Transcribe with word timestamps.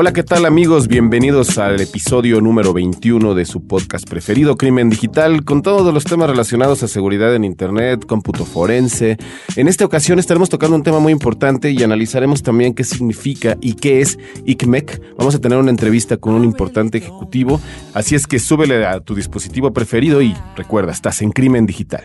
Hola, 0.00 0.12
¿qué 0.12 0.22
tal 0.22 0.46
amigos? 0.46 0.86
Bienvenidos 0.86 1.58
al 1.58 1.80
episodio 1.80 2.40
número 2.40 2.72
21 2.72 3.34
de 3.34 3.44
su 3.44 3.66
podcast 3.66 4.08
preferido, 4.08 4.56
Crimen 4.56 4.90
Digital, 4.90 5.44
con 5.44 5.60
todos 5.60 5.92
los 5.92 6.04
temas 6.04 6.30
relacionados 6.30 6.84
a 6.84 6.86
seguridad 6.86 7.34
en 7.34 7.42
Internet, 7.42 8.06
cómputo 8.06 8.44
forense. 8.44 9.16
En 9.56 9.66
esta 9.66 9.84
ocasión 9.84 10.20
estaremos 10.20 10.50
tocando 10.50 10.76
un 10.76 10.84
tema 10.84 11.00
muy 11.00 11.10
importante 11.10 11.72
y 11.72 11.82
analizaremos 11.82 12.44
también 12.44 12.74
qué 12.74 12.84
significa 12.84 13.56
y 13.60 13.72
qué 13.72 14.00
es 14.00 14.20
ICMEC. 14.44 15.16
Vamos 15.18 15.34
a 15.34 15.40
tener 15.40 15.58
una 15.58 15.70
entrevista 15.70 16.16
con 16.16 16.34
un 16.34 16.44
importante 16.44 16.98
ejecutivo, 16.98 17.60
así 17.92 18.14
es 18.14 18.28
que 18.28 18.38
súbele 18.38 18.86
a 18.86 19.00
tu 19.00 19.16
dispositivo 19.16 19.72
preferido 19.72 20.22
y 20.22 20.32
recuerda, 20.54 20.92
estás 20.92 21.22
en 21.22 21.32
Crimen 21.32 21.66
Digital. 21.66 22.04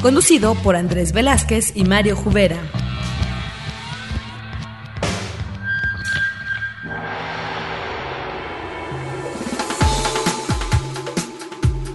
conducido 0.00 0.54
por 0.56 0.76
Andrés 0.76 1.12
Velázquez 1.12 1.72
y 1.74 1.84
Mario 1.84 2.16
Jubera. 2.16 2.58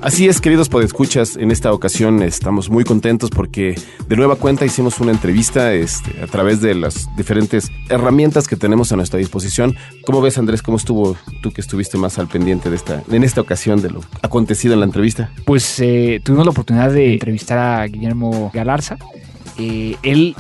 Así 0.05 0.27
es, 0.27 0.39
queridos 0.39 0.69
podescuchas, 0.69 1.35
en 1.35 1.49
esta 1.49 1.73
ocasión 1.73 2.21
estamos 2.21 2.69
muy 2.69 2.83
contentos 2.83 3.31
porque 3.31 3.73
de 4.07 4.15
nueva 4.15 4.35
cuenta 4.35 4.63
hicimos 4.63 4.99
una 4.99 5.11
entrevista 5.11 5.73
este, 5.73 6.21
a 6.21 6.27
través 6.27 6.61
de 6.61 6.75
las 6.75 7.09
diferentes 7.17 7.71
herramientas 7.89 8.47
que 8.47 8.55
tenemos 8.55 8.91
a 8.91 8.97
nuestra 8.97 9.17
disposición. 9.17 9.75
¿Cómo 10.05 10.21
ves, 10.21 10.37
Andrés? 10.37 10.61
¿Cómo 10.61 10.77
estuvo 10.77 11.17
tú 11.41 11.51
que 11.51 11.59
estuviste 11.59 11.97
más 11.97 12.19
al 12.19 12.27
pendiente 12.27 12.69
de 12.69 12.75
esta, 12.75 13.01
en 13.09 13.23
esta 13.23 13.41
ocasión 13.41 13.81
de 13.81 13.89
lo 13.89 14.01
acontecido 14.21 14.75
en 14.75 14.81
la 14.81 14.85
entrevista? 14.85 15.31
Pues 15.43 15.79
eh, 15.79 16.21
tuvimos 16.23 16.45
la 16.45 16.51
oportunidad 16.51 16.91
de 16.91 17.13
entrevistar 17.13 17.57
a 17.57 17.87
Guillermo 17.87 18.51
Galarza. 18.53 18.97
Eh, 19.57 19.95
él, 20.03 20.35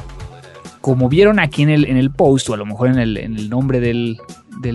como 0.79 1.09
vieron 1.09 1.39
aquí 1.39 1.63
en 1.63 1.69
el, 1.71 1.85
en 1.85 1.97
el 1.97 2.11
post, 2.11 2.51
o 2.51 2.53
a 2.53 2.57
lo 2.57 2.67
mejor 2.67 2.89
en 2.89 2.99
el, 2.99 3.49
nombre 3.49 3.79
del 3.79 4.19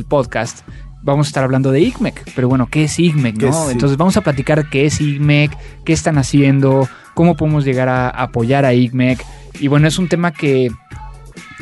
podcast, 0.08 0.64
vamos 1.03 1.27
a 1.27 1.29
estar 1.29 1.45
hablando 1.45 1.70
de 1.70 1.81
ICMEC. 1.81 2.33
Pero 2.34 2.48
bueno, 2.48 2.69
¿qué 2.70 2.84
es 2.84 2.98
ICMEC? 2.98 3.43
¿no? 3.43 3.70
Entonces 3.70 3.97
vamos 3.97 4.17
a 4.17 4.20
platicar 4.20 4.69
qué 4.69 4.87
es 4.87 5.01
ICMEC, 5.01 5.56
qué 5.84 5.93
están 5.93 6.19
haciendo, 6.19 6.89
cómo 7.15 7.37
podemos 7.37 7.65
llegar 7.65 7.89
a 7.89 8.09
apoyar 8.09 8.65
a 8.65 8.75
ICMEC. 8.75 9.25
Y 9.61 9.69
bueno, 9.69 9.89
es 9.89 9.98
un 9.98 10.09
tema 10.09 10.33
que 10.33 10.71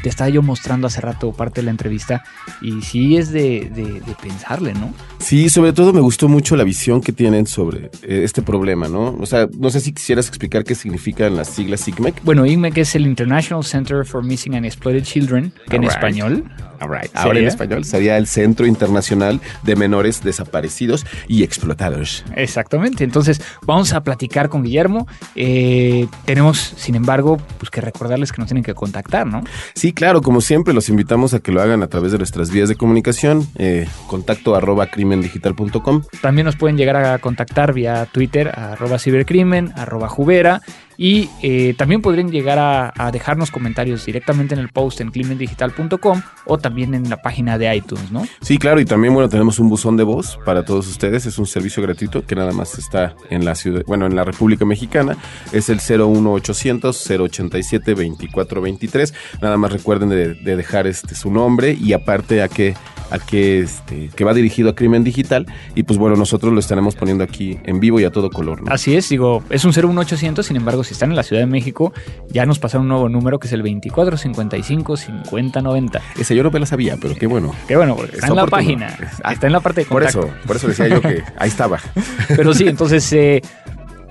te 0.02 0.08
estaba 0.08 0.30
yo 0.30 0.42
mostrando 0.42 0.86
hace 0.86 1.00
rato 1.00 1.32
parte 1.32 1.60
de 1.60 1.64
la 1.64 1.70
entrevista 1.70 2.22
y 2.60 2.82
sí 2.82 3.16
es 3.16 3.30
de, 3.30 3.70
de, 3.74 4.00
de, 4.00 4.14
pensarle, 4.20 4.72
¿no? 4.74 4.92
Sí, 5.18 5.48
sobre 5.50 5.72
todo 5.72 5.92
me 5.92 6.00
gustó 6.00 6.28
mucho 6.28 6.56
la 6.56 6.64
visión 6.64 7.00
que 7.00 7.12
tienen 7.12 7.46
sobre 7.46 7.86
eh, 8.02 8.22
este 8.24 8.42
problema, 8.42 8.88
¿no? 8.88 9.16
O 9.18 9.26
sea, 9.26 9.48
no 9.58 9.70
sé 9.70 9.80
si 9.80 9.92
quisieras 9.92 10.28
explicar 10.28 10.64
qué 10.64 10.74
significan 10.74 11.36
las 11.36 11.48
siglas 11.48 11.86
ICMEC. 11.88 12.22
Bueno, 12.22 12.46
ICMEC 12.46 12.78
es 12.78 12.94
el 12.94 13.06
International 13.06 13.64
Center 13.64 14.04
for 14.04 14.22
Missing 14.22 14.54
and 14.54 14.66
Exploited 14.66 15.02
Children, 15.02 15.52
que 15.68 15.76
All 15.76 15.76
en 15.76 15.82
right. 15.82 15.90
español 15.90 16.44
Right. 16.80 17.10
Ahora 17.14 17.38
en 17.38 17.46
español 17.46 17.84
sería 17.84 18.16
el 18.16 18.26
Centro 18.26 18.66
Internacional 18.66 19.40
de 19.62 19.76
Menores 19.76 20.22
Desaparecidos 20.22 21.06
y 21.26 21.42
Explotados. 21.42 22.24
Exactamente. 22.34 23.04
Entonces 23.04 23.40
vamos 23.62 23.92
a 23.92 24.02
platicar 24.02 24.48
con 24.48 24.62
Guillermo. 24.62 25.06
Eh, 25.34 26.06
tenemos, 26.24 26.58
sin 26.76 26.94
embargo, 26.94 27.38
pues 27.58 27.70
que 27.70 27.80
recordarles 27.80 28.32
que 28.32 28.40
nos 28.40 28.48
tienen 28.48 28.64
que 28.64 28.74
contactar, 28.74 29.26
¿no? 29.26 29.42
Sí, 29.74 29.92
claro. 29.92 30.22
Como 30.22 30.40
siempre, 30.40 30.74
los 30.74 30.88
invitamos 30.88 31.34
a 31.34 31.40
que 31.40 31.52
lo 31.52 31.60
hagan 31.60 31.82
a 31.82 31.88
través 31.88 32.12
de 32.12 32.18
nuestras 32.18 32.50
vías 32.50 32.68
de 32.68 32.76
comunicación. 32.76 33.46
Eh, 33.56 33.86
contacto 34.06 34.54
arroba 34.54 34.86
crimendigital.com. 34.86 36.02
También 36.20 36.44
nos 36.44 36.56
pueden 36.56 36.76
llegar 36.76 36.96
a 36.96 37.18
contactar 37.18 37.72
vía 37.72 38.06
Twitter 38.10 38.48
arroba 38.54 38.98
cibercrimen, 38.98 39.72
arroba 39.76 40.08
jubera. 40.08 40.62
Y 41.00 41.30
eh, 41.42 41.74
también 41.78 42.02
podrían 42.02 42.32
llegar 42.32 42.58
a, 42.58 43.10
dejarnos 43.12 43.52
comentarios 43.52 44.04
directamente 44.04 44.54
en 44.54 44.60
el 44.60 44.68
post 44.68 45.00
en 45.00 45.12
crimendigital.com 45.12 46.22
o 46.44 46.58
también 46.58 46.92
en 46.92 47.08
la 47.08 47.22
página 47.22 47.56
de 47.56 47.74
iTunes, 47.76 48.10
¿no? 48.10 48.26
Sí, 48.40 48.58
claro, 48.58 48.80
y 48.80 48.84
también, 48.84 49.14
bueno, 49.14 49.28
tenemos 49.28 49.60
un 49.60 49.68
buzón 49.68 49.96
de 49.96 50.02
voz 50.02 50.40
para 50.44 50.64
todos 50.64 50.88
ustedes. 50.88 51.24
Es 51.24 51.38
un 51.38 51.46
servicio 51.46 51.84
gratuito 51.84 52.26
que 52.26 52.34
nada 52.34 52.50
más 52.50 52.76
está 52.78 53.14
en 53.30 53.44
la 53.44 53.54
ciudad, 53.54 53.84
bueno, 53.86 54.06
en 54.06 54.16
la 54.16 54.24
República 54.24 54.64
Mexicana. 54.64 55.16
Es 55.52 55.68
el 55.68 55.78
01800 55.78 57.10
087 57.10 57.94
2423. 57.94 59.14
Nada 59.40 59.56
más 59.56 59.72
recuerden 59.72 60.08
de, 60.08 60.34
de 60.34 60.56
dejar 60.56 60.88
este 60.88 61.14
su 61.14 61.30
nombre 61.30 61.78
y 61.80 61.92
aparte 61.92 62.42
a 62.42 62.48
que 62.48 62.74
a 63.10 63.18
que, 63.18 63.60
este, 63.60 64.10
que 64.14 64.24
va 64.24 64.34
dirigido 64.34 64.68
a 64.70 64.74
crimen 64.74 65.04
digital 65.04 65.46
y 65.74 65.84
pues 65.84 65.98
bueno, 65.98 66.16
nosotros 66.16 66.52
lo 66.52 66.60
estaremos 66.60 66.94
poniendo 66.94 67.24
aquí 67.24 67.58
en 67.64 67.80
vivo 67.80 67.98
y 68.00 68.04
a 68.04 68.10
todo 68.10 68.28
color. 68.30 68.62
¿no? 68.62 68.72
Así 68.72 68.96
es, 68.96 69.08
digo, 69.08 69.42
es 69.50 69.64
un 69.64 69.72
01800, 69.72 70.46
sin 70.46 70.56
embargo, 70.56 70.84
si 70.84 70.92
están 70.92 71.10
en 71.10 71.16
la 71.16 71.22
Ciudad 71.22 71.40
de 71.42 71.46
México, 71.46 71.92
ya 72.30 72.44
nos 72.46 72.58
pasaron 72.58 72.82
un 72.82 72.88
nuevo 72.88 73.08
número 73.08 73.38
que 73.38 73.46
es 73.46 73.52
el 73.52 73.62
2455-5090. 73.62 76.00
Ese 76.18 76.34
yo 76.34 76.42
no 76.42 76.50
me 76.50 76.58
la 76.60 76.66
sabía, 76.66 76.96
pero 77.00 77.14
qué 77.14 77.26
bueno. 77.26 77.54
Qué 77.66 77.76
bueno, 77.76 77.96
porque 77.96 78.16
está, 78.16 78.26
está 78.26 78.32
en 78.32 78.36
la 78.36 78.46
página, 78.46 78.94
ah, 79.22 79.32
está 79.32 79.46
en 79.46 79.52
la 79.52 79.60
parte 79.60 79.82
de 79.82 79.86
contacto. 79.86 80.20
Por 80.20 80.28
eso, 80.28 80.36
por 80.46 80.56
eso 80.56 80.68
decía 80.68 80.88
yo 80.88 81.00
que 81.00 81.22
ahí 81.38 81.48
estaba. 81.48 81.78
Pero 82.28 82.52
sí, 82.54 82.66
entonces... 82.66 83.12
Eh, 83.12 83.42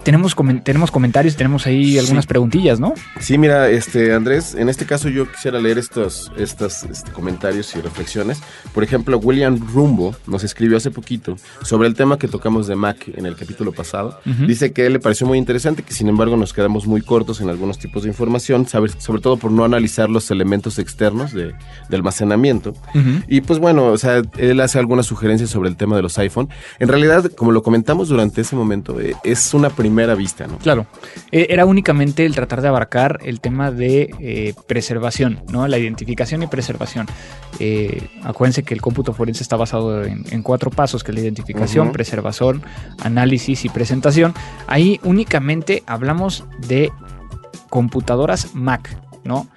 tenemos, 0.08 0.36
coment 0.36 0.64
tenemos 0.64 0.90
comentarios, 0.90 1.36
tenemos 1.36 1.68
ahí 1.68 1.98
algunas 1.98 2.24
sí. 2.24 2.30
preguntillas, 2.30 2.80
¿no? 2.80 2.94
Sí, 3.20 3.38
mira, 3.38 3.70
este 3.70 4.14
Andrés, 4.14 4.56
en 4.56 4.70
este 4.70 4.86
caso 4.86 5.10
yo 5.10 5.30
quisiera 5.30 5.60
leer 5.60 5.78
estos, 5.78 6.32
estos 6.38 6.84
este, 6.84 7.12
comentarios 7.12 7.76
y 7.76 7.82
reflexiones. 7.82 8.42
Por 8.74 8.86
ejemplo, 8.86 9.18
William 9.18 9.60
Rumbo 9.74 10.16
nos 10.26 10.46
escribió 10.46 10.78
hace 10.78 10.92
poquito 10.92 11.36
sobre 11.62 11.90
el 11.90 11.94
tema 11.94 12.18
que 12.18 12.30
tocamos 12.30 12.68
de 12.68 12.78
Mac 12.78 13.06
en 13.14 13.26
el 13.26 13.36
capítulo 13.36 13.74
pasado. 13.74 14.22
Uh 14.26 14.30
-huh. 14.30 14.48
Dice 14.48 14.72
que 14.72 14.90
le 14.90 15.02
pareció 15.02 15.28
muy 15.28 15.38
interesante, 15.38 15.84
que 15.84 15.92
sin 15.92 16.08
embargo 16.08 16.38
nos 16.38 16.54
quedamos 16.54 16.88
muy 16.88 17.02
cortos 17.02 17.42
en 17.42 17.50
algunos 17.50 17.78
tipos 17.78 18.04
de 18.04 18.08
información, 18.08 18.66
sobre 18.66 19.22
todo 19.22 19.36
por 19.36 19.52
no 19.52 19.66
analizar 19.66 20.10
los 20.10 20.32
elementos 20.32 20.80
externos 20.80 21.34
de, 21.34 21.54
de 21.90 21.96
almacenamiento. 21.98 22.70
Uh 22.96 23.00
-huh. 23.00 23.24
Y 23.28 23.42
pues 23.42 23.60
bueno, 23.60 23.88
o 23.88 23.98
sea, 23.98 24.22
él 24.38 24.62
hace 24.62 24.80
algunas 24.80 25.06
sugerencias 25.06 25.50
sobre 25.50 25.68
el 25.68 25.76
tema 25.76 25.98
de 25.98 26.02
los 26.02 26.18
iPhone. 26.18 26.48
En 26.80 26.88
realidad, 26.88 27.30
como 27.36 27.52
lo 27.52 27.62
comentamos 27.62 28.08
durante 28.08 28.40
ese 28.40 28.56
momento, 28.56 29.02
eh, 29.02 29.14
es 29.26 29.54
una 29.54 29.70
primera 29.70 29.97
primera 29.98 30.14
vista, 30.14 30.46
¿no? 30.46 30.60
Claro. 30.60 30.86
Eh, 31.32 31.48
era 31.50 31.66
únicamente 31.66 32.24
el 32.24 32.36
tratar 32.36 32.62
de 32.62 32.68
abarcar 32.68 33.20
el 33.24 33.40
tema 33.40 33.72
de 33.72 34.14
eh, 34.20 34.54
preservación, 34.68 35.40
¿no? 35.50 35.68
La 35.68 35.80
identificación 35.80 36.44
y 36.44 36.48
preservación. 36.48 37.08
Eh, 37.60 38.08
acuérdense 38.24 38.62
que 38.62 38.76
el 38.76 38.82
cómputo 38.82 39.12
forense 39.14 39.42
está 39.42 39.56
basado 39.56 40.04
en, 40.04 40.24
en 40.30 40.44
cuatro 40.44 40.70
pasos, 40.70 41.04
que 41.04 41.10
es 41.10 41.16
la 41.16 41.22
identificación, 41.22 41.88
uh 41.88 41.90
-huh. 41.90 41.94
preservación, 41.94 42.62
análisis 43.04 43.66
y 43.66 43.70
presentación. 43.70 44.36
Ahí 44.68 45.00
únicamente 45.04 45.82
hablamos 45.88 46.46
de 46.68 46.92
computadoras 47.72 48.54
Mac, 48.54 48.96
¿no? 49.24 49.48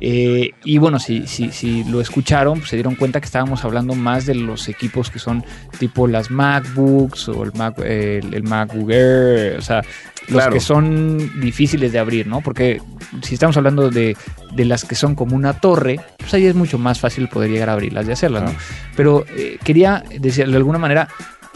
Eh, 0.00 0.50
y 0.64 0.78
bueno, 0.78 0.98
si, 0.98 1.26
si, 1.26 1.50
si, 1.50 1.84
lo 1.84 2.00
escucharon, 2.00 2.58
pues 2.58 2.70
se 2.70 2.76
dieron 2.76 2.94
cuenta 2.94 3.20
que 3.20 3.26
estábamos 3.26 3.64
hablando 3.64 3.94
más 3.94 4.26
de 4.26 4.34
los 4.34 4.68
equipos 4.68 5.10
que 5.10 5.18
son 5.18 5.44
tipo 5.78 6.06
las 6.06 6.30
MacBooks 6.30 7.28
o 7.28 7.42
el, 7.42 7.52
Mac, 7.54 7.78
el, 7.80 8.32
el 8.32 8.42
MacBook 8.44 8.90
Air, 8.90 9.58
o 9.58 9.62
sea, 9.62 9.82
los 10.28 10.42
claro. 10.42 10.52
que 10.52 10.60
son 10.60 11.40
difíciles 11.40 11.92
de 11.92 11.98
abrir, 11.98 12.26
¿no? 12.26 12.40
Porque 12.42 12.80
si 13.22 13.34
estamos 13.34 13.56
hablando 13.56 13.90
de, 13.90 14.16
de, 14.54 14.64
las 14.64 14.84
que 14.84 14.94
son 14.94 15.14
como 15.14 15.34
una 15.34 15.54
torre, 15.54 15.98
pues 16.18 16.32
ahí 16.34 16.46
es 16.46 16.54
mucho 16.54 16.78
más 16.78 17.00
fácil 17.00 17.28
poder 17.28 17.50
llegar 17.50 17.70
a 17.70 17.72
abrirlas 17.72 18.06
y 18.06 18.12
hacerlas, 18.12 18.44
¿no? 18.44 18.52
Pero 18.94 19.24
eh, 19.36 19.58
quería, 19.64 20.04
decir, 20.20 20.48
de 20.48 20.56
alguna 20.56 20.78
manera, 20.78 21.08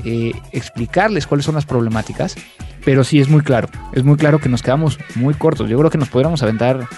eh, 0.05 0.33
explicarles 0.53 1.27
cuáles 1.27 1.45
son 1.45 1.55
las 1.55 1.67
problemáticas, 1.67 2.35
pero 2.85 3.05
sí 3.05 3.21
es 3.21 3.29
muy 3.29 3.43
claro, 3.43 3.69
es 3.93 4.05
muy 4.05 4.17
claro 4.17 4.39
que 4.39 4.49
nos 4.49 4.63
quedamos 4.63 4.99
muy 5.15 5.35
cortos. 5.35 5.69
Yo 5.69 5.79
creo 5.79 5.91
que 5.91 5.99
nos 5.99 6.09
podríamos 6.09 6.43
aventar 6.43 6.89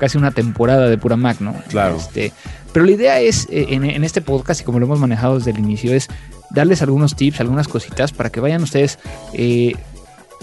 casi 0.00 0.18
una 0.18 0.32
temporada 0.32 0.88
de 0.88 0.98
pura 0.98 1.16
Mac, 1.16 1.40
¿no? 1.40 1.54
Claro. 1.68 1.96
Este, 1.96 2.32
pero 2.72 2.84
la 2.84 2.92
idea 2.92 3.20
es, 3.20 3.46
eh, 3.50 3.66
en, 3.70 3.84
en, 3.84 4.02
este 4.02 4.20
podcast, 4.20 4.62
y 4.62 4.64
como 4.64 4.80
lo 4.80 4.86
hemos 4.86 4.98
manejado 4.98 5.38
desde 5.38 5.52
el 5.52 5.58
inicio, 5.58 5.94
es 5.94 6.08
darles 6.50 6.82
algunos 6.82 7.14
tips, 7.14 7.40
algunas 7.40 7.68
cositas 7.68 8.12
para 8.12 8.30
que 8.30 8.40
vayan 8.40 8.62
ustedes. 8.62 8.98
Eh, 9.32 9.74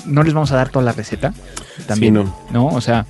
no 0.05 0.23
les 0.23 0.33
vamos 0.33 0.51
a 0.51 0.55
dar 0.55 0.69
toda 0.69 0.85
la 0.85 0.93
receta. 0.93 1.33
También, 1.87 2.15
sí, 2.15 2.23
no. 2.23 2.35
¿no? 2.51 2.67
O 2.67 2.81
sea, 2.81 3.05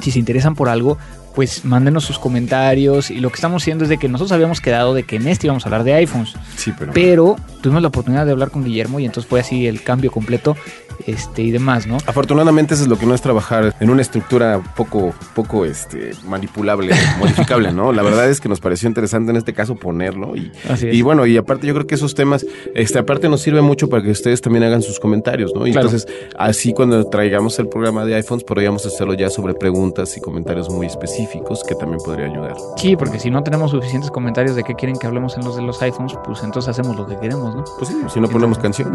si 0.00 0.10
se 0.10 0.18
interesan 0.18 0.54
por 0.54 0.68
algo, 0.68 0.98
pues 1.34 1.64
mándenos 1.64 2.04
sus 2.04 2.18
comentarios. 2.18 3.10
Y 3.10 3.20
lo 3.20 3.30
que 3.30 3.36
estamos 3.36 3.62
haciendo 3.62 3.84
es 3.84 3.90
de 3.90 3.98
que 3.98 4.08
nosotros 4.08 4.32
habíamos 4.32 4.60
quedado 4.60 4.94
de 4.94 5.04
que 5.04 5.16
en 5.16 5.28
este 5.28 5.46
íbamos 5.46 5.64
a 5.64 5.68
hablar 5.68 5.84
de 5.84 5.94
iPhones. 5.94 6.34
Sí, 6.56 6.72
pero. 6.78 6.92
Pero 6.92 7.36
tuvimos 7.60 7.82
la 7.82 7.88
oportunidad 7.88 8.26
de 8.26 8.32
hablar 8.32 8.50
con 8.50 8.64
Guillermo 8.64 9.00
y 9.00 9.06
entonces 9.06 9.28
fue 9.28 9.40
así 9.40 9.66
el 9.66 9.82
cambio 9.82 10.10
completo 10.10 10.56
este, 11.06 11.42
y 11.42 11.50
demás, 11.50 11.86
¿no? 11.86 11.98
Afortunadamente 12.06 12.74
eso 12.74 12.84
es 12.84 12.88
lo 12.88 12.98
que 12.98 13.06
no 13.06 13.14
es 13.14 13.22
trabajar 13.22 13.74
en 13.80 13.90
una 13.90 14.02
estructura 14.02 14.60
poco, 14.76 15.14
poco 15.34 15.64
este, 15.64 16.12
manipulable, 16.26 16.94
modificable, 17.18 17.72
¿no? 17.72 17.92
La 17.92 18.02
verdad 18.02 18.28
es 18.28 18.40
que 18.40 18.48
nos 18.48 18.60
pareció 18.60 18.88
interesante 18.88 19.30
en 19.30 19.36
este 19.36 19.52
caso 19.52 19.76
ponerlo 19.76 20.36
y, 20.36 20.52
y 20.90 21.02
bueno, 21.02 21.26
y 21.26 21.36
aparte 21.36 21.66
yo 21.66 21.74
creo 21.74 21.86
que 21.86 21.94
esos 21.94 22.14
temas, 22.14 22.46
este, 22.74 22.98
aparte 22.98 23.28
nos 23.28 23.40
sirve 23.40 23.60
mucho 23.60 23.88
para 23.88 24.02
que 24.02 24.10
ustedes 24.10 24.40
también 24.40 24.64
hagan 24.64 24.82
sus 24.82 25.00
comentarios, 25.00 25.52
¿no? 25.54 25.66
Y 25.66 25.70
entonces 25.70 26.06
así 26.36 26.72
cuando 26.72 27.04
traigamos 27.04 27.58
el 27.58 27.68
programa 27.68 28.04
de 28.04 28.14
iPhones 28.14 28.44
podríamos 28.44 28.84
hacerlo 28.86 29.14
ya 29.14 29.30
sobre 29.30 29.54
preguntas 29.54 30.16
y 30.16 30.20
comentarios 30.20 30.70
muy 30.70 30.86
específicos 30.86 31.64
que 31.64 31.74
también 31.74 32.00
podría 32.04 32.26
ayudar. 32.26 32.54
Sí, 32.76 32.96
porque 32.96 33.18
si 33.18 33.30
no 33.30 33.42
tenemos 33.42 33.70
suficientes 33.70 34.10
comentarios 34.10 34.56
de 34.56 34.64
qué 34.64 34.74
quieren 34.74 34.96
que 34.96 35.06
hablemos 35.06 35.36
en 35.36 35.44
los 35.44 35.56
de 35.56 35.62
los 35.62 35.80
iPhones, 35.82 36.14
pues 36.24 36.42
entonces 36.42 36.68
hacemos 36.68 36.96
lo 36.96 37.06
que 37.06 37.16
queremos, 37.18 37.54
¿no? 37.54 37.64
Pues 37.78 37.88
sí, 37.88 37.96
si 38.12 38.20
no 38.20 38.28
ponemos 38.28 38.58
canción. 38.58 38.92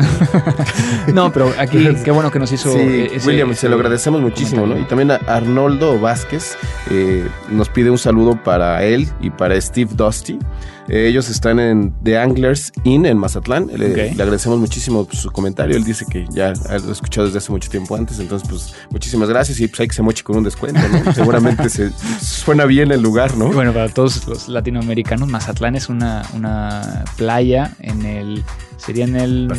no, 1.14 1.32
pero 1.32 1.52
aquí 1.58 1.95
qué 2.04 2.12
bueno 2.12 2.32
que 2.32 2.40
nos 2.40 2.52
hizo. 2.52 2.72
Sí, 2.72 3.08
William, 3.26 3.54
se 3.54 3.70
lo 3.70 3.76
agradecemos 3.76 4.22
muchísimo, 4.22 4.66
¿no? 4.66 4.78
Y 4.78 4.84
también 4.84 5.12
a 5.12 5.16
Arnoldo 5.28 6.00
Vázquez 6.00 6.58
eh, 6.90 7.28
nos 7.50 7.70
pide 7.70 7.90
un 7.90 7.98
saludo 7.98 8.42
para 8.42 8.84
él 8.84 9.08
y 9.22 9.30
para 9.30 9.60
Steve 9.60 9.92
Dusty. 9.94 10.40
Eh, 10.88 11.08
ellos 11.08 11.30
están 11.30 11.60
en 11.60 11.94
The 12.04 12.18
Anglers 12.18 12.72
Inn 12.84 13.06
en 13.06 13.18
Mazatlán. 13.18 13.68
Le, 13.76 14.12
agradecemos 14.12 14.60
muchísimo 14.60 15.08
su 15.12 15.32
comentario. 15.32 15.76
Él 15.76 15.84
dice 15.84 16.06
que 16.10 16.26
ya 16.30 16.54
lo 16.54 16.90
ha 16.90 16.92
escuchado 16.92 17.26
desde 17.26 17.40
hace 17.40 17.52
mucho 17.52 17.70
tiempo 17.70 17.96
antes. 17.96 18.20
Entonces, 18.20 18.48
pues 18.48 18.74
muchísimas 18.92 19.30
gracias. 19.30 19.60
Y 19.60 19.68
pues 19.68 19.80
hay 19.80 19.88
que 19.88 19.96
se 19.96 20.02
moche 20.02 20.24
con 20.24 20.38
un 20.38 20.44
descuento, 20.44 20.80
¿no? 20.88 21.14
Seguramente 21.14 21.70
se 21.70 21.92
suena 22.22 22.66
bien 22.66 22.92
el 22.92 23.02
lugar, 23.02 23.36
¿no? 23.36 23.52
Bueno, 23.52 23.74
para 23.74 23.90
todos 23.90 24.28
los 24.28 24.48
latinoamericanos, 24.48 25.28
Mazatlán 25.28 25.76
es 25.76 25.90
una, 25.90 26.24
una 26.34 27.04
playa 27.18 27.74
en 27.80 28.06
el. 28.06 28.44
Sería 28.78 29.06
en 29.06 29.16
el 29.16 29.52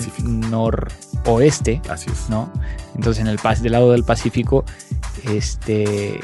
noroeste. 0.50 1.80
Así 1.88 2.10
es. 2.10 2.28
¿No? 2.28 2.52
Entonces, 2.94 3.20
en 3.20 3.28
el 3.28 3.38
del 3.62 3.72
lado 3.72 3.92
del 3.92 4.04
Pacífico, 4.04 4.64
este 5.24 6.20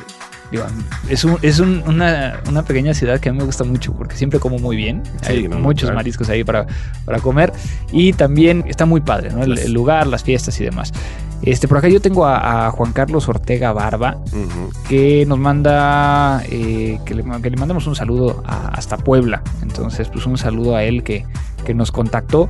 es, 1.09 1.27
es 1.43 1.61
una, 1.61 2.65
pequeña 2.67 2.95
ciudad 2.95 3.21
que 3.21 3.29
a 3.29 3.33
mí 3.33 3.39
me 3.39 3.45
gusta 3.45 3.65
mucho 3.65 3.93
porque 3.93 4.17
siempre 4.17 4.39
como 4.39 4.59
muy 4.59 4.77
bien. 4.77 5.03
Hay 5.27 5.49
muchos 5.49 5.93
mariscos 5.93 6.29
ahí 6.29 6.45
para, 6.45 6.67
para, 7.05 7.21
comer. 7.21 7.53
Y 7.93 8.13
también 8.13 8.65
está 8.67 8.87
muy 8.87 9.01
padre, 9.01 9.31
¿no? 9.31 9.43
El, 9.43 9.73
lugar, 9.73 10.07
las 10.07 10.23
fiestas 10.23 10.61
y 10.61 10.65
demás. 10.65 10.93
Este, 11.43 11.67
por 11.67 11.79
acá 11.79 11.89
yo 11.89 12.01
tengo 12.01 12.27
a, 12.27 12.71
Juan 12.71 12.93
Carlos 12.93 13.29
Ortega 13.29 13.73
Barba, 13.73 14.19
que 14.89 15.25
nos 15.27 15.39
manda 15.39 16.43
eh, 16.49 17.01
que, 17.05 17.15
le, 17.15 17.25
que, 17.43 17.51
le, 17.51 17.57
mandemos 17.57 17.87
un 17.87 17.97
saludo 17.97 18.43
hasta 18.47 18.97
Puebla. 18.97 19.43
Entonces, 19.63 20.09
pues 20.09 20.27
un 20.27 20.39
saludo 20.39 20.77
a 20.77 20.85
él 20.85 21.03
que, 21.03 21.25
que 21.65 21.75
nos 21.75 21.91
contactó. 21.91 22.49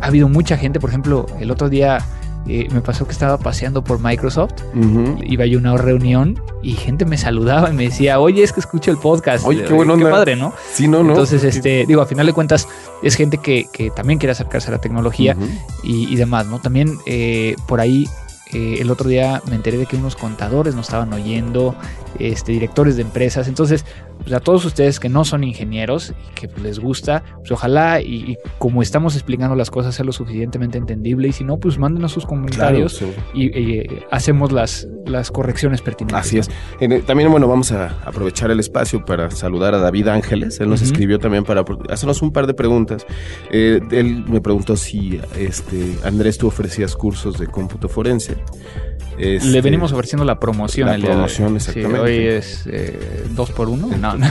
Ha 0.00 0.06
habido 0.06 0.28
mucha 0.28 0.56
gente, 0.56 0.78
por 0.78 0.90
ejemplo, 0.90 1.26
el 1.40 1.50
otro 1.50 1.68
día 1.68 1.98
me 2.48 2.80
pasó 2.80 3.04
que 3.04 3.12
estaba 3.12 3.38
paseando 3.38 3.84
por 3.84 4.00
Microsoft, 4.00 4.54
iba 5.22 5.46
yo 5.46 5.58
a 5.58 5.60
una 5.60 5.76
reunión 5.76 6.40
y 6.62 6.72
gente 6.72 7.04
me 7.04 7.18
saludaba 7.18 7.70
y 7.70 7.74
me 7.74 7.84
decía, 7.84 8.20
oye, 8.20 8.42
es 8.42 8.52
que 8.52 8.60
escucho 8.60 8.90
el 8.90 8.96
podcast. 8.96 9.44
Oye, 9.46 9.64
qué 9.64 9.72
bueno. 9.72 9.96
Qué 9.96 10.04
padre, 10.04 10.36
¿no? 10.36 10.52
Sí, 10.72 10.88
no, 10.88 11.02
no. 11.02 11.10
Entonces, 11.10 11.44
este, 11.44 11.84
digo, 11.86 12.00
a 12.00 12.06
final 12.06 12.26
de 12.26 12.32
cuentas, 12.32 12.66
es 13.02 13.14
gente 13.16 13.38
que, 13.38 13.68
también 13.94 14.18
quiere 14.18 14.32
acercarse 14.32 14.68
a 14.68 14.72
la 14.72 14.80
tecnología 14.80 15.36
y, 15.82 16.16
demás, 16.16 16.46
¿no? 16.46 16.58
También 16.58 16.98
eh, 17.06 17.54
por 17.66 17.80
ahí 17.80 18.08
eh, 18.52 18.78
el 18.80 18.90
otro 18.90 19.08
día 19.08 19.42
me 19.48 19.56
enteré 19.56 19.78
de 19.78 19.86
que 19.86 19.96
unos 19.96 20.16
contadores 20.16 20.74
nos 20.74 20.86
estaban 20.86 21.12
oyendo, 21.12 21.74
este, 22.18 22.52
directores 22.52 22.96
de 22.96 23.02
empresas. 23.02 23.48
Entonces, 23.48 23.84
pues 24.18 24.32
a 24.32 24.40
todos 24.40 24.64
ustedes 24.64 24.98
que 24.98 25.08
no 25.08 25.24
son 25.24 25.44
ingenieros 25.44 26.12
y 26.30 26.34
que 26.34 26.48
pues, 26.48 26.62
les 26.62 26.78
gusta, 26.78 27.22
pues 27.38 27.52
ojalá 27.52 28.00
y, 28.00 28.36
como 28.58 28.82
estamos 28.82 29.14
explicando 29.14 29.54
las 29.54 29.70
cosas 29.70 29.94
sea 29.94 30.04
lo 30.04 30.12
suficientemente 30.12 30.78
entendible 30.78 31.28
y 31.28 31.32
si 31.32 31.44
no, 31.44 31.58
pues 31.58 31.78
mándenos 31.78 32.12
sus 32.12 32.26
comentarios 32.26 33.02
y, 33.34 33.46
eh, 33.46 34.06
hacemos 34.10 34.50
las, 34.52 34.88
las 35.06 35.30
correcciones 35.30 35.82
pertinentes. 35.82 36.18
Así 36.18 36.38
es. 36.38 36.50
también, 37.06 37.30
bueno, 37.30 37.46
vamos 37.46 37.72
a 37.72 37.96
aprovechar 38.04 38.50
el 38.50 38.60
espacio 38.60 39.04
para 39.04 39.30
saludar 39.30 39.74
a 39.74 39.78
David 39.78 40.08
Ángeles. 40.08 40.58
Él 40.60 40.68
nos 40.68 40.82
escribió 40.82 41.18
también 41.18 41.44
para 41.44 41.64
hacernos 41.90 42.22
un 42.22 42.32
par 42.32 42.46
de 42.46 42.54
preguntas. 42.54 43.06
Eh, 43.50 43.80
él 43.90 44.24
me 44.26 44.40
preguntó 44.40 44.76
si 44.76 45.20
este 45.38 45.96
Andrés, 46.04 46.38
tú 46.38 46.48
ofrecías 46.48 46.96
cursos 46.96 47.38
de 47.38 47.46
cómputo 47.46 47.88
forense. 47.88 48.37
Le 49.18 49.36
este, 49.36 49.60
venimos 49.60 49.92
ofreciendo 49.92 50.24
la 50.24 50.38
promoción. 50.38 50.88
La 50.88 51.06
promoción, 51.06 51.56
exactamente. 51.56 51.98
hoy 51.98 52.26
es 52.26 52.64
eh, 52.66 53.24
dos 53.30 53.50
por 53.50 53.68
uno. 53.68 53.88
No, 53.98 54.16
no. 54.16 54.26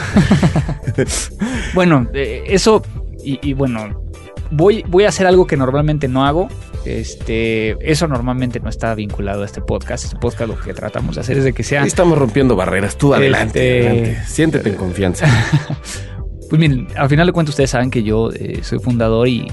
bueno, 1.73 2.07
eh, 2.13 2.43
eso 2.47 2.81
y, 3.23 3.53
bueno, 3.53 4.05
voy, 4.51 4.85
voy 4.87 5.03
a 5.03 5.09
hacer 5.09 5.27
algo 5.27 5.45
que 5.45 5.57
normalmente 5.57 6.07
no 6.07 6.25
hago. 6.25 6.47
Este, 6.85 7.75
eso 7.81 8.07
normalmente 8.07 8.61
no 8.61 8.69
está 8.69 8.95
vinculado 8.95 9.41
a 9.41 9.45
este 9.45 9.59
podcast. 9.59 10.05
Este 10.05 10.17
podcast 10.17 10.49
lo 10.49 10.57
que 10.57 10.73
tratamos 10.73 11.15
de 11.15 11.21
hacer 11.21 11.37
es 11.37 11.43
de 11.43 11.51
que 11.51 11.63
sea. 11.63 11.83
Estamos 11.83 12.17
rompiendo 12.17 12.55
barreras. 12.55 12.97
Tú 12.97 13.13
adelante, 13.13 13.79
este, 13.79 13.89
adelante. 13.89 14.27
Siéntete 14.27 14.69
en 14.69 14.75
confianza. 14.75 15.27
Pues 16.49 16.59
miren, 16.59 16.87
al 16.95 17.09
final 17.09 17.27
de 17.27 17.33
cuentas 17.33 17.53
ustedes 17.53 17.71
saben 17.71 17.91
que 17.91 18.03
yo 18.03 18.29
eh, 18.31 18.59
soy 18.63 18.79
fundador 18.79 19.27
y, 19.27 19.47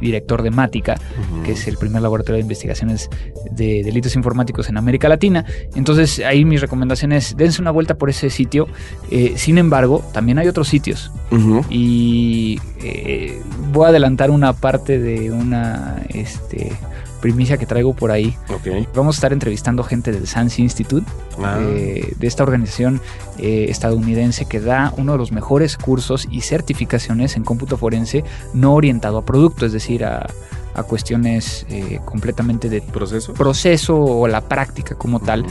director 0.00 0.42
de 0.42 0.50
Mática, 0.50 0.98
que 1.44 1.52
es 1.52 1.68
el 1.68 1.76
primer 1.76 2.02
laboratorio 2.02 2.36
de 2.36 2.42
investigaciones 2.42 3.08
de 3.50 3.82
delitos 3.84 4.16
informáticos 4.16 4.68
en 4.68 4.76
América 4.76 5.08
Latina. 5.08 5.44
Entonces 5.74 6.20
ahí 6.20 6.44
mis 6.44 6.60
recomendaciones, 6.60 7.36
dense 7.36 7.62
una 7.62 7.70
vuelta 7.70 7.94
por 7.94 8.10
ese 8.10 8.30
sitio. 8.30 8.68
Eh, 9.10 9.34
sin 9.36 9.58
embargo, 9.58 10.02
también 10.12 10.38
hay 10.38 10.48
otros 10.48 10.68
sitios. 10.68 11.10
Y 11.70 12.60
eh, 12.82 13.40
voy 13.72 13.86
a 13.86 13.88
adelantar 13.88 14.30
una 14.30 14.52
parte 14.52 14.98
de 14.98 15.30
una... 15.30 16.02
Este, 16.08 16.72
primicia 17.22 17.56
que 17.56 17.64
traigo 17.64 17.94
por 17.94 18.10
ahí. 18.10 18.36
Vamos 18.94 19.16
a 19.16 19.18
estar 19.18 19.32
entrevistando 19.32 19.82
gente 19.82 20.12
del 20.12 20.26
SANS 20.26 20.58
Institute, 20.58 21.10
ah. 21.42 21.58
eh, 21.62 22.12
de 22.18 22.26
esta 22.26 22.42
organización 22.42 23.00
eh, 23.38 23.66
estadounidense 23.70 24.44
que 24.44 24.60
da 24.60 24.92
uno 24.98 25.12
de 25.12 25.18
los 25.18 25.32
mejores 25.32 25.78
cursos 25.78 26.28
y 26.30 26.42
certificaciones 26.42 27.36
en 27.36 27.44
cómputo 27.44 27.78
forense 27.78 28.24
no 28.52 28.74
orientado 28.74 29.16
a 29.16 29.24
producto, 29.24 29.64
es 29.64 29.72
decir, 29.72 30.04
a, 30.04 30.26
cuestiones 30.82 31.66
eh, 31.68 32.00
completamente 32.04 32.68
de 32.68 32.80
proceso 32.80 33.34
proceso 33.34 33.96
o 33.96 34.26
la 34.28 34.40
práctica 34.40 34.94
como 34.94 35.20
tal. 35.20 35.44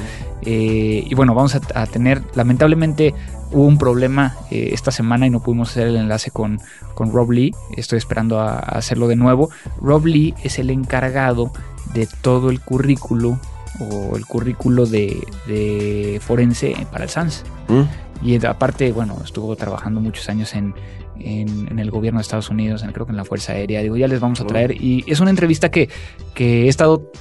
y 0.43 1.13
bueno, 1.13 1.35
vamos 1.35 1.55
a, 1.55 1.85
tener, 1.85 2.23
lamentablemente 2.33 3.13
hubo 3.51 3.65
un 3.65 3.77
problema 3.77 4.35
esta 4.49 4.91
semana 4.91 5.27
y 5.27 5.29
no 5.29 5.41
pudimos 5.41 5.69
hacer 5.71 5.87
el 5.87 5.97
enlace 5.97 6.31
con, 6.31 6.59
con 6.95 7.11
Rob 7.11 7.31
Lee. 7.31 7.53
Estoy 7.77 7.97
esperando 7.97 8.39
a, 8.39 8.57
hacerlo 8.59 9.07
de 9.07 9.15
nuevo. 9.15 9.49
Rob 9.81 10.05
Lee 10.05 10.33
es 10.43 10.59
el 10.59 10.69
encargado 10.69 11.51
de 11.93 12.07
todo 12.21 12.49
el 12.49 12.61
currículo 12.61 13.39
o 13.79 14.15
el 14.15 14.25
currículo 14.25 14.85
de, 14.85 16.19
forense 16.21 16.75
para 16.91 17.05
el 17.05 17.09
SANS. 17.09 17.43
Mm. 17.67 18.10
Y 18.23 18.43
aparte, 18.45 18.91
bueno, 18.91 19.17
estuvo 19.23 19.55
trabajando 19.55 19.99
muchos 19.99 20.29
años 20.29 20.53
en, 20.55 20.75
en, 21.19 21.79
el 21.79 21.89
gobierno 21.89 22.19
de 22.19 22.21
Estados 22.21 22.49
Unidos, 22.49 22.85
creo 22.93 23.05
que 23.05 23.11
en 23.11 23.17
la 23.17 23.25
Fuerza 23.25 23.53
Aérea. 23.53 23.81
Digo, 23.81 23.97
ya 23.97 24.07
les 24.07 24.19
vamos 24.19 24.41
a 24.41 24.45
traer. 24.45 24.71
Y 24.81 25.03
es 25.07 25.19
una 25.19 25.29
entrevista 25.29 25.69
que, 25.69 25.89
que 26.33 26.65
he 26.65 26.67
estado 26.67 27.11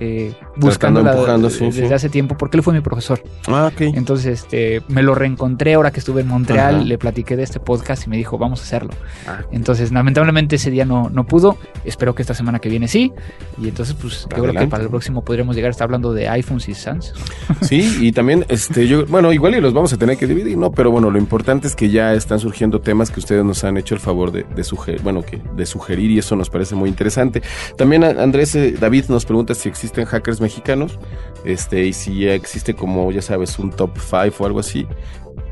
eh, 0.00 0.32
buscando 0.56 1.02
desde 1.02 1.94
hace 1.94 2.08
tiempo 2.08 2.36
porque 2.36 2.56
él 2.56 2.62
fue 2.62 2.74
mi 2.74 2.80
profesor. 2.80 3.22
Ah, 3.46 3.70
ok. 3.72 3.80
Entonces, 3.82 4.42
este, 4.42 4.82
me 4.88 5.02
lo 5.02 5.14
reencontré 5.14 5.74
ahora 5.74 5.90
que 5.90 6.00
estuve 6.00 6.22
en 6.22 6.28
Montreal, 6.28 6.88
le 6.88 6.98
platiqué 6.98 7.36
de 7.36 7.42
este 7.42 7.60
podcast 7.60 8.06
y 8.06 8.10
me 8.10 8.16
dijo, 8.16 8.38
vamos 8.38 8.60
a 8.60 8.62
hacerlo. 8.64 8.90
Ah. 9.26 9.40
Entonces, 9.52 9.92
lamentablemente 9.92 10.56
ese 10.56 10.70
día 10.70 10.84
no, 10.84 11.08
no 11.10 11.24
pudo. 11.24 11.56
Espero 11.84 12.14
que 12.14 12.22
esta 12.22 12.34
semana 12.34 12.58
que 12.58 12.68
viene 12.68 12.88
sí. 12.88 13.12
Y 13.60 13.68
entonces, 13.68 13.94
pues, 14.00 14.26
yo 14.34 14.42
creo 14.42 14.52
que 14.52 14.66
para 14.66 14.82
el 14.82 14.88
próximo 14.88 15.24
podríamos 15.24 15.56
llegar 15.56 15.68
a 15.68 15.72
estar 15.72 15.86
hablando 15.86 16.12
de 16.12 16.28
iPhones 16.28 16.68
y 16.68 16.74
Sans. 16.74 17.12
Sí, 17.62 17.98
y 18.00 18.12
también, 18.12 18.44
este, 18.48 18.86
yo, 18.86 19.06
bueno, 19.06 19.32
igual 19.32 19.54
y 19.54 19.60
los 19.60 19.72
vamos 19.72 19.92
a 19.92 19.96
tener 19.96 20.18
que 20.18 20.26
dividir, 20.26 20.58
¿no? 20.58 20.70
Pero 20.72 20.90
bueno, 20.90 21.10
lo 21.10 21.18
importante 21.18 21.66
es 21.66 21.74
que 21.74 21.88
ya 21.88 22.12
están 22.14 22.38
surgiendo 22.38 22.80
temas 22.80 23.10
que 23.10 23.20
ustedes 23.20 23.44
nos 23.44 23.64
han 23.64 23.76
hecho 23.76 23.94
el 23.94 24.00
favor 24.00 24.32
de, 24.32 24.44
de 24.54 24.64
sugerir, 24.64 25.00
bueno, 25.02 25.22
que 25.22 25.40
de 25.56 25.66
sugerir 25.66 26.10
y 26.10 26.18
eso 26.18 26.36
nos 26.36 26.50
parece 26.50 26.74
muy 26.74 26.88
interesante. 26.88 27.42
También 27.76 28.04
Andrés, 28.04 28.54
eh, 28.54 28.74
David 28.78 29.06
nos 29.08 29.24
pregunta 29.24 29.54
si 29.54 29.68
existe 29.68 29.84
existen 29.84 30.06
hackers 30.06 30.40
mexicanos, 30.44 30.98
este, 31.44 31.84
y 31.86 31.92
si 31.92 32.20
ya 32.20 32.34
existe 32.34 32.74
como, 32.74 33.10
ya 33.12 33.22
sabes, 33.22 33.58
un 33.58 33.70
top 33.70 33.98
5 33.98 34.34
o 34.38 34.46
algo 34.46 34.60
así. 34.60 34.86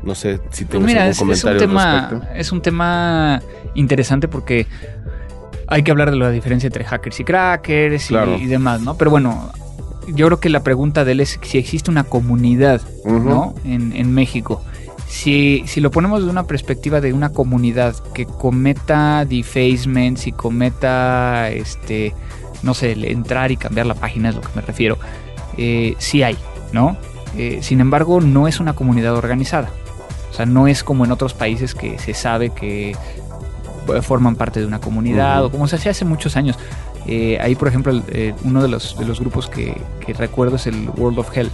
No 0.03 0.15
sé 0.15 0.39
si 0.51 0.65
pues 0.65 0.85
tienes 0.85 1.19
algún 1.19 1.35
comentario 1.35 1.57
es 1.57 1.63
un 1.63 1.67
tema, 1.67 2.21
Es 2.35 2.51
un 2.51 2.61
tema 2.61 3.41
interesante 3.75 4.27
porque 4.27 4.67
hay 5.67 5.83
que 5.83 5.91
hablar 5.91 6.11
de 6.11 6.17
la 6.17 6.29
diferencia 6.29 6.67
entre 6.67 6.83
hackers 6.83 7.19
y 7.19 7.23
crackers 7.23 8.11
y, 8.11 8.45
demás, 8.45 8.81
¿no? 8.81 8.97
Pero 8.97 9.11
bueno, 9.11 9.51
yo 10.07 10.25
creo 10.27 10.39
que 10.39 10.49
la 10.49 10.63
pregunta 10.63 11.05
de 11.05 11.13
él 11.13 11.21
es 11.21 11.39
si 11.41 11.57
existe 11.57 11.89
una 11.89 12.03
comunidad, 12.03 12.81
¿no? 13.05 13.55
En, 13.65 13.93
en 13.93 14.13
México. 14.13 14.61
Si, 15.07 15.63
si, 15.67 15.79
lo 15.79 15.91
ponemos 15.91 16.23
de 16.23 16.29
una 16.29 16.47
perspectiva 16.47 16.99
de 16.99 17.13
una 17.13 17.29
comunidad 17.29 17.95
que 18.13 18.25
cometa 18.25 19.25
defacements 19.25 20.25
y 20.25 20.31
cometa 20.31 21.51
este 21.51 22.13
no 22.63 22.73
sé, 22.73 22.91
entrar 23.11 23.51
y 23.51 23.57
cambiar 23.57 23.85
la 23.85 23.95
página 23.95 24.29
es 24.29 24.35
lo 24.35 24.41
que 24.41 24.49
me 24.55 24.61
refiero, 24.61 24.97
eh, 25.57 25.95
sí 25.99 26.23
hay, 26.23 26.37
¿no? 26.71 26.97
Eh, 27.37 27.59
sin 27.61 27.81
embargo, 27.81 28.21
no 28.21 28.47
es 28.47 28.59
una 28.59 28.73
comunidad 28.73 29.15
organizada. 29.15 29.69
O 30.31 30.33
sea, 30.33 30.45
no 30.45 30.67
es 30.67 30.83
como 30.83 31.05
en 31.05 31.11
otros 31.11 31.33
países 31.33 31.75
que 31.75 31.99
se 31.99 32.13
sabe 32.13 32.49
que 32.49 32.95
forman 34.01 34.35
parte 34.35 34.59
de 34.59 34.65
una 34.65 34.79
comunidad 34.79 35.43
o 35.45 35.51
como 35.51 35.67
se 35.67 35.75
hacía 35.75 35.91
hace 35.91 36.05
muchos 36.05 36.35
años. 36.37 36.57
Eh, 37.05 37.37
ahí, 37.41 37.53
por 37.53 37.67
ejemplo, 37.67 38.01
uno 38.43 38.61
de 38.61 38.67
los, 38.67 38.97
de 38.97 39.05
los 39.05 39.19
grupos 39.19 39.47
que, 39.47 39.79
que, 40.05 40.13
recuerdo 40.13 40.55
es 40.55 40.65
el 40.65 40.89
World 40.89 41.19
of 41.19 41.37
Hell, 41.37 41.51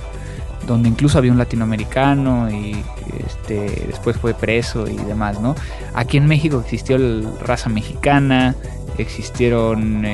donde 0.67 0.87
incluso 0.87 1.17
había 1.17 1.31
un 1.31 1.39
latinoamericano 1.39 2.49
y 2.51 2.83
este, 3.25 3.87
después 3.87 4.15
fue 4.15 4.33
preso 4.33 4.87
y 4.87 4.95
demás, 4.95 5.41
¿no? 5.41 5.55
Aquí 5.95 6.17
en 6.17 6.27
México 6.27 6.61
existió 6.61 6.95
el 6.95 7.27
Raza 7.41 7.69
Mexicana, 7.69 8.55
existieron 8.97 10.05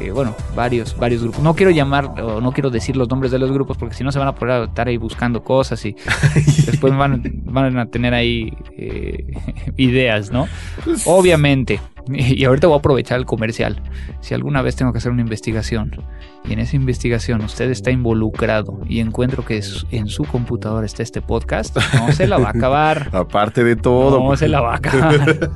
eh, 0.00 0.10
bueno, 0.10 0.34
varios, 0.54 0.96
varios 0.96 1.22
grupos. 1.22 1.42
No 1.42 1.54
quiero 1.54 1.70
llamar 1.70 2.20
o 2.20 2.40
no 2.40 2.52
quiero 2.52 2.70
decir 2.70 2.96
los 2.96 3.08
nombres 3.08 3.32
de 3.32 3.38
los 3.38 3.52
grupos 3.52 3.76
porque 3.76 3.94
si 3.94 4.04
no 4.04 4.12
se 4.12 4.18
van 4.18 4.28
a 4.28 4.34
poder 4.34 4.68
estar 4.68 4.88
ahí 4.88 4.96
buscando 4.96 5.42
cosas 5.42 5.84
y 5.84 5.96
después 6.66 6.96
van, 6.96 7.22
van 7.44 7.78
a 7.78 7.86
tener 7.86 8.14
ahí 8.14 8.56
eh, 8.76 9.26
ideas, 9.76 10.30
¿no? 10.30 10.48
Pues 10.84 11.04
Obviamente. 11.06 11.80
Y 12.12 12.44
ahorita 12.44 12.66
voy 12.66 12.76
a 12.76 12.78
aprovechar 12.80 13.18
el 13.18 13.24
comercial. 13.24 13.80
Si 14.20 14.34
alguna 14.34 14.60
vez 14.60 14.76
tengo 14.76 14.92
que 14.92 14.98
hacer 14.98 15.10
una 15.10 15.22
investigación 15.22 15.90
y 16.46 16.52
en 16.52 16.58
esa 16.58 16.76
investigación 16.76 17.40
usted 17.42 17.70
está 17.70 17.90
involucrado 17.90 18.80
y 18.86 19.00
encuentro 19.00 19.44
que 19.44 19.62
en 19.90 20.08
su 20.08 20.24
computadora 20.24 20.84
está 20.84 21.02
este 21.02 21.22
podcast, 21.22 21.76
no 21.94 22.12
se 22.12 22.26
la 22.26 22.36
va 22.36 22.48
a 22.48 22.50
acabar. 22.50 23.08
Aparte 23.12 23.64
de 23.64 23.76
todo. 23.76 24.22
No 24.22 24.36
se 24.36 24.48
la 24.48 24.60
va 24.60 24.74
a 24.74 24.76
acabar. 24.76 25.50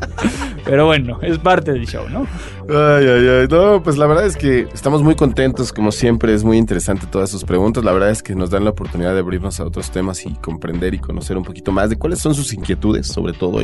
Pero 0.68 0.84
bueno, 0.84 1.18
es 1.22 1.38
parte 1.38 1.72
del 1.72 1.86
show, 1.86 2.06
¿no? 2.10 2.26
Ay, 2.68 3.06
ay, 3.06 3.26
ay. 3.26 3.46
No, 3.48 3.82
pues 3.82 3.96
la 3.96 4.06
verdad 4.06 4.26
es 4.26 4.36
que 4.36 4.68
estamos 4.74 5.02
muy 5.02 5.14
contentos, 5.14 5.72
como 5.72 5.90
siempre. 5.90 6.34
Es 6.34 6.44
muy 6.44 6.58
interesante 6.58 7.06
todas 7.06 7.30
sus 7.30 7.42
preguntas. 7.42 7.82
La 7.84 7.92
verdad 7.92 8.10
es 8.10 8.22
que 8.22 8.34
nos 8.34 8.50
dan 8.50 8.64
la 8.64 8.70
oportunidad 8.70 9.14
de 9.14 9.20
abrirnos 9.20 9.60
a 9.60 9.64
otros 9.64 9.90
temas 9.90 10.26
y 10.26 10.34
comprender 10.34 10.92
y 10.92 10.98
conocer 10.98 11.38
un 11.38 11.42
poquito 11.42 11.72
más 11.72 11.88
de 11.88 11.96
cuáles 11.96 12.18
son 12.18 12.34
sus 12.34 12.52
inquietudes, 12.52 13.06
sobre 13.06 13.32
todo 13.32 13.60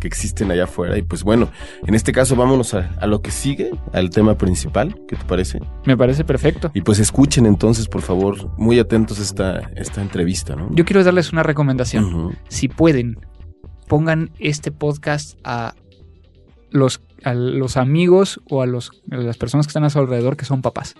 que 0.00 0.08
existen 0.08 0.50
allá 0.50 0.64
afuera. 0.64 0.98
Y 0.98 1.02
pues 1.02 1.22
bueno, 1.22 1.48
en 1.86 1.94
este 1.94 2.10
caso 2.10 2.34
vámonos 2.34 2.74
a, 2.74 2.90
a 3.00 3.06
lo 3.06 3.22
que 3.22 3.30
sigue, 3.30 3.70
al 3.92 4.10
tema 4.10 4.36
principal. 4.36 5.00
¿Qué 5.06 5.14
te 5.14 5.24
parece? 5.24 5.60
Me 5.84 5.96
parece 5.96 6.24
perfecto. 6.24 6.72
Y 6.74 6.80
pues 6.80 6.98
escuchen 6.98 7.46
entonces, 7.46 7.86
por 7.86 8.02
favor, 8.02 8.50
muy 8.58 8.80
atentos 8.80 9.20
esta, 9.20 9.60
esta 9.76 10.02
entrevista, 10.02 10.56
¿no? 10.56 10.68
Yo 10.72 10.84
quiero 10.84 11.04
darles 11.04 11.32
una 11.32 11.44
recomendación. 11.44 12.36
Si 12.48 12.66
pueden, 12.66 13.20
pongan 13.86 14.30
este 14.40 14.72
podcast 14.72 15.38
a 15.44 15.74
los, 16.70 17.00
a 17.24 17.34
los 17.34 17.76
amigos 17.76 18.40
o 18.48 18.62
a, 18.62 18.66
los, 18.66 18.90
las 19.06 19.36
personas 19.36 19.66
que 19.66 19.70
están 19.70 19.84
a 19.84 19.90
su 19.90 19.98
alrededor 19.98 20.36
que 20.36 20.44
son 20.44 20.62
papás. 20.62 20.94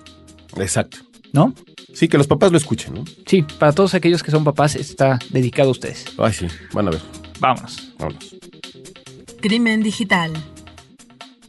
Exacto. 0.57 0.99
¿No? 1.33 1.55
Sí, 1.93 2.09
que 2.09 2.17
los 2.17 2.27
papás 2.27 2.53
lo 2.53 2.59
escuchen, 2.59 2.95
¿no? 2.95 3.05
Sí, 3.27 3.45
para 3.59 3.73
todos 3.73 3.95
aquellos 3.95 4.23
que 4.23 4.31
son 4.31 4.45
papás 4.45 4.77
está 4.77 5.19
dedicado 5.31 5.69
a 5.69 5.73
ustedes. 5.73 6.07
Ay, 6.19 6.33
sí, 6.33 6.47
van 6.73 6.89
a 6.89 6.91
ver. 6.93 7.01
Vámonos. 7.39 7.93
Vámonos. 7.99 8.37
Crimen 9.41 9.83
digital. 9.83 10.33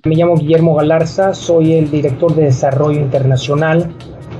Me 0.06 0.16
llamo 0.16 0.38
Guillermo 0.38 0.76
Galarza, 0.76 1.34
soy 1.34 1.74
el 1.74 1.92
director 1.92 2.34
de 2.36 2.44
desarrollo 2.44 3.00
internacional 3.00 3.94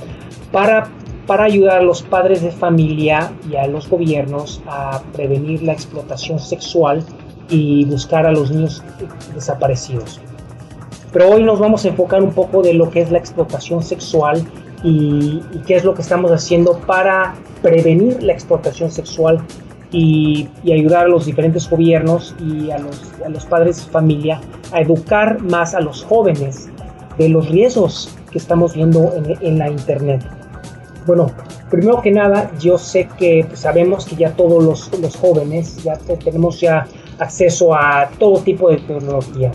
para, 0.52 0.88
para 1.26 1.44
ayudar 1.44 1.78
a 1.78 1.82
los 1.82 2.02
padres 2.02 2.42
de 2.42 2.50
familia 2.50 3.32
y 3.50 3.56
a 3.56 3.66
los 3.66 3.88
gobiernos 3.88 4.62
a 4.66 5.02
prevenir 5.12 5.62
la 5.62 5.72
explotación 5.72 6.38
sexual 6.38 7.04
y 7.50 7.84
buscar 7.86 8.26
a 8.26 8.32
los 8.32 8.50
niños 8.50 8.82
desaparecidos. 9.34 10.20
Pero 11.12 11.30
hoy 11.30 11.42
nos 11.42 11.58
vamos 11.58 11.84
a 11.84 11.88
enfocar 11.88 12.22
un 12.22 12.32
poco 12.32 12.62
de 12.62 12.74
lo 12.74 12.90
que 12.90 13.00
es 13.00 13.10
la 13.10 13.18
explotación 13.18 13.82
sexual 13.82 14.44
y, 14.82 15.40
qué 15.66 15.76
es 15.76 15.84
lo 15.84 15.94
que 15.94 16.02
estamos 16.02 16.30
haciendo 16.30 16.78
para 16.80 17.34
prevenir 17.62 18.22
la 18.22 18.32
explotación 18.32 18.90
sexual 18.90 19.40
y, 19.90 20.48
ayudar 20.64 21.06
a 21.06 21.08
los 21.08 21.26
diferentes 21.26 21.68
gobiernos 21.68 22.34
y 22.38 22.70
a 22.70 22.78
los, 22.78 23.00
a 23.24 23.28
los, 23.30 23.46
padres 23.46 23.84
de 23.84 23.90
familia 23.90 24.40
a 24.72 24.80
educar 24.80 25.40
más 25.40 25.74
a 25.74 25.80
los 25.80 26.04
jóvenes 26.04 26.68
de 27.16 27.28
los 27.30 27.48
riesgos 27.48 28.14
que 28.30 28.38
estamos 28.38 28.74
viendo 28.74 29.12
en, 29.14 29.36
en 29.40 29.58
la 29.58 29.70
Internet. 29.70 30.22
Bueno, 31.08 31.32
primero 31.70 32.02
que 32.02 32.10
nada, 32.10 32.50
yo 32.60 32.76
sé 32.76 33.08
que 33.18 33.42
pues, 33.48 33.60
sabemos 33.60 34.04
que 34.04 34.14
ya 34.14 34.32
todos 34.32 34.62
los, 34.62 35.00
los 35.00 35.16
jóvenes 35.16 35.82
ya 35.82 35.94
tenemos 36.22 36.60
ya 36.60 36.86
acceso 37.18 37.74
a 37.74 38.10
todo 38.18 38.40
tipo 38.40 38.68
de 38.68 38.76
tecnología, 38.76 39.50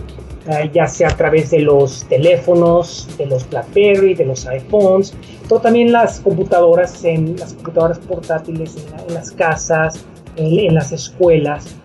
eh, 0.48 0.72
ya 0.74 0.88
sea 0.88 1.10
a 1.10 1.16
través 1.16 1.52
de 1.52 1.60
los 1.60 2.06
teléfonos, 2.10 3.08
de 3.20 3.28
los 3.28 3.48
BlackBerry, 3.48 4.16
de 4.16 4.26
los 4.26 4.48
iPhones, 4.48 5.14
pero 5.48 5.62
también 5.62 5.92
las 5.92 6.22
computadoras, 6.22 7.04
en 7.04 7.38
las 7.38 7.54
computadoras 7.54 8.00
portátiles 8.00 8.76
en, 9.08 9.14
las 9.14 9.30
casas, 9.30 10.04
en, 10.36 10.74
las 10.74 10.92
escuelas. 10.92 11.76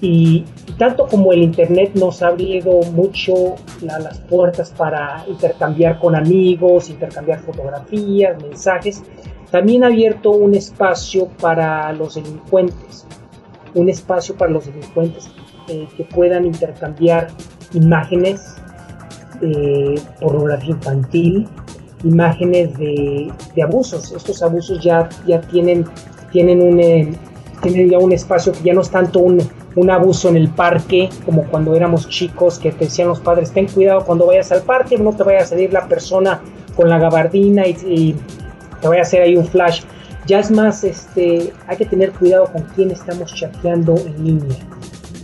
Y, 0.00 0.44
tanto 0.78 1.06
como 1.06 1.32
el 1.32 1.42
Internet 1.42 1.92
nos 1.94 2.22
ha 2.22 2.28
abierto 2.28 2.80
mucho 2.92 3.54
las 3.80 4.18
puertas 4.20 4.70
para 4.76 5.24
intercambiar 5.26 5.98
con 5.98 6.14
amigos, 6.14 6.90
intercambiar 6.90 7.40
fotografías, 7.40 8.40
mensajes, 8.42 9.02
también 9.50 9.84
ha 9.84 9.86
abierto 9.86 10.30
un 10.30 10.54
espacio 10.54 11.28
para 11.40 11.92
los 11.92 12.16
delincuentes, 12.16 13.06
un 13.74 13.88
espacio 13.88 14.36
para 14.36 14.50
los 14.50 14.66
delincuentes 14.66 15.30
eh, 15.68 15.86
que 15.96 16.04
puedan 16.04 16.44
intercambiar 16.44 17.28
imágenes 17.72 18.56
de 19.40 20.00
pornografía 20.20 20.70
infantil, 20.70 21.48
imágenes 22.04 22.76
de, 22.78 23.32
abusos. 23.62 24.12
Estos 24.12 24.42
abusos 24.42 24.82
ya, 24.82 25.08
ya 25.26 25.40
tienen, 25.40 25.84
tienen, 26.32 26.60
un, 26.60 26.80
eh, 26.80 27.12
tienen 27.62 27.90
ya 27.90 27.98
un 27.98 28.12
espacio 28.12 28.52
que 28.52 28.62
ya 28.62 28.74
no 28.74 28.82
es 28.82 28.90
tanto 28.90 29.20
un 29.20 29.38
un 29.76 29.90
abuso 29.90 30.30
en 30.30 30.36
el 30.36 30.48
parque, 30.48 31.10
como 31.24 31.44
cuando 31.44 31.74
éramos 31.74 32.08
chicos 32.08 32.58
que 32.58 32.72
te 32.72 32.86
decían 32.86 33.08
los 33.08 33.20
padres, 33.20 33.52
ten 33.52 33.68
cuidado 33.68 34.04
cuando 34.04 34.26
vayas 34.26 34.50
al 34.50 34.62
parque, 34.62 34.98
no 34.98 35.12
te 35.12 35.22
vaya 35.22 35.40
a 35.40 35.46
salir 35.46 35.72
la 35.72 35.86
persona 35.86 36.40
con 36.74 36.88
la 36.88 36.98
gabardina 36.98 37.66
y, 37.66 38.16
te 38.80 38.88
vaya 38.88 39.00
a 39.00 39.02
hacer 39.02 39.22
ahí 39.22 39.36
un 39.36 39.46
flash. 39.46 39.82
Ya 40.26 40.40
es 40.40 40.50
más, 40.50 40.82
este, 40.84 41.52
hay 41.66 41.76
que 41.76 41.86
tener 41.86 42.12
cuidado 42.12 42.46
con 42.52 42.62
quién 42.74 42.90
estamos 42.90 43.34
chateando 43.34 43.94
en 43.96 44.24
línea, 44.24 44.56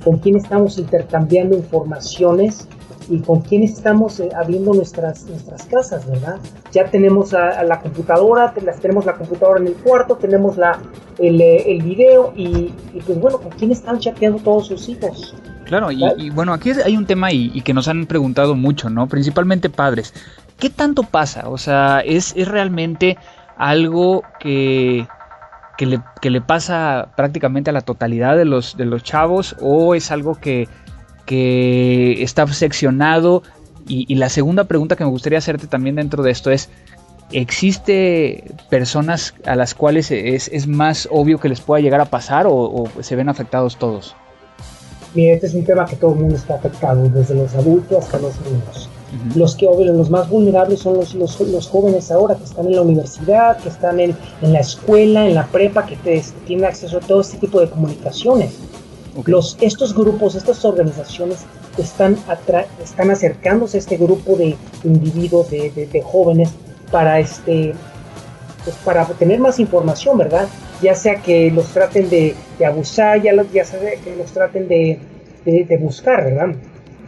con 0.04 0.18
quién 0.18 0.36
estamos 0.36 0.78
intercambiando 0.78 1.56
informaciones 1.56 2.68
y 3.08 3.20
con 3.20 3.40
quién 3.40 3.62
estamos 3.62 4.20
eh, 4.20 4.28
abriendo 4.34 4.72
nuestras, 4.74 5.24
nuestras 5.24 5.64
casas, 5.66 6.08
¿verdad? 6.08 6.38
Ya 6.72 6.84
tenemos 6.84 7.34
a, 7.34 7.62
la 7.62 7.80
computadora, 7.80 8.54
tenemos 8.80 9.04
la 9.04 9.14
computadora 9.14 9.60
en 9.60 9.68
el 9.68 9.74
cuarto, 9.74 10.16
tenemos 10.16 10.56
la, 10.56 10.78
el, 11.18 11.40
eh, 11.40 11.72
el 11.72 11.82
video 11.82 12.32
y, 12.36 12.72
pues 13.04 13.20
bueno, 13.20 13.38
¿con 13.38 13.50
quién 13.52 13.72
están 13.72 13.98
chateando 13.98 14.38
todos 14.38 14.66
sus 14.66 14.88
hijos? 14.88 15.34
Claro, 15.64 15.90
y, 15.90 16.30
bueno, 16.30 16.52
aquí 16.52 16.72
hay 16.84 16.96
un 16.96 17.06
tema 17.06 17.32
y, 17.32 17.60
que 17.62 17.72
nos 17.72 17.88
han 17.88 18.06
preguntado 18.06 18.54
mucho, 18.54 18.90
¿no? 18.90 19.06
Principalmente 19.06 19.70
padres. 19.70 20.12
¿Qué 20.58 20.70
tanto 20.70 21.02
pasa? 21.02 21.48
O 21.48 21.58
sea, 21.58 22.00
¿es, 22.00 22.34
es 22.36 22.46
realmente 22.46 23.16
algo 23.56 24.22
que, 24.38 25.06
que, 25.78 25.86
le, 25.86 26.00
que 26.20 26.30
le 26.30 26.40
pasa 26.40 27.08
prácticamente 27.16 27.70
a 27.70 27.72
la 27.72 27.80
totalidad 27.80 28.36
de 28.36 28.44
los, 28.44 28.76
de 28.76 28.84
los 28.84 29.02
chavos 29.02 29.56
o 29.60 29.94
es 29.94 30.10
algo 30.10 30.34
que 30.34 30.68
que 31.26 32.22
está 32.22 32.46
seccionado. 32.48 33.42
Y, 33.86 34.14
la 34.14 34.28
segunda 34.28 34.64
pregunta 34.64 34.96
que 34.96 35.04
me 35.04 35.10
gustaría 35.10 35.38
hacerte 35.38 35.66
también 35.66 35.96
dentro 35.96 36.22
de 36.22 36.30
esto 36.30 36.50
es, 36.50 36.68
¿existe 37.32 38.44
personas 38.70 39.34
a 39.44 39.56
las 39.56 39.74
cuales 39.74 40.10
es, 40.10 40.66
más 40.66 41.08
obvio 41.10 41.38
que 41.38 41.48
les 41.48 41.60
pueda 41.60 41.82
llegar 41.82 42.00
a 42.00 42.04
pasar 42.06 42.46
o, 42.48 42.84
se 43.00 43.16
ven 43.16 43.28
afectados 43.28 43.76
todos? 43.76 44.14
Mira, 45.14 45.34
este 45.34 45.48
es 45.48 45.54
un 45.54 45.64
tema 45.64 45.84
que 45.84 45.96
todo 45.96 46.12
el 46.12 46.20
mundo 46.20 46.36
está 46.36 46.54
afectado, 46.54 47.08
desde 47.08 47.34
los 47.34 47.54
adultos 47.54 48.04
hasta 48.04 48.18
los 48.18 48.40
niños. 48.40 48.88
Los 49.34 49.56
que 49.56 49.66
los 49.66 50.08
más 50.08 50.30
vulnerables 50.30 50.80
son 50.80 50.94
los, 50.94 51.14
los, 51.14 51.68
jóvenes 51.68 52.10
ahora 52.10 52.34
que 52.34 52.44
están 52.44 52.66
en 52.66 52.76
la 52.76 52.82
universidad, 52.82 53.58
que 53.58 53.68
están 53.68 54.00
en, 54.00 54.16
la 54.40 54.60
escuela, 54.60 55.26
en 55.26 55.34
la 55.34 55.46
prepa, 55.46 55.84
que 55.84 55.96
tienen 56.46 56.64
acceso 56.64 56.96
a 56.96 57.00
todo 57.00 57.20
este 57.20 57.36
tipo 57.36 57.60
de 57.60 57.68
comunicaciones. 57.68 58.54
Los, 59.26 59.58
estos 59.60 59.94
grupos, 59.94 60.34
estas 60.34 60.64
organizaciones 60.64 61.44
están, 61.76 62.16
están 62.82 63.10
acercándose 63.10 63.76
a 63.76 63.80
este 63.80 63.96
grupo 63.96 64.36
de 64.36 64.56
individuos, 64.84 65.50
de, 65.50 65.70
de, 65.70 66.02
jóvenes, 66.02 66.50
para, 66.90 67.20
este, 67.20 67.74
pues 68.64 68.76
para 68.84 69.04
tener 69.06 69.38
más 69.38 69.58
información, 69.58 70.18
¿verdad? 70.18 70.48
Ya 70.82 70.94
sea 70.94 71.16
que 71.16 71.50
los 71.50 71.68
traten 71.68 72.08
de, 72.08 72.34
abusar, 72.66 73.20
ya, 73.22 73.32
ya 73.52 73.64
sea 73.64 73.80
que 74.02 74.16
los 74.16 74.32
traten 74.32 74.68
de, 74.68 74.98
de, 75.44 75.76
buscar, 75.76 76.24
¿verdad? 76.24 76.54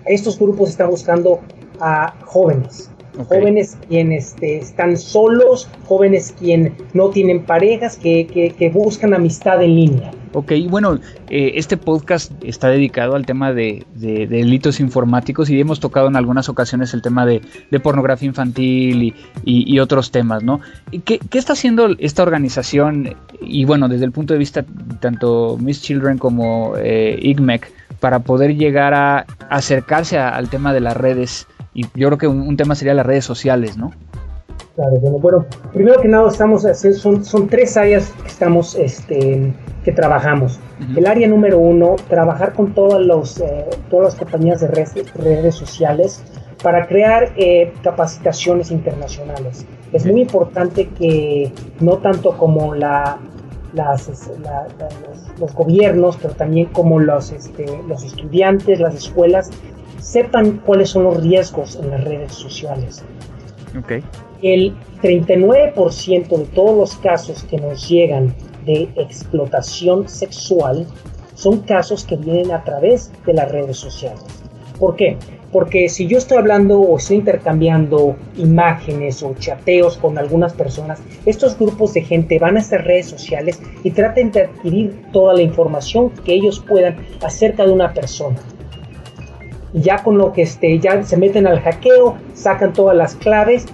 Estos 0.04 0.38
grupos 0.38 0.70
están 0.70 0.90
buscando 0.90 1.40
a 1.80 2.14
jóvenes, 2.25 2.90
jóvenes 3.28 3.76
quienes 3.88 4.28
este, 4.28 4.58
están 4.58 4.96
solos, 4.96 5.68
jóvenes 5.87 6.34
quienes 6.38 6.73
no 6.92 7.11
tienen 7.11 7.44
parejas, 7.44 7.96
que, 7.96 8.26
que, 8.26 8.70
buscan 8.70 9.14
amistad 9.14 9.62
en 9.62 9.75
línea. 9.75 10.11
Ok, 10.35 10.53
bueno, 10.69 10.99
eh, 11.31 11.53
este 11.55 11.76
podcast 11.76 12.33
está 12.43 12.69
dedicado 12.69 13.14
al 13.14 13.25
tema 13.25 13.53
de, 13.53 13.87
delitos 13.95 14.81
informáticos 14.81 15.49
y 15.49 15.61
hemos 15.61 15.79
tocado 15.79 16.09
en 16.09 16.17
algunas 16.17 16.49
ocasiones 16.49 16.93
el 16.93 17.03
tema 17.03 17.25
de, 17.25 17.41
pornografía 17.81 18.26
infantil 18.26 19.14
y, 19.45 19.79
otros 19.79 20.11
temas, 20.11 20.43
¿no? 20.43 20.61
¿Qué, 21.05 21.19
¿Qué, 21.19 21.38
está 21.38 21.53
haciendo 21.53 21.88
esta 21.99 22.25
organización? 22.25 23.14
Y 23.41 23.64
bueno, 23.64 23.88
desde 23.88 24.07
el 24.07 24.12
punto 24.12 24.33
de 24.33 24.38
vista 24.38 24.64
tanto 25.00 25.57
Miss 25.61 25.83
Children 25.83 26.19
como 26.19 26.75
eh, 26.79 27.17
IGMEC, 27.23 27.73
para 28.00 28.19
poder 28.19 28.57
llegar 28.57 28.93
a 28.93 29.26
acercarse 29.49 30.19
al 30.19 30.49
tema 30.49 30.73
de 30.73 30.81
las 30.81 30.97
redes 30.97 31.47
y 31.75 31.87
yo 31.95 32.09
creo 32.09 32.19
que 32.19 32.29
un, 32.29 32.57
tema 32.57 32.76
sería 32.76 32.95
las 32.95 33.05
redes 33.05 33.25
sociales, 33.25 33.76
¿no? 33.76 33.93
Claro, 34.75 34.99
bueno, 34.99 35.19
bueno, 35.19 35.47
primero 35.73 36.00
que 36.00 36.09
nada 36.09 36.28
estamos 36.28 36.66
son, 36.99 37.25
son 37.25 37.49
tres 37.49 37.76
áreas 37.76 38.11
que 38.11 38.26
estamos, 38.26 38.75
este, 38.75 39.52
que 39.85 39.93
trabajamos. 39.93 40.59
El 40.97 41.07
área 41.07 41.28
número 41.28 41.61
uno, 41.61 41.95
trabajar 42.09 42.54
con 42.54 42.75
todas, 42.75 43.00
los, 43.00 43.38
eh, 43.40 43.66
todas 43.88 44.14
las 44.14 44.14
compañías 44.16 44.61
de 44.62 44.66
redes, 44.66 45.14
redes 45.14 45.54
sociales 45.54 46.25
para 46.61 46.88
crear 46.88 47.33
eh, 47.37 47.73
capacitaciones 47.85 48.73
internacionales. 48.73 49.64
Es 49.93 50.07
muy 50.07 50.23
importante 50.23 50.88
que 50.88 51.52
no 51.78 51.99
tanto 51.99 52.37
como 52.37 52.75
la, 52.75 53.19
las, 53.75 54.09
los, 54.09 54.28
los, 55.38 55.54
gobiernos, 55.54 56.16
pero 56.16 56.35
también 56.35 56.66
como 56.66 56.99
los, 56.99 57.31
este, 57.31 57.66
los 57.87 58.02
estudiantes, 58.02 58.81
las 58.81 58.97
escuelas, 58.97 59.50
sepan 60.00 60.62
cuáles 60.66 60.88
son 60.90 61.04
los 61.04 61.23
riesgos 61.23 61.76
en 61.76 61.90
las 61.90 62.02
redes 62.02 62.33
sociales. 62.33 63.04
Okay. 63.78 64.02
El 64.43 64.75
39% 65.03 66.29
de 66.29 66.45
todos 66.47 66.76
los 66.76 66.97
casos 66.97 67.45
que 67.45 67.59
nos 67.59 67.88
llegan 67.88 68.35
de 68.64 68.88
explotación 68.97 70.09
sexual 70.09 70.87
son 71.35 71.61
casos 71.61 72.05
que 72.05 72.17
vienen 72.17 72.53
a 72.53 72.64
través 72.64 73.12
de 73.26 73.35
las 73.35 73.50
redes 73.50 73.76
sociales. 73.76 74.25
¿Por 74.79 74.97
qué? 74.97 75.17
Porque 75.53 75.88
si 75.88 76.07
yo 76.09 76.19
estoy 76.19 76.38
hablando 76.38 76.81
o 76.81 76.97
estoy 76.97 77.19
intercambiando 77.19 78.17
imágenes 78.37 79.23
o 79.23 79.35
chateos 79.35 79.97
con 79.99 80.19
algunas 80.19 80.53
personas, 80.53 81.00
estos 81.26 81.57
grupos 81.57 81.95
de 81.95 82.03
gente 82.03 82.38
van 82.38 82.57
a 82.57 82.61
estas 82.61 82.85
redes 82.85 83.07
sociales 83.07 83.61
y 83.85 83.91
traten 83.93 84.33
de 84.33 84.43
adquirir 84.43 85.07
toda 85.12 85.35
la 85.35 85.43
información 85.43 86.11
que 86.11 86.35
ellos 86.35 86.64
puedan 86.67 86.97
acerca 87.23 87.64
de 87.64 87.73
una 87.73 87.93
persona 87.93 88.37
ya 89.75 90.03
con 90.03 90.17
lo 90.19 90.33
que 90.33 90.43
este, 90.43 90.79
ya 90.79 91.03
se 91.03 91.17
meten 91.17 91.47
al 91.47 91.61
hackeo, 91.61 92.17
sacan 92.33 92.73
todas 92.73 92.97
las 92.97 93.17
claves 93.17 93.67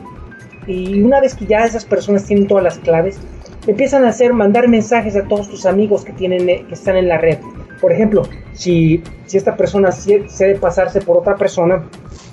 y 0.70 1.02
una 1.02 1.20
vez 1.20 1.34
que 1.34 1.46
ya 1.46 1.64
esas 1.64 1.84
personas 1.84 2.24
tienen 2.24 2.46
todas 2.46 2.64
las 2.64 2.78
claves, 2.78 3.18
empiezan 3.66 4.04
a 4.04 4.08
hacer, 4.08 4.32
mandar 4.32 4.68
mensajes 4.68 5.16
a 5.16 5.26
todos 5.26 5.48
tus 5.48 5.66
amigos 5.66 6.04
que, 6.04 6.12
tienen, 6.12 6.48
eh, 6.48 6.64
que 6.68 6.74
están 6.74 6.96
en 6.96 7.08
la 7.08 7.18
red. 7.18 7.38
Por 7.80 7.92
ejemplo, 7.92 8.22
si, 8.52 9.02
si 9.26 9.36
esta 9.36 9.56
persona 9.56 9.90
quiere 9.90 10.54
pasarse 10.56 11.00
por 11.00 11.16
otra 11.16 11.34
persona, 11.36 11.84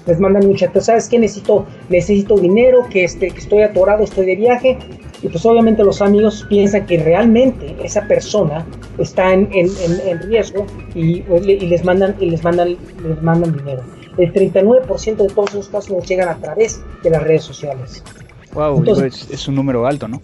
les 0.06 0.19
mandan 0.19 0.45
un 0.45 0.56
chat, 0.56 0.78
¿sabes 0.80 1.08
qué? 1.10 1.19
Necesito, 1.19 1.65
necesito 1.89 2.36
dinero, 2.38 2.88
que, 2.89 3.04
este, 3.04 3.30
que 3.30 3.39
estoy 3.39 3.62
atorado, 3.62 4.04
estoy 4.04 4.26
de 4.26 4.36
viaje. 4.36 4.78
Y 5.21 5.30
pues 5.30 5.45
obviamente 5.45 5.84
los 5.84 6.02
amigos 6.02 6.45
piensan 6.47 6.86
que 6.86 7.00
realmente 7.00 7.76
esa 7.84 8.08
persona 8.08 8.65
está 9.00 9.34
en, 9.34 9.50
en, 9.52 9.67
en, 10.06 10.19
riesgo 10.21 10.67
y, 10.93 11.23
y, 11.23 11.67
les 11.67 11.84
mandan, 11.84 12.15
y 12.19 12.30
les, 12.30 12.43
mandan, 12.43 12.78
les 13.04 13.21
mandan 13.23 13.58
dinero. 13.58 13.84
El 14.17 14.32
39% 14.32 15.15
de 15.15 15.28
todos 15.30 15.50
esos 15.52 15.69
casos 15.69 15.91
nos 15.91 16.08
llegan 16.08 16.30
a 16.30 16.38
través 16.38 16.84
de 17.04 17.10
las 17.10 17.23
redes 17.23 17.43
sociales. 17.43 18.04
Wow, 18.53 18.77
Entonces, 18.77 19.27
es 19.29 19.47
un 19.47 19.55
número 19.55 19.86
alto, 19.86 20.07
¿no? 20.07 20.21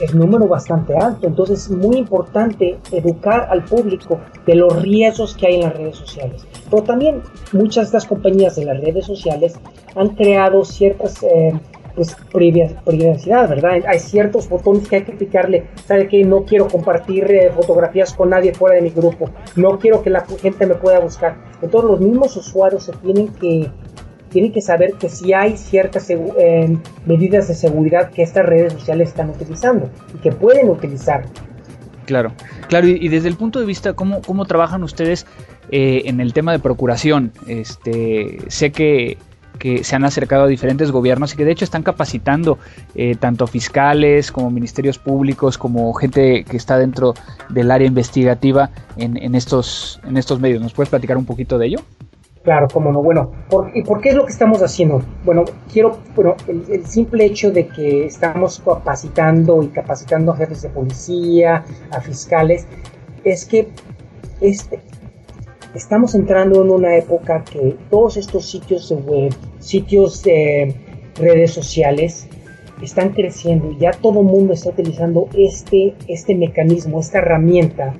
es 0.00 0.12
un 0.14 0.20
número 0.20 0.46
bastante 0.48 0.96
alto. 0.96 1.26
Entonces 1.26 1.64
es 1.64 1.70
muy 1.70 1.96
importante 1.96 2.78
educar 2.90 3.48
al 3.50 3.64
público 3.64 4.20
de 4.46 4.54
los 4.56 4.82
riesgos 4.82 5.36
que 5.36 5.46
hay 5.46 5.54
en 5.56 5.60
las 5.62 5.76
redes 5.76 5.96
sociales. 5.96 6.46
Pero 6.70 6.82
también 6.82 7.22
muchas 7.52 7.84
de 7.84 7.98
estas 7.98 8.06
compañías 8.06 8.56
de 8.56 8.64
las 8.64 8.80
redes 8.80 9.06
sociales 9.06 9.54
han 9.94 10.10
creado 10.10 10.64
ciertas 10.64 11.22
eh, 11.22 11.52
pues, 11.94 12.16
privacidad, 12.32 13.48
¿verdad? 13.48 13.82
Hay 13.86 13.98
ciertos 13.98 14.48
botones 14.48 14.88
que 14.88 14.96
hay 14.96 15.02
que 15.04 15.12
picarle. 15.12 15.66
¿Sabe 15.86 16.08
que 16.08 16.24
No 16.24 16.44
quiero 16.44 16.68
compartir 16.68 17.30
eh, 17.30 17.50
fotografías 17.54 18.12
con 18.14 18.30
nadie 18.30 18.54
fuera 18.54 18.76
de 18.76 18.82
mi 18.82 18.90
grupo. 18.90 19.30
No 19.56 19.78
quiero 19.78 20.02
que 20.02 20.10
la 20.10 20.24
gente 20.40 20.66
me 20.66 20.74
pueda 20.74 20.98
buscar. 21.00 21.36
Entonces 21.60 21.90
los 21.90 22.00
mismos 22.00 22.36
usuarios 22.36 22.84
se 22.84 22.92
tienen 22.92 23.28
que 23.28 23.70
tienen 24.32 24.52
que 24.52 24.60
saber 24.60 24.94
que 24.94 25.08
si 25.08 25.32
hay 25.32 25.56
ciertas 25.56 26.08
eh, 26.10 26.76
medidas 27.06 27.48
de 27.48 27.54
seguridad 27.54 28.10
que 28.10 28.22
estas 28.22 28.46
redes 28.46 28.72
sociales 28.72 29.10
están 29.10 29.30
utilizando 29.30 29.90
y 30.14 30.18
que 30.18 30.32
pueden 30.32 30.70
utilizar. 30.70 31.24
Claro, 32.06 32.32
claro, 32.68 32.88
y, 32.88 33.08
desde 33.08 33.28
el 33.28 33.36
punto 33.36 33.60
de 33.60 33.66
vista, 33.66 33.92
¿cómo, 33.92 34.22
cómo 34.22 34.44
trabajan 34.44 34.82
ustedes 34.82 35.24
eh, 35.70 36.02
en 36.06 36.20
el 36.20 36.32
tema 36.32 36.50
de 36.52 36.58
procuración? 36.58 37.32
Este, 37.46 38.38
sé 38.48 38.72
que, 38.72 39.18
que, 39.58 39.84
se 39.84 39.94
han 39.94 40.04
acercado 40.04 40.44
a 40.44 40.46
diferentes 40.48 40.90
gobiernos 40.90 41.32
y 41.32 41.36
que 41.36 41.44
de 41.44 41.52
hecho 41.52 41.64
están 41.64 41.84
capacitando 41.84 42.58
eh, 42.96 43.14
tanto 43.14 43.46
fiscales 43.46 44.32
como 44.32 44.50
ministerios 44.50 44.98
públicos, 44.98 45.56
como 45.58 45.92
gente 45.94 46.42
que 46.42 46.56
está 46.56 46.76
dentro 46.76 47.14
del 47.48 47.70
área 47.70 47.86
investigativa 47.86 48.70
en, 48.96 49.16
en, 49.16 49.36
estos, 49.36 50.00
en 50.04 50.16
estos 50.16 50.40
medios. 50.40 50.60
¿Nos 50.60 50.72
puedes 50.72 50.90
platicar 50.90 51.16
un 51.16 51.24
poquito 51.24 51.56
de 51.56 51.66
ello? 51.66 51.78
Claro, 52.42 52.66
cómo 52.72 52.90
no. 52.90 53.02
Bueno, 53.02 53.30
¿y 53.72 53.82
por 53.82 54.00
qué 54.00 54.08
es 54.08 54.14
lo 54.16 54.24
que 54.24 54.32
estamos 54.32 54.62
haciendo? 54.62 55.00
Bueno, 55.24 55.44
quiero, 55.72 55.98
bueno, 56.16 56.34
el, 56.48 56.84
simple 56.86 57.24
hecho 57.24 57.52
de 57.52 57.68
que 57.68 58.06
estamos 58.06 58.60
capacitando 58.64 59.62
y 59.62 59.68
capacitando 59.68 60.32
a 60.32 60.36
jefes 60.36 60.62
de 60.62 60.68
policía, 60.70 61.64
a 61.92 62.00
fiscales, 62.00 62.66
es 63.22 63.44
que 63.44 63.68
este, 64.40 64.80
estamos 65.72 66.16
entrando 66.16 66.62
en 66.62 66.70
una 66.70 66.96
época 66.96 67.44
que 67.44 67.76
todos 67.90 68.16
estos 68.16 68.50
sitios 68.50 68.88
de 68.88 68.96
web, 68.96 69.34
sitios 69.60 70.24
de 70.24 70.74
redes 71.14 71.52
sociales, 71.52 72.26
están 72.82 73.10
creciendo 73.10 73.70
y 73.70 73.78
ya 73.78 73.92
todo 73.92 74.18
el 74.18 74.26
mundo 74.26 74.54
está 74.54 74.70
utilizando 74.70 75.28
este, 75.38 75.94
este 76.08 76.34
mecanismo, 76.34 76.98
esta 76.98 77.18
herramienta 77.18 77.94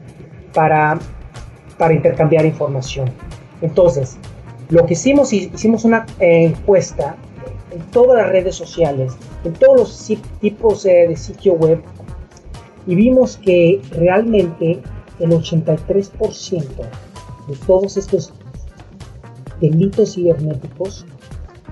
para, 0.52 0.98
para 1.78 1.94
intercambiar 1.94 2.44
información. 2.44 3.08
Entonces, 3.60 4.18
lo 4.72 4.86
que 4.86 4.94
hicimos, 4.94 5.32
hicimos 5.34 5.84
una 5.84 6.06
eh, 6.18 6.46
encuesta 6.46 7.14
en 7.70 7.82
todas 7.90 8.16
las 8.16 8.30
redes 8.30 8.56
sociales, 8.56 9.12
en 9.44 9.52
todos 9.52 9.76
los 9.76 10.18
tipos 10.40 10.82
de 10.84 11.14
sitio 11.14 11.54
web, 11.54 11.82
y 12.86 12.94
vimos 12.94 13.36
que 13.36 13.82
realmente 13.90 14.82
el 15.18 15.30
83% 15.30 16.64
de 17.48 17.56
todos 17.66 17.98
estos 17.98 18.32
delitos 19.60 20.14
cibernéticos 20.14 21.04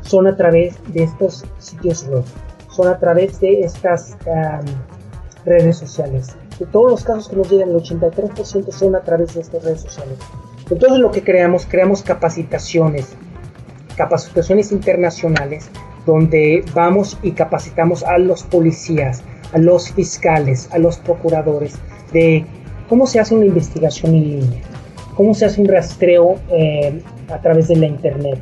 son 0.03 0.27
a 0.27 0.37
través 0.37 0.77
de 0.93 1.05
estos 1.05 1.45
sitios 1.59 2.07
web, 2.07 2.25
son 2.71 2.89
a 2.89 2.99
través 2.99 3.41
de 3.41 3.61
estas 3.61 4.17
redes 5.47 5.79
sociales. 5.79 6.37
De 6.59 6.67
todos 6.67 6.91
los 6.91 7.05
casos 7.05 7.29
que 7.29 7.37
nos 7.37 7.51
llegan, 7.51 7.71
el 7.71 7.77
83% 7.77 8.71
son 8.71 8.95
a 8.95 9.01
través 9.01 9.35
de 9.35 9.41
estas 9.41 9.65
redes 9.65 9.81
sociales. 9.81 10.19
Entonces 10.71 10.99
lo 10.99 11.11
que 11.11 11.23
creamos, 11.23 11.67
creamos 11.67 12.03
capacitaciones, 12.03 13.17
capacitaciones 13.97 14.71
internacionales, 14.73 15.69
donde 16.07 16.65
vamos 16.75 17.19
y 17.23 17.33
capacitamos 17.33 18.05
a 18.05 18.19
los 18.19 18.45
policías, 18.45 19.23
a 19.53 19.59
los 19.59 19.91
fiscales, 19.91 20.69
a 20.73 20.79
los 20.79 20.99
procuradores, 20.99 21.75
de 22.13 22.47
cómo 22.89 23.07
se 23.07 23.21
hace 23.21 23.35
una 23.35 23.47
investigación 23.47 24.15
en 24.15 24.23
línea, 24.23 24.61
cómo 25.17 25.35
se 25.35 25.47
hace 25.47 25.61
un 25.61 25.69
rastreo 25.69 26.37
eh, 26.51 27.03
a 27.29 27.41
través 27.41 27.69
de 27.69 27.77
la 27.77 27.87
internet, 27.87 28.39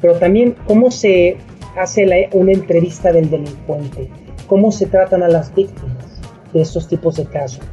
pero 0.00 0.14
también 0.14 0.54
cómo 0.66 0.90
se 0.90 1.38
hace 1.76 2.28
una 2.32 2.52
entrevista 2.52 3.12
del 3.12 3.30
delincuente, 3.30 4.08
cómo 4.46 4.70
se 4.70 4.86
tratan 4.86 5.22
a 5.22 5.28
las 5.28 5.54
víctimas 5.54 6.20
de 6.52 6.60
estos 6.60 6.88
tipos 6.88 7.16
de 7.16 7.24
casos. 7.26 7.64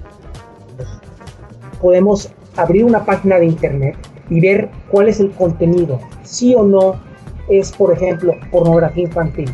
Podemos 1.81 2.31
abrir 2.57 2.83
una 2.83 3.05
página 3.05 3.39
de 3.39 3.45
internet 3.45 3.95
y 4.29 4.41
ver 4.41 4.69
cuál 4.89 5.07
es 5.07 5.19
el 5.19 5.31
contenido, 5.31 5.99
sí 6.23 6.53
o 6.55 6.63
no 6.63 6.99
es, 7.49 7.71
por 7.71 7.93
ejemplo, 7.93 8.33
pornografía 8.51 9.03
infantil, 9.03 9.49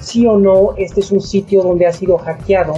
sí 0.00 0.26
o 0.26 0.38
no 0.38 0.74
este 0.76 1.00
es 1.00 1.10
un 1.12 1.20
sitio 1.20 1.62
donde 1.62 1.86
ha 1.86 1.92
sido 1.92 2.18
hackeado 2.18 2.74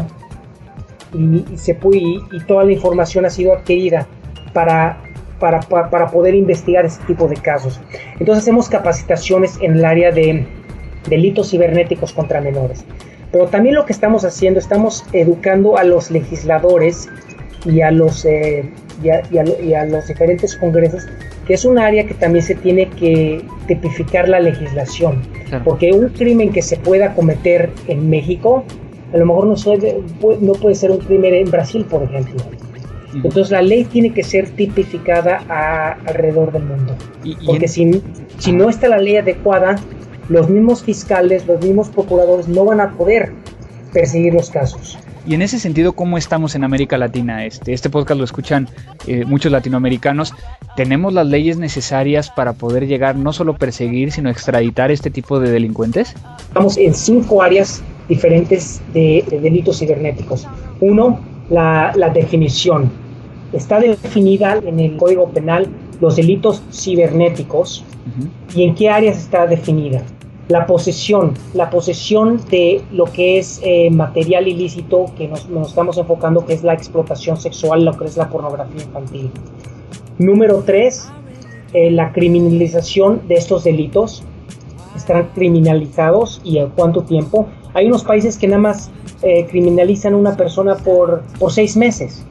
y, 1.14 1.56
se 1.56 1.74
puede, 1.74 2.00
y, 2.00 2.40
toda 2.46 2.64
la 2.64 2.72
información 2.72 3.24
ha 3.24 3.30
sido 3.30 3.54
adquirida 3.54 4.06
para, 4.52 5.02
para, 5.38 5.60
para, 5.60 6.08
poder 6.08 6.34
investigar 6.34 6.84
ese 6.84 7.00
tipo 7.06 7.26
de 7.28 7.36
casos. 7.36 7.80
Entonces 8.18 8.42
hacemos 8.42 8.68
capacitaciones 8.68 9.58
en 9.62 9.76
el 9.76 9.84
área 9.84 10.12
de 10.12 10.46
delitos 11.08 11.50
cibernéticos 11.50 12.12
contra 12.12 12.40
menores. 12.40 12.84
Pero 13.32 13.46
también 13.46 13.74
lo 13.74 13.84
que 13.84 13.92
estamos 13.92 14.24
haciendo, 14.24 14.58
estamos 14.58 15.04
educando 15.12 15.76
a 15.76 15.84
los 15.84 16.10
legisladores 16.10 17.08
y 17.64 17.80
a 17.82 17.90
los, 17.90 18.24
eh, 18.24 18.70
y 19.02 19.74
a, 19.74 19.84
los 19.84 20.08
diferentes 20.08 20.56
congresos, 20.56 21.06
que 21.46 21.54
es 21.54 21.64
un 21.64 21.78
área 21.78 22.06
que 22.06 22.14
también 22.14 22.44
se 22.44 22.54
tiene 22.54 22.88
que 22.90 23.44
tipificar 23.66 24.28
la 24.28 24.40
legislación. 24.40 25.22
Porque 25.64 25.92
un 25.92 26.08
crimen 26.10 26.52
que 26.52 26.62
se 26.62 26.76
pueda 26.76 27.14
cometer 27.14 27.70
en 27.86 28.10
México, 28.10 28.64
a 29.12 29.16
lo 29.16 29.26
mejor 29.26 29.46
no, 29.46 29.54
no 30.40 30.52
puede 30.52 30.74
ser 30.74 30.90
un 30.90 30.98
crimen 30.98 31.34
en 31.34 31.50
Brasil, 31.50 31.86
por 31.88 32.02
ejemplo. 32.02 32.42
Entonces 33.14 33.50
la 33.50 33.62
ley 33.62 33.84
tiene 33.84 34.12
que 34.12 34.22
ser 34.22 34.50
tipificada 34.50 35.38
alrededor 36.06 36.52
del 36.52 36.64
mundo. 36.64 36.94
Porque 37.46 37.68
si, 37.68 38.02
si 38.38 38.52
no 38.52 38.68
está 38.68 38.88
la 38.88 38.98
ley 38.98 39.16
adecuada, 39.16 39.76
los 40.28 40.50
mismos 40.50 40.82
fiscales, 40.82 41.46
los 41.46 41.64
mismos 41.64 41.88
procuradores 41.88 42.48
no 42.48 42.64
van 42.66 42.80
a 42.80 42.92
poder 42.92 43.32
perseguir 43.92 44.34
los 44.34 44.50
casos. 44.50 44.98
Y 45.28 45.34
en 45.34 45.42
ese 45.42 45.58
sentido, 45.58 45.92
¿cómo 45.92 46.16
estamos 46.16 46.54
en 46.54 46.64
América 46.64 46.96
Latina? 46.96 47.44
Este, 47.44 47.74
este 47.74 47.90
podcast 47.90 48.16
lo 48.16 48.24
escuchan 48.24 48.66
eh, 49.06 49.26
muchos 49.26 49.52
latinoamericanos. 49.52 50.32
¿Tenemos 50.74 51.12
las 51.12 51.26
leyes 51.26 51.58
necesarias 51.58 52.30
para 52.30 52.54
poder 52.54 52.86
llegar 52.86 53.14
no 53.14 53.34
solo 53.34 53.54
perseguir, 53.54 54.10
sino 54.10 54.30
extraditar 54.30 54.90
este 54.90 55.10
tipo 55.10 55.38
de 55.38 55.50
delincuentes? 55.50 56.14
Estamos 56.38 56.78
en 56.78 56.94
cinco 56.94 57.42
áreas 57.42 57.82
diferentes 58.08 58.80
de, 58.94 59.22
delitos 59.42 59.80
cibernéticos. 59.80 60.46
Uno, 60.80 61.20
la, 61.50 61.92
definición. 62.14 62.90
Está 63.52 63.80
definida 63.80 64.58
en 64.64 64.80
el 64.80 64.96
Código 64.96 65.28
Penal 65.28 65.68
los 66.00 66.16
delitos 66.16 66.62
cibernéticos 66.72 67.84
y 68.54 68.62
en 68.62 68.74
qué 68.74 68.88
áreas 68.88 69.18
está 69.18 69.46
definida 69.46 70.02
la 70.48 70.66
posesión, 70.66 71.34
la 71.52 71.68
posesión 71.70 72.40
de 72.50 72.82
lo 72.90 73.04
que 73.04 73.38
es 73.38 73.60
eh, 73.62 73.90
material 73.90 74.48
ilícito 74.48 75.06
que 75.16 75.28
nos, 75.28 75.46
estamos 75.68 75.98
enfocando, 75.98 76.44
que 76.46 76.54
es 76.54 76.62
la 76.62 76.72
explotación 76.72 77.36
sexual, 77.36 77.84
lo 77.84 77.96
que 77.96 78.06
es 78.06 78.16
la 78.16 78.30
pornografía 78.30 78.82
infantil. 78.82 79.30
Número 80.18 80.62
tres, 80.64 81.08
eh, 81.74 81.90
la 81.90 82.12
criminalización 82.12 83.28
de 83.28 83.34
estos 83.34 83.64
delitos. 83.64 84.24
Están 84.96 85.28
criminalizados 85.34 86.40
y 86.42 86.58
en 86.58 86.70
cuánto 86.70 87.02
tiempo. 87.02 87.46
Hay 87.74 87.86
unos 87.86 88.02
países 88.02 88.36
que 88.36 88.48
nada 88.48 88.60
más 88.60 88.90
eh, 89.22 89.46
criminalizan 89.48 90.14
a 90.14 90.16
una 90.16 90.36
persona 90.36 90.74
por, 90.76 91.22
por 91.38 91.52
seis 91.52 91.76
meses. 91.76 92.24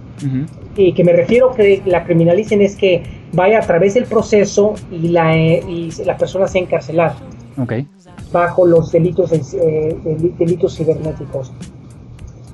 Y 0.76 0.94
que 0.94 1.04
me 1.04 1.14
refiero 1.14 1.52
que 1.52 1.84
la 1.86 2.04
criminalicen 2.04 2.64
es 2.64 2.76
que 2.76 3.04
vaya 3.34 3.60
a 3.60 3.62
través 3.62 3.94
del 3.94 4.06
proceso 4.06 4.74
y 4.92 5.10
la, 5.10 5.38
y 5.38 5.92
la 6.04 6.18
persona 6.18 6.48
sea 6.48 6.62
encarcelada. 6.62 7.16
Okay 7.62 7.88
bajo 8.32 8.66
los 8.66 8.92
delitos, 8.92 9.32
eh, 9.32 9.98
delitos 10.38 10.78
cibernéticos. 10.78 11.52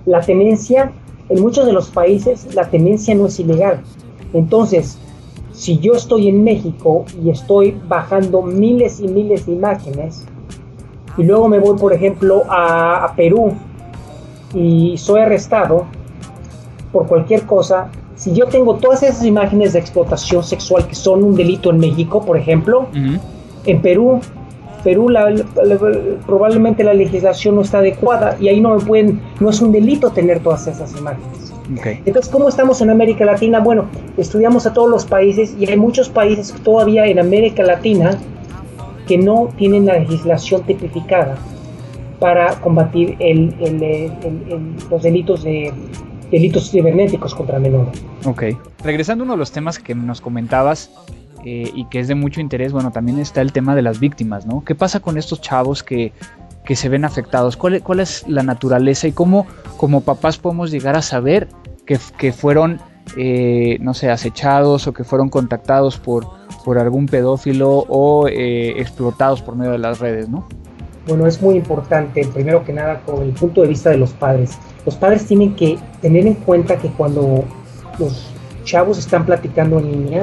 La 0.06 0.22
tenencia, 0.22 0.92
en 1.30 1.42
muchos 1.42 1.66
de 1.66 1.74
los 1.74 1.90
países, 1.90 2.54
la 2.54 2.70
tenencia 2.70 3.16
no 3.16 3.28
es 3.28 3.40
ilegal. 3.40 3.82
Entonces, 4.34 4.98
si 5.52 5.80
yo 5.80 5.94
estoy 5.94 6.28
en 6.28 6.44
México 6.44 7.06
y 7.24 7.30
estoy 7.30 7.78
bajando 7.88 8.42
miles 8.42 9.00
y 9.00 9.08
miles 9.08 9.46
de 9.46 9.54
imágenes, 9.54 10.26
y 11.18 11.24
luego 11.24 11.48
me 11.48 11.60
voy, 11.60 11.78
por 11.78 11.94
ejemplo, 11.94 12.44
a, 12.50 13.06
a 13.06 13.16
Perú 13.16 13.54
y 14.54 14.98
soy 14.98 15.22
arrestado 15.22 15.86
por 16.92 17.08
cualquier 17.08 17.44
cosa, 17.44 17.90
si 18.16 18.34
yo 18.34 18.46
tengo 18.48 18.76
todas 18.76 19.04
esas 19.04 19.26
imágenes 19.26 19.74
de 19.74 19.80
explotación 19.80 20.44
sexual 20.44 20.88
que 20.88 20.96
son 20.96 21.24
un 21.24 21.36
delito 21.36 21.72
en 21.72 21.80
México, 21.80 22.24
por 22.24 22.38
ejemplo, 22.38 22.88
en 23.66 23.82
Perú 23.82 24.22
Perú 24.84 25.10
probablemente 26.26 26.84
la 26.84 26.94
legislación 26.94 27.56
no 27.56 27.62
está 27.62 27.80
adecuada 27.80 28.38
y 28.40 28.50
ahí 28.50 28.60
no 28.60 28.76
me 28.76 28.84
pueden, 28.84 29.22
no 29.40 29.50
es 29.50 29.62
un 29.62 29.72
delito 29.72 30.10
tener 30.12 30.40
todas 30.40 30.68
esas 30.68 30.96
imágenes. 30.98 31.54
Entonces, 32.06 32.32
¿cómo 32.32 32.50
estamos 32.50 32.82
en 32.82 32.90
América 32.90 33.26
Latina? 33.26 33.60
Bueno, 33.60 33.86
estudiamos 34.18 34.66
a 34.66 34.74
todos 34.74 34.90
los 34.90 35.06
países 35.06 35.56
y 35.58 35.70
hay 35.70 35.78
muchos 35.78 36.10
países 36.10 36.54
todavía 36.64 37.06
en 37.06 37.20
América 37.20 37.64
Latina 37.64 38.18
que 39.08 39.18
no 39.18 39.50
tienen 39.58 39.86
la 39.86 40.00
legislación 40.00 40.64
tipificada 40.64 41.38
para 42.20 42.56
combatir 42.62 43.18
los 44.90 45.04
delitos 45.04 45.44
de 45.44 45.74
delitos 46.32 46.72
cibernéticos 46.72 47.36
contra 47.36 47.60
menores. 47.60 48.04
Ok. 48.26 48.44
Regresando 48.84 49.24
a 49.24 49.26
uno 49.26 49.34
de 49.34 49.40
los 49.40 49.52
temas 49.52 49.78
que 49.80 49.94
nos 49.94 50.20
comentabas, 50.20 50.92
eh, 51.46 51.72
y 51.74 51.86
que 51.86 52.00
es 52.00 52.08
de 52.08 52.16
mucho 52.16 52.40
interés, 52.40 52.72
bueno, 52.72 52.92
también 52.92 53.20
está 53.20 53.42
el 53.42 53.52
tema 53.52 53.76
de 53.76 53.82
las 53.82 54.00
víctimas, 54.00 54.46
¿no? 54.46 54.64
¿Qué 54.64 54.76
pasa 54.76 55.00
con 55.00 55.18
estos 55.18 55.42
chavos 55.42 55.84
que, 55.84 56.14
se 56.74 56.90
ven 56.90 57.06
afectados? 57.06 57.58
¿Cuál, 57.58 57.82
¿Cuál, 57.82 58.00
es 58.00 58.26
la 58.28 58.44
naturaleza 58.44 59.08
y 59.08 59.12
cómo 59.12 59.46
como 59.78 60.02
papás 60.02 60.38
podemos 60.38 60.72
llegar 60.72 60.96
a 60.96 61.02
saber 61.02 61.50
que, 61.86 62.32
fueron, 62.32 62.80
eh, 63.18 63.78
no 63.82 63.94
sé, 63.94 64.10
acechados 64.10 64.88
o 64.88 64.94
que 64.94 65.04
fueron 65.04 65.30
contactados 65.30 65.98
por, 65.98 66.28
por 66.64 66.78
algún 66.78 67.08
pedófilo 67.08 67.86
o 67.90 68.28
eh, 68.28 68.80
explotados 68.80 69.42
por 69.42 69.56
medio 69.56 69.72
de 69.74 69.80
las 69.80 70.00
redes, 70.00 70.30
¿no? 70.30 70.48
Bueno, 71.06 71.28
es 71.28 71.42
muy 71.42 71.56
importante, 71.56 72.26
primero 72.34 72.64
que 72.64 72.72
nada, 72.72 73.02
con 73.02 73.22
el 73.22 73.32
punto 73.32 73.62
de 73.62 73.68
vista 73.68 73.90
de 73.90 73.98
los 73.98 74.12
padres. 74.12 74.58
Los 74.86 74.96
padres 74.96 75.26
tienen 75.26 75.54
que 75.56 75.78
tener 76.02 76.26
en 76.26 76.36
cuenta 76.36 76.78
que 76.78 76.88
cuando 76.88 77.44
los 78.00 78.28
chavos 78.64 78.98
están 78.98 79.26
platicando 79.26 79.80
en 79.80 79.92
línea, 79.92 80.22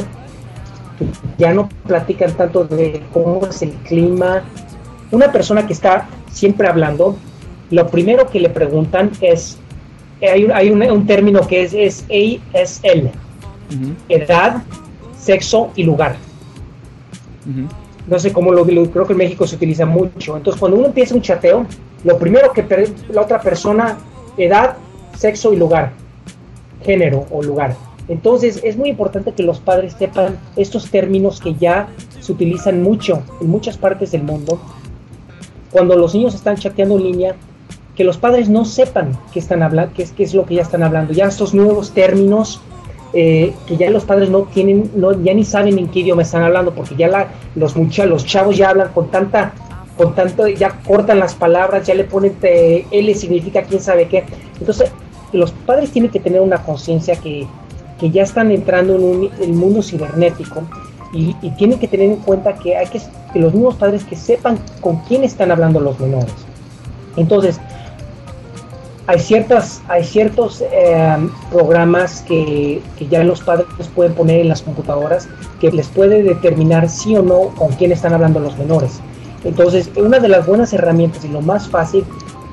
ya 1.38 1.52
no 1.52 1.68
platican 1.86 2.32
tanto 2.32 2.64
de 2.64 3.02
cómo 3.12 3.46
es 3.46 3.62
el 3.62 3.70
clima. 3.70 4.42
Una 5.10 5.32
persona 5.32 5.66
que 5.66 5.72
está 5.72 6.08
siempre 6.30 6.68
hablando, 6.68 7.16
lo 7.70 7.88
primero 7.88 8.28
que 8.28 8.40
le 8.40 8.50
preguntan 8.50 9.10
es, 9.20 9.58
hay 10.22 10.44
un, 10.44 10.52
hay 10.52 10.70
un, 10.70 11.06
término 11.06 11.46
que 11.46 11.62
es, 11.62 11.74
es 11.74 12.04
ASL, 12.52 13.10
edad, 14.08 14.62
sexo 15.18 15.70
y 15.76 15.84
lugar. 15.84 16.16
No 18.06 18.18
sé 18.18 18.32
cómo 18.32 18.52
lo, 18.52 18.64
creo 18.64 19.06
que 19.06 19.12
en 19.12 19.18
México 19.18 19.46
se 19.46 19.56
utiliza 19.56 19.86
mucho. 19.86 20.36
Entonces 20.36 20.58
cuando 20.58 20.78
uno 20.78 20.88
empieza 20.88 21.14
un 21.14 21.22
chateo, 21.22 21.66
lo 22.04 22.18
primero 22.18 22.52
que 22.52 22.64
la 23.10 23.22
otra 23.22 23.40
persona, 23.40 23.98
edad, 24.36 24.76
sexo 25.16 25.52
y 25.52 25.56
lugar, 25.56 25.92
género 26.82 27.26
o 27.30 27.42
lugar. 27.42 27.76
Entonces 28.10 28.60
es 28.64 28.76
muy 28.76 28.90
importante 28.90 29.32
que 29.32 29.44
los 29.44 29.60
padres 29.60 29.94
sepan 29.96 30.36
estos 30.56 30.90
términos 30.90 31.40
que 31.40 31.54
ya 31.54 31.88
se 32.18 32.32
utilizan 32.32 32.82
mucho 32.82 33.22
en 33.40 33.48
muchas 33.48 33.78
partes 33.78 34.10
del 34.10 34.24
mundo. 34.24 34.60
Cuando 35.70 35.96
los 35.96 36.12
niños 36.12 36.34
están 36.34 36.56
chateando 36.56 36.96
en 36.96 37.04
línea, 37.04 37.36
que 37.94 38.02
los 38.02 38.18
padres 38.18 38.48
no 38.48 38.64
sepan 38.64 39.16
qué 39.32 39.38
están 39.38 39.62
hablando, 39.62 39.94
qué 39.94 40.02
es, 40.02 40.10
qué 40.10 40.24
es 40.24 40.34
lo 40.34 40.44
que 40.44 40.56
ya 40.56 40.62
están 40.62 40.82
hablando. 40.82 41.12
Ya 41.12 41.26
estos 41.26 41.54
nuevos 41.54 41.92
términos 41.92 42.60
eh, 43.12 43.52
que 43.68 43.76
ya 43.76 43.88
los 43.90 44.04
padres 44.04 44.28
no 44.28 44.42
tienen, 44.42 44.90
no, 44.96 45.12
ya 45.22 45.32
ni 45.32 45.44
saben 45.44 45.78
en 45.78 45.86
qué 45.86 46.00
idioma 46.00 46.22
están 46.22 46.42
hablando, 46.42 46.72
porque 46.74 46.96
ya 46.96 47.06
la, 47.06 47.28
los 47.54 47.76
los 47.76 48.26
chavos 48.26 48.56
ya 48.56 48.70
hablan 48.70 48.88
con 48.92 49.08
tanta, 49.12 49.52
con 49.96 50.16
tanto, 50.16 50.48
ya 50.48 50.80
cortan 50.84 51.20
las 51.20 51.36
palabras, 51.36 51.86
ya 51.86 51.94
le 51.94 52.04
ponen 52.04 52.36
eh, 52.42 52.86
L 52.90 53.14
significa 53.14 53.62
quién 53.62 53.80
sabe 53.80 54.08
qué. 54.08 54.24
Entonces, 54.58 54.90
los 55.32 55.52
padres 55.52 55.90
tienen 55.90 56.10
que 56.10 56.18
tener 56.18 56.40
una 56.40 56.62
conciencia 56.64 57.14
que 57.14 57.46
que 58.00 58.10
ya 58.10 58.22
están 58.22 58.50
entrando 58.50 58.96
en 58.96 59.30
el 59.40 59.52
mundo 59.52 59.82
cibernético 59.82 60.62
y, 61.12 61.34
tienen 61.58 61.78
que 61.78 61.86
tener 61.86 62.08
en 62.08 62.16
cuenta 62.16 62.54
que 62.54 62.76
hay 62.76 62.86
que, 62.86 63.00
los 63.38 63.52
mismos 63.52 63.74
padres 63.76 64.04
que 64.04 64.16
sepan 64.16 64.58
con 64.80 64.96
quién 65.02 65.22
están 65.22 65.50
hablando 65.50 65.78
los 65.80 66.00
menores. 66.00 66.32
Entonces, 67.16 67.60
hay, 69.06 69.18
ciertas, 69.18 69.82
hay 69.88 70.04
ciertos 70.04 70.62
eh, 70.62 71.16
programas 71.50 72.22
que, 72.22 72.80
que, 72.96 73.08
ya 73.08 73.22
los 73.22 73.42
padres 73.42 73.66
pueden 73.94 74.14
poner 74.14 74.40
en 74.40 74.48
las 74.48 74.62
computadoras 74.62 75.28
que 75.60 75.70
les 75.70 75.88
puede 75.88 76.22
determinar 76.22 76.88
sí 76.88 77.16
o 77.16 77.22
no 77.22 77.48
con 77.56 77.72
quién 77.72 77.92
están 77.92 78.14
hablando 78.14 78.40
los 78.40 78.56
menores. 78.56 79.00
Entonces, 79.44 79.90
una 79.96 80.20
de 80.20 80.28
las 80.28 80.46
buenas 80.46 80.72
herramientas 80.72 81.24
y 81.24 81.28
lo 81.28 81.40
más 81.40 81.68
fácil 81.68 82.04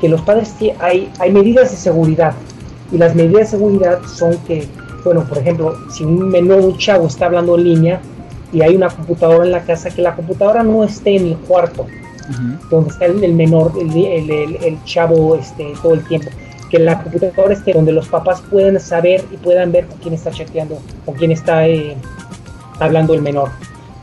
que 0.02 0.10
los 0.10 0.22
padres 0.22 0.54
hay, 0.80 1.12
hay 1.20 1.32
medidas 1.32 1.72
de 1.72 1.78
seguridad 1.78 2.34
y 2.92 2.98
las 2.98 3.16
medidas 3.16 3.52
de 3.52 3.58
seguridad 3.58 4.00
son 4.06 4.38
que 4.40 4.68
bueno, 5.08 5.24
por 5.24 5.38
ejemplo, 5.38 5.74
si 5.89 6.04
un 6.04 6.28
menor, 6.28 6.60
un 6.60 6.78
chavo 6.78 7.08
está 7.08 7.28
hablando 7.28 7.58
en 7.58 7.63
línea 7.63 8.02
y 8.52 8.62
hay 8.62 8.76
una 8.76 8.89
computadora 8.89 9.46
en 9.46 9.52
la 9.54 9.62
casa, 9.62 9.89
que 9.89 10.02
la 10.02 10.13
computadora 10.13 10.63
no 10.63 10.84
esté 10.84 11.15
en 11.15 11.28
el 11.28 11.38
cuarto, 11.38 11.86
donde 12.70 12.89
está 12.89 13.06
el, 13.06 13.34
menor, 13.34 13.72
el, 13.80 14.30
el, 14.62 14.84
chavo 14.84 15.38
este, 15.38 15.72
todo 15.82 15.93
el 15.93 16.04
tiempo. 16.04 16.30
Que 16.70 16.80
la 16.80 17.02
computadora 17.02 17.54
esté 17.54 17.72
donde 17.72 17.93
los 17.93 18.10
papás 18.10 18.43
puedan 18.52 18.78
saber 18.82 19.24
y 19.32 19.38
puedan 19.38 19.72
ver 19.72 19.88
con 19.88 19.98
quién 20.00 20.13
está 20.13 20.30
chateando, 20.30 20.78
con 21.06 21.15
quién 21.15 21.32
está 21.32 21.65
eh, 21.70 21.96
hablando 22.78 23.13
el 23.13 23.22
menor. 23.22 23.50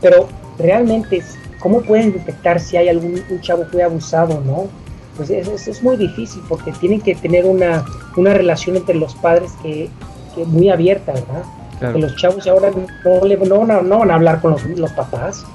Pero 0.01 0.27
realmente, 0.57 1.21
¿cómo 1.59 1.81
pueden 1.81 2.13
detectar 2.13 2.59
si 2.59 2.77
hay 2.77 2.89
algún 2.89 3.21
un 3.29 3.41
chavo 3.41 3.65
que 3.65 3.73
fue 3.73 3.83
abusado 3.83 4.41
no? 4.43 4.69
Pues 5.17 5.29
es, 5.29 5.67
es, 5.67 5.83
muy 5.83 5.97
difícil 5.97 6.41
porque 6.49 6.71
tienen 6.71 6.99
que 6.99 7.13
tener 7.13 7.45
una, 7.45 7.85
una 8.17 8.33
relación 8.33 8.75
entre 8.75 8.95
los 8.95 9.13
padres 9.13 9.51
que, 9.61 9.89
que 10.35 10.45
muy 10.45 10.69
abierta, 10.69 11.13
¿verdad? 11.13 11.93
Que 11.93 11.99
los 11.99 12.15
chavos 12.15 12.47
ahora 12.47 12.71
no, 12.71 13.25
le, 13.25 13.37
no, 13.37 13.65
no, 13.65 13.99
van 13.99 14.11
a 14.11 14.15
hablar 14.15 14.41
con 14.41 14.51
los, 14.51 14.63
los, 14.65 14.91
papás. 14.91 15.45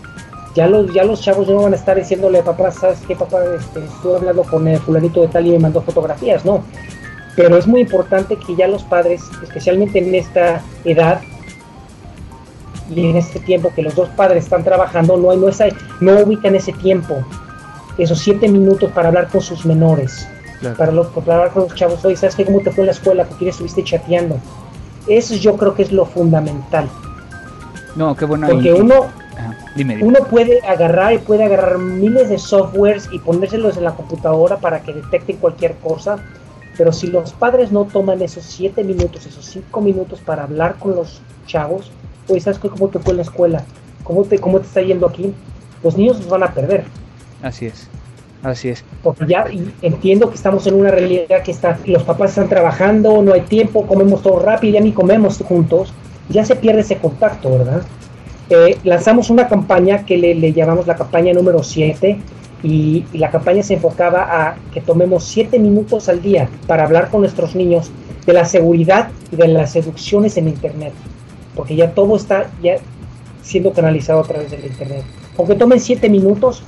Ya 0.55 0.67
los, 0.67 0.93
ya 0.93 1.05
los 1.05 1.21
chavos 1.21 1.49
no 1.49 1.63
van 1.63 1.73
a 1.73 1.77
estar 1.77 1.97
diciéndole, 1.97 2.43
papá, 2.43 2.71
¿sabes 2.71 3.01
qué, 3.07 3.15
papá? 3.17 3.39
Este, 3.59 3.85
estuve 3.85 4.17
hablando 4.17 4.43
con 4.43 4.67
el 4.67 4.79
fulanito 4.81 5.23
de 5.23 5.29
tal 5.29 5.47
y 5.47 5.51
me 5.51 5.59
mandó 5.61 5.81
fotografías, 5.81 6.45
¿no? 6.45 6.63
Pero 7.37 7.57
es 7.57 7.67
muy 7.67 7.81
importante 7.83 8.37
que 8.37 8.57
ya 8.57 8.67
los 8.67 8.83
padres, 8.83 9.23
especialmente 9.43 9.99
en 9.99 10.15
esta 10.15 10.61
edad, 10.85 11.21
y 12.95 13.09
en 13.09 13.17
este 13.17 13.39
tiempo 13.41 13.73
que 13.75 13.83
los 13.83 13.95
dos 13.95 14.09
padres 14.11 14.45
están 14.45 14.65
trabajando, 14.65 15.17
no, 15.17 15.31
hay, 15.31 15.39
no, 15.39 15.49
es, 15.49 15.59
no 16.01 16.19
ubican 16.21 16.55
ese 16.55 16.73
tiempo, 16.73 17.25
esos 17.99 18.19
siete 18.19 18.49
minutos 18.49 18.91
para 18.93 19.09
hablar 19.09 19.29
con 19.29 19.41
sus 19.41 19.65
menores, 19.65 20.27
para, 20.77 20.93
los, 20.93 21.07
para 21.09 21.37
hablar 21.37 21.53
con 21.53 21.63
los 21.65 21.75
chavos, 21.75 22.05
oye, 22.05 22.17
¿sabes 22.17 22.35
qué? 22.35 22.45
¿Cómo 22.45 22.61
te 22.61 22.71
fue 22.71 22.83
en 22.83 22.87
la 22.87 22.93
escuela? 22.93 23.25
¿Por 23.25 23.39
qué 23.39 23.49
estuviste 23.49 23.85
chateando? 23.85 24.39
Eso 25.07 25.35
yo 25.35 25.57
creo 25.57 25.75
que 25.75 25.83
es 25.83 25.93
lo 25.93 26.05
fundamental. 26.05 26.89
No, 27.97 28.15
qué 28.17 28.25
bueno. 28.25 28.49
Porque 28.49 28.73
uno, 28.73 29.07
uno 30.01 30.19
puede 30.31 30.61
agarrar 30.67 31.15
y 31.15 31.19
puede 31.19 31.45
agarrar 31.45 31.79
miles 31.79 32.29
de 32.29 32.39
softwares 32.39 33.09
y 33.13 33.19
ponérselos 33.19 33.77
en 33.77 33.85
la 33.85 33.95
computadora 33.95 34.59
para 34.59 34.83
que 34.83 34.93
detecten 34.93 35.37
cualquier 35.37 35.77
cosa, 35.77 36.19
pero 36.77 36.93
si 36.93 37.09
los 37.09 37.33
padres 37.33 37.73
no 37.73 37.85
toman 37.85 38.23
esos 38.23 38.45
siete 38.45 38.85
minutos, 38.85 39.27
esos 39.27 39.45
cinco 39.45 39.81
minutos 39.81 40.21
para 40.21 40.45
hablar 40.45 40.77
con 40.79 40.95
los 40.95 41.21
chavos, 41.47 41.91
oye, 42.29 42.41
¿sabes 42.41 42.59
cómo 42.59 42.89
te 42.89 42.99
fue 42.99 43.13
en 43.13 43.17
la 43.19 43.23
escuela? 43.23 43.65
¿Cómo 44.05 44.25
te, 44.25 44.39
¿Cómo 44.39 44.61
te 44.61 44.67
está 44.67 44.83
yendo 44.83 45.07
aquí? 45.07 45.35
Los 45.83 45.97
niños 45.97 46.19
los 46.19 46.29
van 46.29 46.43
a 46.43 46.53
perder. 46.55 46.85
Así 47.43 47.67
es. 47.67 47.89
Así 48.43 48.69
es. 48.69 48.85
Porque 49.03 49.27
ya 49.27 49.45
entiendo 49.83 50.31
que 50.31 50.37
estamos 50.37 50.67
en 50.67 50.75
una 50.75 50.91
realidad 50.91 51.43
que 51.45 51.51
está, 51.51 51.79
los 51.85 52.05
papás 52.05 52.31
están 52.31 52.49
trabajando, 52.49 53.23
no 53.23 53.35
hay 53.35 53.43
tiempo, 53.43 53.87
comemos 53.87 54.23
todo 54.23 54.39
rápido, 54.39 54.75
ya 54.75 54.81
ni 54.81 54.93
comemos 54.93 55.39
juntos, 55.39 55.93
ya 56.29 56.45
se 56.45 56.57
pierde 56.57 56.81
ese 56.81 56.97
contacto, 56.97 57.51
¿verdad? 57.51 57.83
Eh, 58.49 58.79
lanzamos 58.83 59.31
una 59.31 59.47
campaña 59.47 60.05
que 60.07 60.17
le, 60.17 60.53
llamamos 60.53 60.87
la 60.87 60.97
campaña 60.97 61.33
número 61.33 61.63
7 61.63 62.19
y, 62.63 63.05
y, 63.13 63.19
la 63.19 63.31
campaña 63.31 63.63
se 63.63 63.75
enfocaba 63.75 64.23
a 64.23 64.57
que 64.73 64.81
tomemos 64.81 65.25
7 65.25 65.59
minutos 65.59 66.09
al 66.09 66.23
día 66.23 66.49
para 66.67 66.85
hablar 66.85 67.11
con 67.11 67.21
nuestros 67.21 67.55
niños 67.55 67.91
de 68.27 68.33
la 68.33 68.45
seguridad 68.45 69.11
y 69.31 69.37
de 69.37 69.49
las 69.49 69.73
seducciones 69.73 70.37
en 70.37 70.49
Internet, 70.49 70.93
porque 71.55 71.77
ya 71.77 71.93
todo 71.93 72.17
está 72.17 72.51
ya 72.63 72.77
siendo 73.43 73.73
canalizado 73.73 74.21
a 74.21 74.25
través 74.25 74.51
del 74.51 74.65
Internet. 74.65 75.05
Aunque 75.39 75.55
tomen 75.55 75.79
7 75.79 76.09
minutos, 76.09 76.63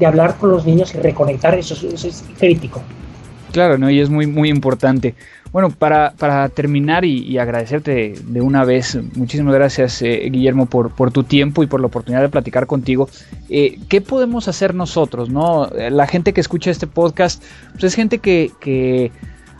de 0.00 0.06
hablar 0.06 0.36
con 0.36 0.50
los 0.50 0.66
niños 0.66 0.92
y 0.94 0.98
reconectar, 0.98 1.54
eso, 1.54 1.74
es 1.86 2.24
crítico. 2.38 2.82
Claro, 3.52 3.78
¿no? 3.78 3.90
Y 3.90 4.00
es 4.00 4.10
muy, 4.10 4.26
muy 4.26 4.48
importante. 4.48 5.14
Bueno, 5.52 5.70
para, 5.70 6.12
para 6.16 6.48
terminar 6.48 7.04
y, 7.04 7.36
agradecerte 7.38 8.14
de 8.24 8.40
una 8.40 8.64
vez, 8.64 8.96
muchísimas 9.16 9.52
gracias 9.52 10.00
eh, 10.02 10.28
Guillermo 10.30 10.66
por, 10.66 10.92
por 10.92 11.10
tu 11.10 11.24
tiempo 11.24 11.64
y 11.64 11.66
por 11.66 11.80
la 11.80 11.88
oportunidad 11.88 12.22
de 12.22 12.28
platicar 12.28 12.66
contigo. 12.66 13.08
Eh, 13.48 13.78
¿Qué 13.88 14.00
podemos 14.00 14.46
hacer 14.46 14.74
nosotros? 14.74 15.28
no 15.28 15.68
La 15.90 16.06
gente 16.06 16.32
que 16.32 16.40
escucha 16.40 16.70
este 16.70 16.86
podcast, 16.86 17.42
pues 17.72 17.84
es 17.84 17.94
gente 17.96 18.18
que 18.18 19.10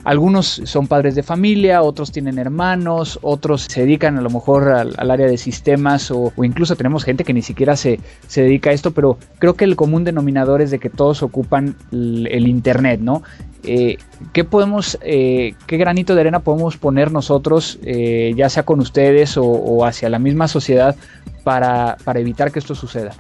algunos 0.05 0.63
son 0.65 0.87
padres 0.87 1.15
de 1.15 1.23
familia, 1.23 1.83
otros 1.83 2.11
tienen 2.11 2.39
hermanos, 2.39 3.19
otros 3.23 3.67
se 3.69 3.83
dedican 3.83 4.17
a 4.17 4.23
lo 4.23 4.31
mejor 4.31 4.69
al, 4.69 5.11
área 5.11 5.27
de 5.27 5.37
sistemas 5.37 6.11
o, 6.11 6.33
incluso 6.43 6.77
tenemos 6.77 7.05
gente 7.05 7.25
que 7.25 7.35
ni 7.35 7.43
siquiera 7.43 7.77
se, 7.77 8.01
se, 8.27 8.43
dedica 8.43 8.71
a 8.71 8.73
esto, 8.73 8.93
pero 8.93 9.19
creo 9.39 9.55
que 9.55 9.65
el 9.65 9.77
común 9.77 10.05
denominador 10.05 10.63
es 10.63 10.71
de 10.71 10.79
que 10.79 10.89
todos 10.89 11.23
ocupan 11.23 11.77
el, 11.93 12.49
Internet, 12.49 13.01
¿no? 13.01 13.23
Eh, 13.63 13.99
¿Qué 14.33 14.45
podemos, 14.45 14.99
eh, 15.03 15.55
qué 15.67 15.77
granito 15.77 16.15
de 16.15 16.23
arena 16.23 16.41
podemos 16.41 16.79
poner 16.79 17.13
nosotros, 17.13 17.79
eh, 17.85 18.33
ya 18.35 18.49
sea 18.49 18.63
con 18.63 18.81
ustedes 18.81 19.37
o, 19.37 19.85
hacia 19.85 20.09
la 20.09 20.19
misma 20.19 20.49
sociedad, 20.49 20.97
para, 21.45 21.99
para 22.05 22.21
evitar 22.21 22.51
que 22.51 22.59
esto 22.59 22.75
suceda? 22.75 23.13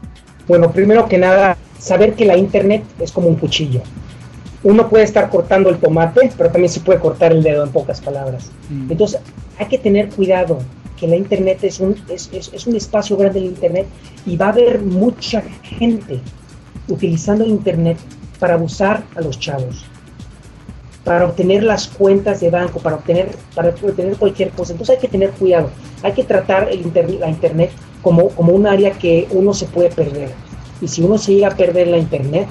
Bueno, 0.48 0.72
primero 0.72 1.06
que 1.06 1.18
nada, 1.18 1.56
saber 1.78 2.14
que 2.14 2.24
la 2.24 2.36
Internet 2.36 2.82
es 2.98 3.12
como 3.12 3.28
un 3.28 3.36
cuchillo 3.36 3.82
uno 4.62 4.88
puede 4.88 5.04
estar 5.04 5.30
cortando 5.30 5.70
el 5.70 5.78
tomate, 5.78 6.30
pero 6.36 6.50
también 6.50 6.70
se 6.70 6.80
puede 6.80 6.98
cortar 6.98 7.32
el 7.32 7.42
dedo 7.42 7.64
en 7.64 7.70
pocas 7.70 8.00
palabras. 8.00 8.50
Mm. 8.68 8.92
Entonces, 8.92 9.20
hay 9.58 9.66
que 9.66 9.78
tener 9.78 10.10
cuidado, 10.10 10.58
que 10.98 11.06
la 11.06 11.16
Internet 11.16 11.64
es 11.64 11.80
un, 11.80 11.96
es, 12.10 12.30
es, 12.32 12.66
un 12.66 12.76
espacio 12.76 13.16
grande 13.16 13.38
el 13.38 13.46
Internet 13.46 13.86
y 14.26 14.36
va 14.36 14.46
a 14.46 14.48
haber 14.50 14.82
mucha 14.82 15.42
gente 15.62 16.20
utilizando 16.88 17.42
el 17.44 17.50
Internet 17.50 17.96
para 18.38 18.54
abusar 18.54 19.02
a 19.16 19.22
los 19.22 19.40
chavos, 19.40 19.86
para 21.02 21.24
obtener 21.24 21.62
las 21.62 21.88
cuentas 21.88 22.40
de 22.40 22.50
banco, 22.50 22.80
para 22.80 22.96
obtener, 22.96 23.30
para 23.54 23.70
obtener 23.70 24.16
cualquier 24.16 24.50
cosa. 24.50 24.72
Entonces 24.72 24.96
hay 24.96 25.00
que 25.00 25.08
tener 25.08 25.30
cuidado, 25.30 25.70
hay 26.02 26.12
que 26.12 26.24
tratar 26.24 26.68
el 26.70 26.92
la 27.18 27.30
Internet 27.30 27.70
como, 28.02 28.28
como 28.30 28.52
un 28.52 28.66
área 28.66 28.90
que 28.92 29.26
uno 29.30 29.54
se 29.54 29.64
puede 29.66 29.88
perder. 29.88 30.30
Y 30.82 30.88
si 30.88 31.02
uno 31.02 31.16
se 31.16 31.34
llega 31.34 31.48
a 31.48 31.56
perder 31.56 31.88
la 31.88 31.98
Internet, 31.98 32.46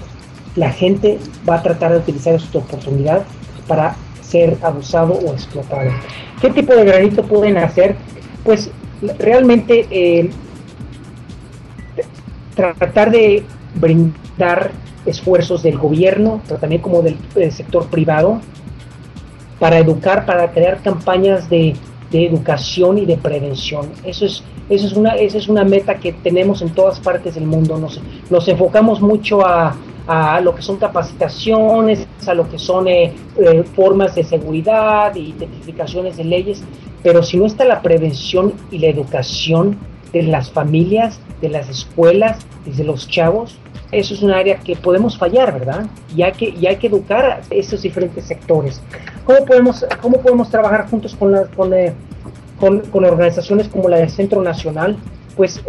la 0.56 0.72
gente 0.72 1.20
va 1.48 1.56
a 1.56 1.64
tratar 1.64 1.92
de 1.92 1.98
utilizar 2.00 2.34
esta 2.34 2.58
oportunidad 2.58 3.24
para 3.68 3.96
ser 4.22 4.58
abusado 4.62 5.14
o 5.14 5.34
explotado. 5.34 5.92
¿Qué 6.42 6.50
tipo 6.50 6.76
de 6.76 6.86
granito 6.86 7.24
pueden 7.24 7.58
hacer? 7.58 7.96
Pues 8.44 8.72
realmente 9.18 9.88
eh, 9.92 10.30
tratar 12.56 13.12
de 13.12 13.44
brindar 13.76 14.72
esfuerzos 15.06 15.64
del 15.64 15.78
gobierno, 15.78 16.42
pero 16.48 16.60
también 16.60 16.82
como 16.82 17.02
del, 17.02 17.18
sector 17.52 17.88
privado, 17.88 18.40
para 19.60 19.78
educar, 19.78 20.26
para 20.26 20.52
crear 20.52 20.82
campañas 20.82 21.50
de, 21.50 21.76
educación 22.12 22.98
y 22.98 23.06
de 23.06 23.18
prevención. 23.18 23.92
Eso 24.04 24.26
es, 24.26 24.44
eso 24.68 24.88
es, 24.88 24.94
una, 24.94 25.16
esa 25.16 25.38
es 25.38 25.48
una 25.48 25.64
meta 25.64 26.00
que 26.00 26.12
tenemos 26.12 26.64
en 26.64 26.72
todas 26.72 27.00
partes 27.00 27.36
del 27.36 27.46
mundo. 27.46 27.78
Nos, 27.78 28.02
nos 28.32 28.48
enfocamos 28.48 29.00
mucho 29.00 29.46
a, 29.46 29.76
a 30.10 30.42
lo 30.42 30.56
que 30.56 30.64
son 30.64 30.78
capacitaciones, 30.78 32.08
a 32.26 32.34
lo 32.34 32.50
que 32.50 32.58
son 32.58 32.88
eh, 32.88 33.14
eh, 33.38 33.64
formas 33.76 34.16
de 34.16 34.24
seguridad, 34.24 35.16
identificaciones 35.16 36.18
de 36.18 36.24
leyes, 36.24 36.64
pero 37.04 37.22
si 37.22 37.38
no 37.38 37.46
está 37.46 37.64
la 37.64 37.84
prevención 37.84 38.54
y 38.72 38.80
la 38.80 38.88
educación 38.88 39.78
de 40.12 40.24
las 40.24 40.50
familias, 40.50 41.22
de 41.42 41.50
las 41.50 41.70
escuelas, 41.70 42.40
desde 42.66 42.84
los 42.86 43.08
chavos, 43.08 43.60
eso 43.92 44.16
es 44.16 44.24
un 44.24 44.32
área 44.32 44.58
que 44.58 44.76
podemos 44.76 45.16
fallar, 45.16 45.54
¿verdad? 45.54 45.86
Y 46.16 46.24
hay 46.24 46.32
que, 46.32 46.56
y 46.60 46.66
hay 46.66 46.78
que 46.78 46.88
educar 46.88 47.26
a 47.26 47.42
estos 47.52 47.84
diferentes 47.84 48.26
sectores. 48.26 48.82
¿Cómo 49.26 49.46
podemos, 49.46 49.86
cómo 50.02 50.20
podemos 50.22 50.50
trabajar 50.50 50.90
juntos 50.90 51.16
con, 51.16 51.34
la, 51.34 51.44
con, 51.44 51.72
eh, 51.72 51.94
con, 52.60 52.80
con 52.80 53.06
organizaciones 53.06 53.68
como 53.68 53.88
la 53.88 53.98
del 53.98 54.10
Centro 54.10 54.42
Nacional? 54.42 54.98
Pues 55.36 55.64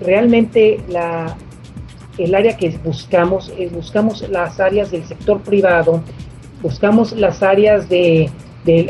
realmente 0.00 0.80
la, 0.88 1.36
el 2.18 2.34
área 2.34 2.56
que 2.56 2.70
buscamos 2.84 3.52
es 3.58 3.72
buscamos 3.72 4.28
las 4.28 4.60
áreas 4.60 4.90
del 4.90 5.04
sector 5.04 5.40
privado, 5.40 6.02
buscamos 6.62 7.12
las 7.12 7.42
áreas 7.42 7.88
de, 7.88 8.30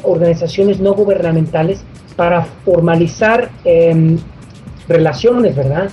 organizaciones 0.04 0.78
no 0.78 0.94
gubernamentales 0.94 1.82
para 2.14 2.44
formalizar 2.64 3.50
em, 3.64 4.18
relaciones, 4.88 5.56
¿verdad? 5.56 5.90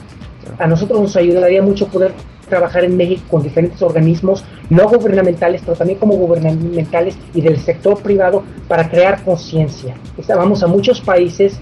A 0.59 0.67
nosotros 0.67 1.01
nos 1.01 1.15
ayudaría 1.15 1.63
mucho 1.63 1.87
poder 1.87 2.11
trabajar 2.47 2.83
en 2.83 2.95
México 2.95 3.23
con 3.31 3.41
diferentes 3.41 3.81
organismos 3.81 4.43
no 4.69 4.87
gubernamentales, 4.87 5.61
pero 5.65 5.75
también 5.75 5.97
como 5.97 6.13
gubernamentales 6.15 7.17
y 7.33 7.41
del 7.41 7.57
sector 7.57 7.99
privado 8.03 8.43
para 8.67 8.89
crear 8.89 9.23
conciencia. 9.23 9.95
Vamos 10.27 10.61
a 10.61 10.67
muchos 10.67 11.01
países 11.01 11.59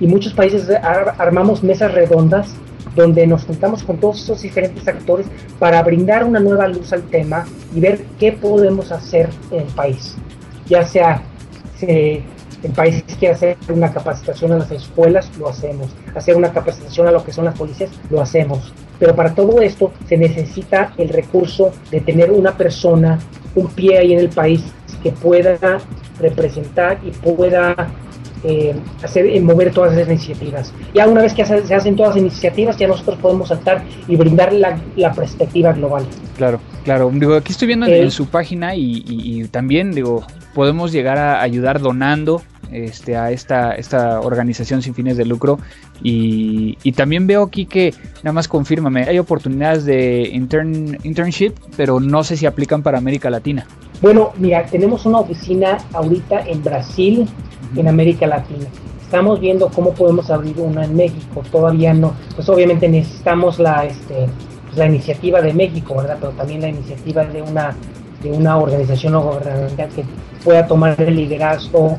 y 0.00 0.06
muchos 0.06 0.34
países 0.34 0.68
armamos 1.16 1.62
mesas 1.62 1.92
redondas 1.92 2.54
donde 2.94 3.26
nos 3.26 3.44
juntamos 3.44 3.82
con 3.82 3.98
todos 3.98 4.22
esos 4.22 4.42
diferentes 4.42 4.86
actores 4.86 5.26
para 5.58 5.82
brindar 5.82 6.24
una 6.24 6.40
nueva 6.40 6.68
luz 6.68 6.92
al 6.92 7.02
tema 7.02 7.44
y 7.74 7.80
ver 7.80 8.04
qué 8.18 8.32
podemos 8.32 8.92
hacer 8.92 9.28
en 9.50 9.60
el 9.60 9.72
país. 9.74 10.16
Ya 10.66 10.84
sea 10.86 11.22
si 11.76 12.24
el 12.62 12.72
país 12.74 13.04
quiere 13.18 13.34
hacer 13.34 13.56
una 13.68 13.92
capacitación 13.92 14.52
a 14.52 14.58
las 14.58 14.70
escuelas, 14.70 15.30
lo 15.38 15.48
hacemos. 15.48 15.90
Hacer 16.14 16.36
una 16.36 16.52
capacitación 16.52 17.06
a 17.06 17.10
lo 17.10 17.22
que 17.22 17.32
son 17.32 17.44
las 17.44 17.58
policías, 17.58 17.90
lo 18.10 18.22
hacemos. 18.22 18.72
Pero 18.98 19.14
para 19.14 19.34
todo 19.34 19.60
esto 19.60 19.92
se 20.08 20.16
necesita 20.16 20.92
el 20.96 21.10
recurso 21.10 21.72
de 21.90 22.00
tener 22.00 22.30
una 22.30 22.56
persona, 22.56 23.18
un 23.54 23.68
pie 23.68 23.98
ahí 23.98 24.14
en 24.14 24.20
el 24.20 24.30
país 24.30 24.62
que 25.02 25.12
pueda 25.12 25.58
representar 26.18 26.98
y 27.04 27.10
pueda 27.10 27.74
eh, 28.44 28.74
hacer, 29.02 29.26
eh, 29.26 29.40
mover 29.40 29.72
todas 29.72 29.94
esas 29.94 30.08
iniciativas. 30.08 30.72
Ya 30.94 31.06
una 31.08 31.22
vez 31.22 31.32
que 31.32 31.44
se 31.44 31.74
hacen 31.74 31.96
todas 31.96 32.14
las 32.14 32.22
iniciativas, 32.22 32.76
ya 32.76 32.86
nosotros 32.86 33.18
podemos 33.18 33.48
saltar 33.48 33.82
y 34.06 34.16
brindar 34.16 34.52
la, 34.52 34.78
la 34.96 35.12
perspectiva 35.12 35.72
global. 35.72 36.04
Claro, 36.36 36.60
claro. 36.84 37.10
Digo, 37.12 37.34
aquí 37.34 37.52
estoy 37.52 37.68
viendo 37.68 37.86
en, 37.86 38.10
su 38.10 38.26
página 38.26 38.74
y, 38.76 39.48
también, 39.50 39.92
digo, 39.92 40.24
podemos 40.54 40.92
llegar 40.92 41.18
a 41.18 41.40
ayudar 41.40 41.80
donando 41.80 42.42
este, 42.70 43.16
a 43.16 43.30
esta, 43.30 43.72
esta 43.72 44.20
organización 44.20 44.82
sin 44.82 44.94
fines 44.94 45.16
de 45.16 45.24
lucro. 45.24 45.58
Y, 46.02 46.76
también 46.92 47.26
veo 47.26 47.42
aquí 47.42 47.66
que, 47.66 47.94
nada 48.22 48.32
más 48.32 48.48
confírmame, 48.48 49.04
hay 49.04 49.18
oportunidades 49.18 49.84
de 49.84 50.28
intern, 50.32 50.98
internship, 51.02 51.54
pero 51.76 51.98
no 52.00 52.24
sé 52.24 52.36
si 52.36 52.46
aplican 52.46 52.82
para 52.82 52.98
América 52.98 53.30
Latina. 53.30 53.66
Bueno, 54.02 54.32
mira, 54.36 54.66
tenemos 54.66 55.06
una 55.06 55.20
oficina 55.20 55.78
ahorita 55.92 56.40
en 56.46 56.62
Brasil, 56.62 57.28
en 57.76 57.88
América 57.88 58.26
Latina. 58.26 58.66
Estamos 59.02 59.40
viendo 59.40 59.68
cómo 59.68 59.92
podemos 59.92 60.30
abrir 60.30 60.58
una 60.58 60.84
en 60.84 60.96
México. 60.96 61.42
Todavía 61.50 61.94
no, 61.94 62.14
pues 62.34 62.48
obviamente 62.48 62.88
necesitamos 62.88 63.58
la, 63.58 63.84
este, 63.84 64.26
pues 64.64 64.76
la 64.76 64.86
iniciativa 64.86 65.40
de 65.40 65.52
México, 65.52 65.94
¿verdad? 65.96 66.16
Pero 66.20 66.32
también 66.32 66.62
la 66.62 66.68
iniciativa 66.68 67.24
de 67.24 67.42
una, 67.42 67.76
de 68.22 68.32
una 68.32 68.56
organización 68.58 69.12
no 69.12 69.22
gubernamental 69.22 69.88
que 69.90 70.04
pueda 70.42 70.66
tomar 70.66 71.00
el 71.00 71.14
liderazgo 71.14 71.98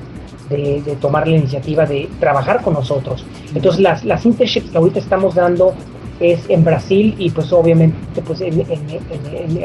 de, 0.50 0.82
de, 0.82 0.96
tomar 0.98 1.28
la 1.28 1.38
iniciativa 1.38 1.86
de 1.86 2.10
trabajar 2.20 2.62
con 2.62 2.74
nosotros. 2.74 3.26
Entonces 3.54 3.82
las, 3.82 4.04
las 4.04 4.26
internships 4.26 4.70
que 4.70 4.78
ahorita 4.78 5.00
estamos 5.00 5.36
dando 5.36 5.74
es 6.20 6.50
en 6.50 6.64
Brasil 6.64 7.16
y 7.18 7.30
pues 7.30 7.52
obviamente 7.52 7.98
pues 8.26 8.42
en, 8.42 8.62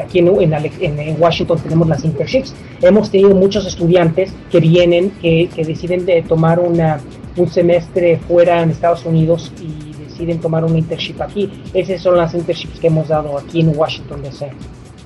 aquí 0.03 0.19
en, 0.19 1.15
Washington 1.19 1.59
tenemos 1.59 1.87
las 1.87 2.03
internships. 2.03 2.53
Hemos 2.81 3.09
tenido 3.09 3.35
muchos 3.35 3.65
estudiantes 3.65 4.33
que 4.51 4.59
vienen, 4.59 5.11
que, 5.21 5.49
deciden 5.55 6.05
de 6.05 6.21
tomar 6.21 6.59
una, 6.59 6.99
un 7.37 7.49
semestre 7.49 8.17
fuera 8.27 8.61
en 8.61 8.71
Estados 8.71 9.05
Unidos 9.05 9.51
y 9.61 9.93
deciden 10.03 10.39
tomar 10.39 10.65
una 10.65 10.77
internship 10.77 11.21
aquí. 11.21 11.49
Esas 11.73 12.01
son 12.01 12.17
las 12.17 12.33
internships 12.33 12.79
que 12.79 12.87
hemos 12.87 13.07
dado 13.07 13.37
aquí 13.37 13.61
en 13.61 13.77
Washington 13.77 14.21
DC. 14.21 14.51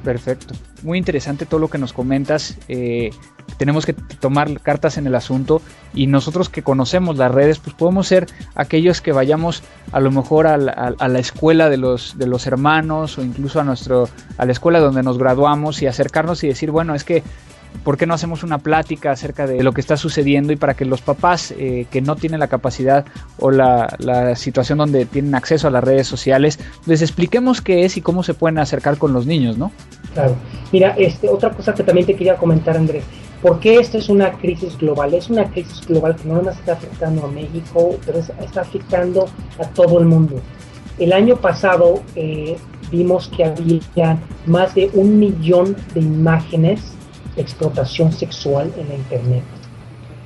Perfecto. 0.06 0.54
Muy 0.84 1.00
interesante 1.00 1.48
todo 1.48 1.60
lo 1.60 1.68
que 1.68 1.80
nos 1.80 1.92
comentas. 1.92 2.60
Eh, 2.68 3.10
tenemos 3.58 3.88
que 3.88 3.94
tomar 3.94 4.62
cartas 4.62 5.00
en 5.00 5.08
el 5.08 5.16
asunto 5.16 5.64
y 5.96 6.06
nosotros 6.06 6.48
que 6.48 6.62
conocemos 6.62 7.18
las 7.18 7.32
redes, 7.32 7.58
pues 7.58 7.76
podemos 7.76 8.06
ser 8.06 8.28
aquellos 8.54 9.02
que 9.02 9.12
vayamos 9.12 9.64
a 9.92 10.00
lo 10.00 10.12
mejor 10.12 10.46
a 10.46 10.58
la, 10.58 11.20
escuela 11.20 11.72
de 11.72 11.78
los, 11.78 12.20
de 12.20 12.28
los 12.28 12.46
hermanos 12.46 13.18
o 13.18 13.24
incluso 13.24 13.60
a, 13.60 13.64
nuestro, 13.64 14.08
a 14.38 14.46
la 14.46 14.52
escuela 14.52 14.80
donde 14.80 15.02
nos 15.02 15.18
graduamos 15.18 15.82
y 15.82 15.88
acercarnos 15.88 16.44
y 16.44 16.50
decir, 16.50 16.70
bueno, 16.70 16.94
es 16.94 17.04
que 17.04 17.24
¿por 17.84 17.98
qué 17.98 18.06
no 18.06 18.14
hacemos 18.14 18.44
una 18.44 18.58
plática 18.58 19.12
acerca 19.12 19.48
de 19.48 19.64
lo 19.64 19.72
que 19.72 19.82
está 19.82 19.98
sucediendo 19.98 20.54
y 20.54 20.56
para 20.56 20.74
que 20.74 20.86
los 20.86 21.02
papás 21.02 21.54
eh, 21.58 21.86
que 21.92 22.02
no 22.02 22.16
tienen 22.16 22.40
la 22.40 22.48
capacidad 22.48 23.06
o 23.40 23.52
la, 23.52 23.88
situación 24.36 24.78
donde 24.78 25.06
tienen 25.06 25.36
acceso 25.36 25.68
a 25.68 25.72
las 25.72 25.84
redes 25.84 26.08
sociales, 26.08 26.60
les 26.86 27.02
expliquemos 27.02 27.62
qué 27.62 27.86
es 27.86 27.98
y 27.98 28.02
cómo 28.02 28.24
se 28.24 28.34
pueden 28.34 28.58
acercar 28.58 28.98
con 28.98 29.14
los 29.14 29.26
niños, 29.26 29.58
¿no? 29.58 29.72
Claro. 30.14 30.36
Mira, 30.72 30.96
este, 30.98 31.30
otra 31.30 31.52
cosa 31.52 31.74
que 31.74 31.84
también 31.84 32.08
te 32.08 32.16
quería 32.16 32.36
comentar, 32.36 32.78
Andrés. 32.78 33.04
¿Por 33.42 33.60
qué 33.60 33.78
esto 33.78 33.98
es 33.98 34.10
una 34.10 34.32
crisis 34.32 34.78
global? 34.78 35.14
Es 35.14 35.30
una 35.30 35.46
crisis 35.46 35.86
global 35.86 36.16
que 36.16 36.28
no 36.28 36.42
más 36.42 36.58
está 36.58 36.74
afectando 36.74 37.26
a 37.26 37.28
México, 37.28 37.98
pero 38.06 38.20
está 38.20 38.62
afectando 38.62 39.28
a 39.60 39.68
todo 39.70 40.00
el 40.00 40.06
mundo. 40.06 40.42
El 40.98 41.14
año 41.14 41.36
pasado 41.36 42.02
eh, 42.16 42.58
vimos 42.92 43.30
que 43.36 43.44
había 43.44 44.18
más 44.46 44.74
de 44.76 44.90
un 44.94 45.20
millón 45.20 45.76
de 45.94 46.00
imágenes 46.00 46.96
explotación 47.38 48.12
sexual 48.12 48.72
en 48.78 48.90
la 48.90 48.96
Internet. 48.96 49.44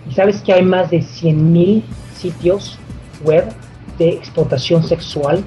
Y 0.09 0.13
sabes 0.13 0.41
que 0.41 0.53
hay 0.53 0.63
más 0.63 0.89
de 0.89 0.99
100.000 0.99 1.83
sitios 2.15 2.77
web 3.23 3.45
de 3.97 4.09
explotación 4.09 4.83
sexual. 4.83 5.43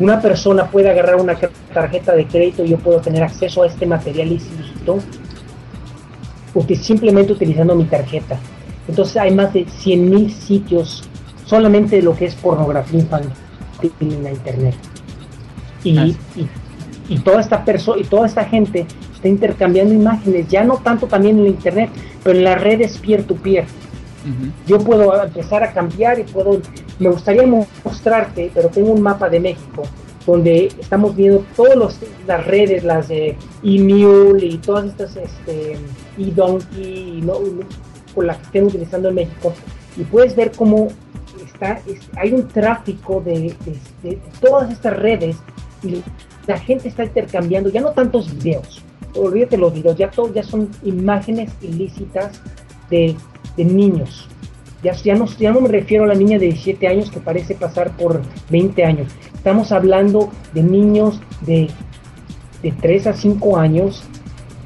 Una 0.00 0.20
persona 0.20 0.70
puede 0.70 0.90
agarrar 0.90 1.16
una 1.16 1.36
tarjeta 1.72 2.14
de 2.14 2.26
crédito 2.26 2.64
y 2.64 2.68
yo 2.68 2.78
puedo 2.78 3.00
tener 3.00 3.22
acceso 3.22 3.62
a 3.62 3.66
este 3.66 3.86
material 3.86 4.28
ilícito 4.28 4.98
simplemente 6.76 7.32
utilizando 7.32 7.74
mi 7.74 7.84
tarjeta. 7.84 8.38
Entonces 8.88 9.16
hay 9.16 9.34
más 9.34 9.52
de 9.52 9.66
100.000 9.66 10.30
sitios 10.30 11.02
solamente 11.44 11.96
de 11.96 12.02
lo 12.02 12.16
que 12.16 12.26
es 12.26 12.34
pornografía 12.34 13.00
infantil 13.00 13.32
en 14.00 14.24
la 14.24 14.30
internet. 14.30 14.74
Y, 15.84 16.16
y, 17.08 17.18
toda 17.18 17.40
esta 17.40 17.64
persona 17.64 18.00
y 18.00 18.04
toda 18.04 18.26
esta 18.26 18.44
gente 18.44 18.86
está 19.18 19.28
intercambiando 19.28 19.92
imágenes, 19.92 20.46
ya 20.48 20.62
no 20.62 20.76
tanto 20.76 21.08
también 21.08 21.38
en 21.38 21.44
la 21.44 21.50
internet, 21.50 21.90
pero 22.22 22.38
en 22.38 22.44
las 22.44 22.60
redes 22.60 22.98
peer-to-peer. 22.98 23.64
Yo 24.66 24.78
puedo 24.78 25.22
empezar 25.22 25.62
a 25.62 25.72
cambiar 25.72 26.18
y 26.18 26.24
puedo, 26.24 26.60
me 26.98 27.08
gustaría 27.08 27.44
mostrarte, 27.82 28.50
pero 28.54 28.68
tengo 28.68 28.92
un 28.92 29.00
mapa 29.00 29.28
de 29.28 29.40
México 29.40 29.82
donde 30.26 30.66
estamos 30.78 31.16
viendo 31.16 31.42
todas 31.56 31.98
las 32.26 32.46
redes, 32.46 32.84
las 32.84 33.08
de 33.08 33.34
eMule 33.62 34.44
y 34.44 34.58
todas 34.58 34.84
estas, 34.84 35.16
este, 35.16 35.78
eDonkey, 36.18 37.22
¿no? 37.22 37.34
con 38.14 38.26
las 38.26 38.36
que 38.36 38.42
estén 38.44 38.64
utilizando 38.64 39.08
en 39.08 39.14
México, 39.14 39.54
y 39.96 40.02
puedes 40.02 40.36
ver 40.36 40.52
cómo 40.54 40.88
está, 41.46 41.80
hay 42.16 42.32
un 42.32 42.46
tráfico 42.46 43.22
de, 43.24 43.54
todas 44.40 44.70
estas 44.70 44.96
redes 44.98 45.36
y 45.82 46.02
la 46.46 46.58
gente 46.58 46.88
está 46.88 47.04
intercambiando 47.04 47.70
ya 47.70 47.80
no 47.80 47.92
tantos 47.92 48.30
videos, 48.34 48.82
olvídate 49.14 49.56
los 49.56 49.72
videos, 49.72 49.96
ya, 49.96 50.10
todo, 50.10 50.32
ya 50.32 50.42
son 50.42 50.68
imágenes 50.84 51.50
ilícitas 51.60 52.40
de, 52.90 53.16
niños. 53.56 54.28
Ya, 54.82 54.92
ya, 54.92 55.16
no, 55.16 55.26
ya 55.26 55.52
no 55.52 55.60
me 55.60 55.68
refiero 55.68 56.04
a 56.04 56.06
la 56.06 56.14
niña 56.14 56.38
de 56.38 56.46
17 56.46 56.86
años 56.86 57.10
que 57.10 57.18
parece 57.18 57.54
pasar 57.54 57.96
por 57.96 58.22
20 58.50 58.84
años. 58.84 59.08
Estamos 59.34 59.72
hablando 59.72 60.30
de 60.54 60.62
niños 60.62 61.20
de, 61.40 61.68
de 62.62 62.72
3 62.72 63.08
a 63.08 63.12
5 63.12 63.56
años, 63.56 64.04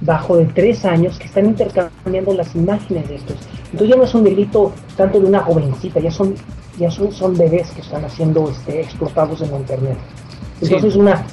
bajo 0.03 0.37
de 0.37 0.45
3 0.45 0.85
años, 0.85 1.19
que 1.19 1.25
están 1.25 1.47
intercambiando 1.47 2.35
las 2.35 2.55
imágenes 2.55 3.09
de 3.09 3.15
estos. 3.15 3.37
Entonces 3.67 3.89
ya 3.89 3.97
no 3.97 4.05
es 4.05 4.15
un 4.15 4.25
delito 4.25 4.73
tanto 4.97 5.19
de 5.19 5.27
una 5.27 5.41
jovencita, 5.41 6.01
ya 6.01 6.11
son, 6.11 6.35
ya 6.79 6.91
son, 6.91 7.11
son 7.11 7.35
bebés 7.37 7.71
que 7.71 7.81
están 7.81 8.05
haciendo 8.05 8.51
este, 8.51 8.83
explotados 8.83 9.41
en 9.41 9.51
la 9.51 9.59
internet. 9.59 9.97
Entonces 10.61 10.85
es 10.85 10.97
una 10.97 11.25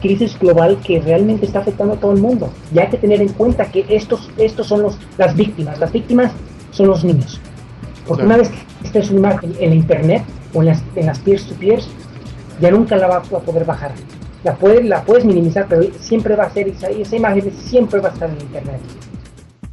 crisis 0.00 0.38
global 0.38 0.78
que 0.84 1.00
realmente 1.00 1.46
está 1.46 1.60
afectando 1.60 1.94
a 1.94 1.96
todo 1.96 2.12
el 2.12 2.20
mundo. 2.20 2.52
Y 2.74 2.78
hay 2.78 2.88
que 2.88 2.98
tener 2.98 3.20
en 3.20 3.28
cuenta 3.28 3.66
que 3.66 3.84
estos, 3.88 4.30
estos 4.36 4.66
son 4.66 4.82
los, 4.82 4.98
las 5.16 5.34
víctimas. 5.36 5.78
Las 5.78 5.92
víctimas 5.92 6.32
son 6.70 6.88
los 6.88 7.04
niños. 7.04 7.40
Porque 8.06 8.24
una 8.24 8.36
vez 8.36 8.48
que 8.48 8.58
esta 8.84 8.98
es 9.00 9.10
una 9.10 9.18
imagen 9.32 9.54
en 9.60 9.70
la 9.70 9.76
internet 9.76 10.22
o 10.54 10.62
en 10.62 10.66
las, 10.68 10.82
en 10.96 11.06
las 11.06 11.18
peers-to-peers, 11.20 11.88
ya 12.60 12.70
nunca 12.70 12.96
la 12.96 13.06
va 13.06 13.16
a 13.16 13.22
poder 13.22 13.64
bajar. 13.64 13.92
La 14.44 14.54
puedes, 14.54 14.84
la 14.84 15.02
puedes 15.02 15.24
minimizar, 15.24 15.66
pero 15.68 15.82
siempre 16.00 16.36
va 16.36 16.44
a 16.44 16.50
ser 16.50 16.68
esa, 16.68 16.88
esa 16.88 17.16
imagen, 17.16 17.52
siempre 17.52 18.00
va 18.00 18.08
a 18.08 18.12
estar 18.12 18.30
en 18.30 18.40
internet. 18.40 18.80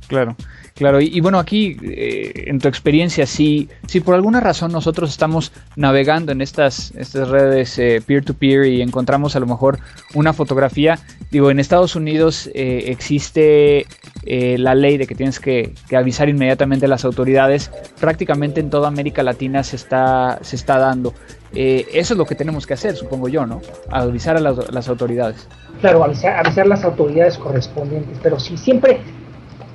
Claro. 0.07 0.35
Claro, 0.75 0.99
y, 0.99 1.21
bueno, 1.21 1.39
aquí 1.39 1.77
eh, 1.83 2.47
en 2.47 2.59
tu 2.59 2.67
experiencia, 2.67 3.25
si, 3.25 3.69
si 3.87 4.01
por 4.01 4.13
alguna 4.13 4.41
razón 4.41 4.73
nosotros 4.73 5.09
estamos 5.09 5.53
navegando 5.77 6.33
en 6.33 6.41
estas, 6.41 6.93
estas 6.97 7.29
redes 7.29 7.79
eh, 7.79 8.03
peer-to-peer 8.05 8.65
y 8.65 8.81
encontramos 8.81 9.37
a 9.37 9.39
lo 9.39 9.45
mejor 9.45 9.79
una 10.15 10.33
fotografía, 10.33 10.99
digo, 11.31 11.49
en 11.49 11.61
Estados 11.61 11.95
Unidos 11.95 12.49
eh, 12.53 12.87
existe 12.87 13.85
la 14.25 14.75
ley 14.75 14.97
de 14.97 15.07
que 15.07 15.15
tienes 15.15 15.39
que, 15.39 15.75
avisar 15.95 16.27
inmediatamente 16.27 16.87
a 16.87 16.89
las 16.89 17.05
autoridades, 17.05 17.71
prácticamente 18.01 18.59
en 18.59 18.69
toda 18.69 18.89
América 18.89 19.23
Latina 19.23 19.63
se 19.63 19.77
está, 19.77 20.39
se 20.41 20.57
está 20.57 20.77
dando. 20.77 21.13
eso 21.53 22.13
es 22.15 22.17
lo 22.17 22.25
que 22.25 22.35
tenemos 22.35 22.67
que 22.67 22.73
hacer, 22.73 22.97
supongo 22.97 23.29
yo, 23.29 23.45
¿no? 23.45 23.61
Avisar 23.91 24.35
a 24.35 24.41
las, 24.41 24.73
las 24.73 24.89
autoridades. 24.89 25.47
Claro, 25.79 26.03
avisar, 26.03 26.45
avisar 26.45 26.67
las 26.67 26.83
autoridades 26.83 27.37
correspondientes, 27.37 28.17
pero 28.21 28.39
si 28.39 28.57
siempre 28.57 28.99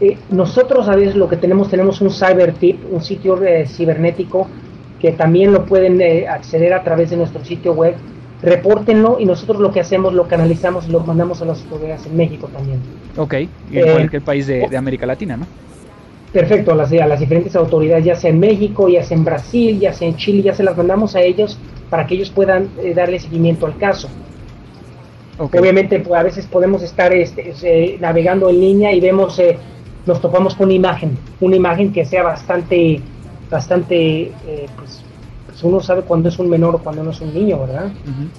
eh, 0.00 0.16
nosotros 0.30 0.88
a 0.88 0.96
veces 0.96 1.14
lo 1.14 1.28
que 1.28 1.36
tenemos, 1.36 1.68
tenemos 1.68 2.00
un 2.00 2.10
cyber 2.10 2.54
tip, 2.54 2.80
un 2.90 3.02
sitio 3.02 3.42
eh, 3.44 3.66
cibernético 3.66 4.48
que 4.98 5.12
también 5.12 5.52
lo 5.52 5.66
pueden 5.66 6.00
eh, 6.00 6.26
acceder 6.26 6.72
a 6.72 6.82
través 6.82 7.10
de 7.10 7.18
nuestro 7.18 7.44
sitio 7.44 7.74
web. 7.74 7.94
Repórtenlo 8.42 9.18
y 9.20 9.26
nosotros 9.26 9.60
lo 9.60 9.70
que 9.70 9.80
hacemos 9.80 10.14
lo 10.14 10.26
canalizamos 10.26 10.88
y 10.88 10.90
lo 10.90 11.00
mandamos 11.00 11.42
a 11.42 11.44
las 11.44 11.62
autoridades 11.62 12.06
en 12.06 12.16
México 12.16 12.48
también. 12.50 12.80
Ok, 13.18 13.34
y 13.70 13.78
en 13.78 13.92
cualquier 13.92 14.22
país 14.22 14.46
de, 14.46 14.74
América 14.74 15.04
Latina, 15.04 15.36
¿no? 15.36 15.46
Perfecto, 16.32 16.72
a 16.72 16.76
las, 16.76 16.90
a 16.92 17.06
las 17.06 17.20
diferentes 17.20 17.54
autoridades, 17.54 18.04
ya 18.04 18.14
sea 18.14 18.30
en 18.30 18.38
México, 18.38 18.88
ya 18.88 19.02
sea 19.02 19.16
en 19.18 19.24
Brasil, 19.24 19.78
ya 19.78 19.92
sea 19.92 20.08
en 20.08 20.16
Chile, 20.16 20.42
ya 20.42 20.54
se 20.54 20.62
las 20.62 20.74
mandamos 20.76 21.14
a 21.16 21.20
ellos 21.20 21.58
para 21.90 22.06
que 22.06 22.14
ellos 22.14 22.30
puedan 22.30 22.70
darle 22.94 23.18
seguimiento 23.18 23.66
al 23.66 23.76
caso. 23.76 24.08
Obviamente, 25.36 25.98
pues, 26.00 26.18
a 26.18 26.22
veces 26.22 26.46
podemos 26.46 26.82
estar 26.82 27.12
este, 27.12 27.98
navegando 28.00 28.48
en 28.48 28.60
línea 28.60 28.92
y 28.92 29.00
vemos 29.00 29.38
nos 30.06 30.20
topamos 30.20 30.54
con 30.54 30.66
una 30.66 30.74
imagen, 30.74 31.18
una 31.40 31.56
imagen 31.56 31.92
que 31.92 32.04
sea 32.04 32.22
bastante, 32.22 33.00
bastante, 33.50 34.22
eh, 34.46 34.66
pues, 34.76 35.02
pues, 35.46 35.62
uno 35.62 35.80
sabe 35.80 36.02
cuándo 36.02 36.28
es 36.28 36.38
un 36.38 36.48
menor 36.48 36.76
o 36.76 36.78
cuando 36.78 37.02
no 37.02 37.10
es 37.10 37.20
un 37.20 37.34
niño, 37.34 37.60
¿verdad? 37.60 37.90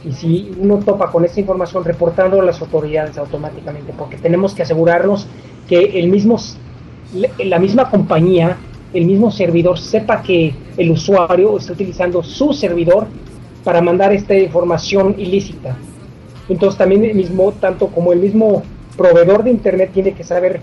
Y 0.04 0.12
si 0.12 0.52
uno 0.60 0.80
topa 0.80 1.12
con 1.12 1.24
esa 1.26 1.40
información, 1.40 1.84
reportando 1.84 2.42
a 2.42 2.44
las 2.44 2.62
autoridades 2.62 3.18
automáticamente, 3.18 3.94
porque 3.98 4.18
tenemos 4.18 4.54
que 4.54 4.64
asegurarnos 4.64 5.28
que 5.68 6.00
el 6.00 6.10
mismo, 6.10 6.38
la 7.44 7.60
misma 7.60 7.90
compañía 7.90 8.58
el 8.94 9.06
mismo 9.06 9.32
servidor 9.32 9.80
sepa 9.80 10.22
que 10.22 10.54
el 10.78 10.92
usuario 10.92 11.58
está 11.58 11.74
utilizando 11.74 12.24
su 12.24 12.54
servidor 12.54 13.08
para 13.64 13.82
mandar 13.82 14.12
esta 14.12 14.36
información 14.36 15.16
ilícita. 15.18 15.78
Entonces 16.50 16.78
también 16.78 17.06
el 17.06 17.16
mismo, 17.16 17.54
tanto 17.54 17.88
como 17.88 18.12
el 18.12 18.20
mismo 18.20 18.64
proveedor 18.98 19.44
de 19.44 19.52
Internet 19.52 19.92
tiene 19.94 20.14
que 20.14 20.24
saber 20.24 20.62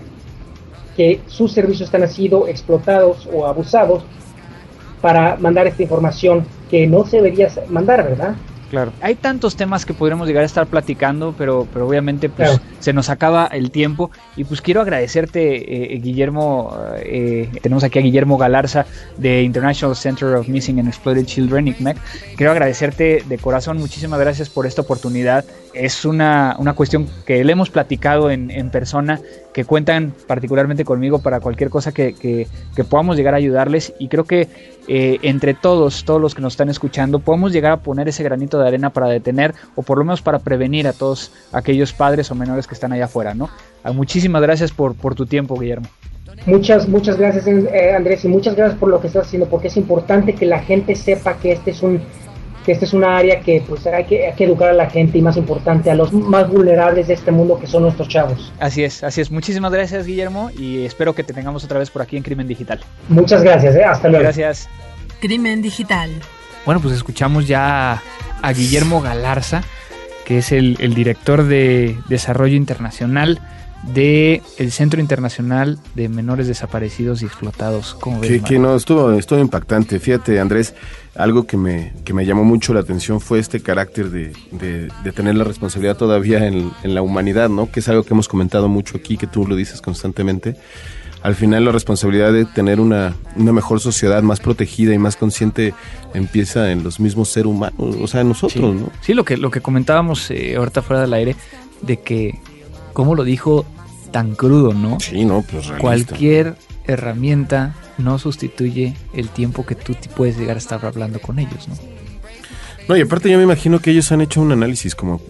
que 0.99 1.21
sus 1.27 1.53
servicios 1.53 1.87
están 1.87 2.05
siendo 2.09 2.45
explotados 2.45 3.25
o 3.33 3.47
abusados 3.47 4.03
para 4.99 5.37
mandar 5.37 5.65
esta 5.65 5.81
información 5.81 6.43
que 6.69 6.87
no 6.87 7.05
se 7.05 7.21
debería 7.21 7.47
mandar, 7.69 8.03
¿verdad? 8.03 8.35
Claro. 8.69 8.91
Hay 8.99 9.15
tantos 9.15 9.55
temas 9.55 9.85
que 9.85 9.93
podríamos 9.93 10.27
llegar 10.27 10.43
a 10.43 10.45
estar 10.45 10.67
platicando, 10.67 11.33
pero, 11.37 11.65
pero 11.73 11.87
obviamente 11.87 12.27
pues, 12.27 12.59
se 12.79 12.91
nos 12.91 13.09
acaba 13.09 13.47
el 13.47 13.71
tiempo. 13.71 14.11
Y 14.35 14.43
pues 14.43 14.61
quiero 14.61 14.81
agradecerte, 14.81 15.93
eh, 15.93 15.97
Guillermo. 15.99 16.77
Eh, 16.97 17.49
tenemos 17.61 17.85
aquí 17.85 17.99
a 17.99 18.01
Guillermo 18.01 18.37
Galarza 18.37 18.85
de 19.15 19.43
International 19.43 19.95
Center 19.95 20.35
of 20.35 20.49
Missing 20.49 20.79
and 20.79 20.89
Exploited 20.89 21.25
Children, 21.25 21.69
ICMEC. 21.69 21.97
Quiero 22.35 22.51
agradecerte 22.51 23.23
de 23.25 23.37
corazón. 23.37 23.77
Muchísimas 23.77 24.19
gracias 24.19 24.49
por 24.49 24.67
esta 24.67 24.81
oportunidad. 24.81 25.45
Es 25.73 26.05
una, 26.05 26.55
una 26.57 26.73
cuestión 26.73 27.07
que 27.25 27.43
le 27.43 27.51
hemos 27.51 27.69
platicado 27.69 28.31
en, 28.31 28.49
en 28.51 28.69
persona 28.69 29.19
que 29.53 29.65
cuentan 29.65 30.13
particularmente 30.27 30.85
conmigo 30.85 31.19
para 31.19 31.39
cualquier 31.39 31.69
cosa 31.69 31.91
que, 31.91 32.13
que, 32.13 32.47
podamos 32.83 33.17
llegar 33.17 33.33
a 33.33 33.37
ayudarles 33.37 33.93
y 33.99 34.07
creo 34.07 34.23
que 34.23 34.47
eh, 34.87 35.19
entre 35.21 35.53
todos, 35.53 36.05
todos 36.05 36.21
los 36.21 36.33
que 36.33 36.41
nos 36.41 36.53
están 36.53 36.69
escuchando, 36.69 37.19
podemos 37.19 37.51
llegar 37.51 37.71
a 37.73 37.77
poner 37.77 38.07
ese 38.07 38.23
granito 38.23 38.57
de 38.59 38.67
arena 38.67 38.91
para 38.91 39.07
detener 39.07 39.53
o 39.75 39.81
por 39.81 39.97
lo 39.97 40.05
menos 40.05 40.21
para 40.21 40.39
prevenir 40.39 40.87
a 40.87 40.93
todos 40.93 41.31
aquellos 41.51 41.93
padres 41.93 42.31
o 42.31 42.35
menores 42.35 42.67
que 42.67 42.73
están 42.73 42.93
allá 42.93 43.05
afuera, 43.05 43.33
¿no? 43.33 43.49
Ah, 43.83 43.91
muchísimas 43.91 44.41
gracias 44.41 44.71
por, 44.71 44.95
por 44.95 45.15
tu 45.15 45.25
tiempo, 45.25 45.57
Guillermo. 45.57 45.87
Muchas, 46.45 46.87
muchas 46.87 47.17
gracias 47.17 47.45
eh, 47.47 47.93
Andrés 47.93 48.23
y 48.23 48.27
muchas 48.29 48.55
gracias 48.55 48.79
por 48.79 48.89
lo 48.89 49.01
que 49.01 49.07
estás 49.07 49.27
haciendo 49.27 49.49
porque 49.49 49.67
es 49.67 49.77
importante 49.77 50.33
que 50.35 50.45
la 50.45 50.59
gente 50.59 50.95
sepa 50.95 51.37
que 51.37 51.51
este 51.51 51.71
es 51.71 51.83
un 51.83 52.01
que 52.65 52.71
esta 52.71 52.85
es 52.85 52.93
una 52.93 53.17
área 53.17 53.39
que 53.41 53.63
pues 53.67 53.85
hay 53.87 54.05
que, 54.05 54.27
hay 54.27 54.33
que 54.33 54.45
educar 54.45 54.69
a 54.69 54.73
la 54.73 54.89
gente 54.89 55.17
y 55.17 55.21
más 55.21 55.37
importante 55.37 55.89
a 55.89 55.95
los 55.95 56.11
más 56.13 56.49
vulnerables 56.49 57.07
de 57.07 57.13
este 57.13 57.31
mundo 57.31 57.59
que 57.59 57.67
son 57.67 57.83
nuestros 57.83 58.07
chavos. 58.07 58.51
Así 58.59 58.83
es, 58.83 59.03
así 59.03 59.21
es. 59.21 59.31
Muchísimas 59.31 59.71
gracias 59.71 60.05
Guillermo 60.05 60.49
y 60.57 60.85
espero 60.85 61.13
que 61.13 61.23
te 61.23 61.33
tengamos 61.33 61.63
otra 61.63 61.79
vez 61.79 61.89
por 61.89 62.01
aquí 62.01 62.17
en 62.17 62.23
Crimen 62.23 62.47
Digital. 62.47 62.79
Muchas 63.07 63.43
gracias, 63.43 63.75
¿eh? 63.75 63.83
hasta 63.83 64.07
luego. 64.07 64.23
Gracias. 64.23 64.69
Crimen 65.19 65.61
Digital. 65.61 66.11
Bueno, 66.65 66.81
pues 66.81 66.93
escuchamos 66.93 67.47
ya 67.47 68.01
a 68.41 68.53
Guillermo 68.53 69.01
Galarza, 69.01 69.63
que 70.25 70.39
es 70.39 70.51
el, 70.51 70.77
el 70.79 70.93
director 70.93 71.43
de 71.43 71.97
Desarrollo 72.07 72.55
Internacional 72.55 73.39
de 73.83 74.41
el 74.57 74.71
Centro 74.71 74.99
Internacional 74.99 75.79
de 75.95 76.09
Menores 76.09 76.47
Desaparecidos 76.47 77.21
y 77.21 77.25
Explotados. 77.25 77.95
¿Cómo 77.99 78.19
ves, 78.19 78.29
que, 78.29 78.41
que, 78.41 78.59
no, 78.59 78.75
estuvo, 78.75 79.11
estuvo 79.13 79.39
impactante. 79.39 79.99
Fíjate, 79.99 80.39
Andrés, 80.39 80.75
algo 81.15 81.47
que 81.47 81.57
me, 81.57 81.93
que 82.03 82.13
me 82.13 82.25
llamó 82.25 82.43
mucho 82.43 82.73
la 82.73 82.81
atención 82.81 83.19
fue 83.19 83.39
este 83.39 83.61
carácter 83.61 84.09
de, 84.09 84.33
de, 84.51 85.11
tener 85.11 85.35
la 85.35 85.43
responsabilidad 85.43 85.97
todavía 85.97 86.45
en, 86.45 86.71
en, 86.83 86.95
la 86.95 87.01
humanidad, 87.01 87.49
¿no? 87.49 87.71
Que 87.71 87.79
es 87.79 87.89
algo 87.89 88.03
que 88.03 88.13
hemos 88.13 88.27
comentado 88.27 88.67
mucho 88.67 88.97
aquí, 88.97 89.17
que 89.17 89.27
tú 89.27 89.47
lo 89.47 89.55
dices 89.55 89.81
constantemente. 89.81 90.55
Al 91.21 91.35
final 91.35 91.65
la 91.65 91.73
responsabilidad 91.73 92.31
de 92.31 92.45
tener 92.45 92.79
una, 92.79 93.15
una 93.35 93.51
mejor 93.51 93.81
sociedad 93.81 94.23
más 94.23 94.39
protegida 94.39 94.93
y 94.93 94.97
más 94.97 95.17
consciente 95.17 95.73
empieza 96.13 96.71
en 96.71 96.83
los 96.83 96.99
mismos 97.01 97.29
seres 97.29 97.47
humanos, 97.47 97.97
o 98.01 98.07
sea, 98.07 98.21
en 98.21 98.29
nosotros, 98.29 98.73
sí. 98.73 98.81
¿no? 98.81 98.89
Sí, 99.01 99.13
lo 99.13 99.25
que, 99.25 99.35
lo 99.35 99.51
que 99.51 99.59
comentábamos 99.59 100.31
eh, 100.31 100.55
ahorita 100.55 100.81
fuera 100.81 101.01
del 101.01 101.13
aire, 101.13 101.35
de 101.81 101.99
que 101.99 102.39
cómo 102.93 103.15
lo 103.15 103.23
dijo 103.23 103.65
tan 104.11 104.35
crudo, 104.35 104.73
¿no? 104.73 104.99
Sí, 104.99 105.25
no, 105.25 105.41
pues 105.41 105.67
realista. 105.67 105.81
Cualquier 105.81 106.55
herramienta 106.85 107.75
no 107.97 108.17
sustituye 108.17 108.95
el 109.13 109.29
tiempo 109.29 109.65
que 109.65 109.75
tú 109.75 109.95
puedes 110.15 110.37
llegar 110.37 110.55
a 110.55 110.59
estar 110.59 110.83
hablando 110.85 111.19
con 111.19 111.39
ellos, 111.39 111.67
¿no? 111.67 111.75
No, 112.89 112.97
y 112.97 113.01
aparte 113.01 113.29
yo 113.29 113.37
me 113.37 113.43
imagino 113.43 113.77
que 113.77 113.91
ellos 113.91 114.11
han 114.11 114.19
hecho 114.21 114.41
un 114.41 114.51
análisis, 114.51 114.95
como 114.95 115.21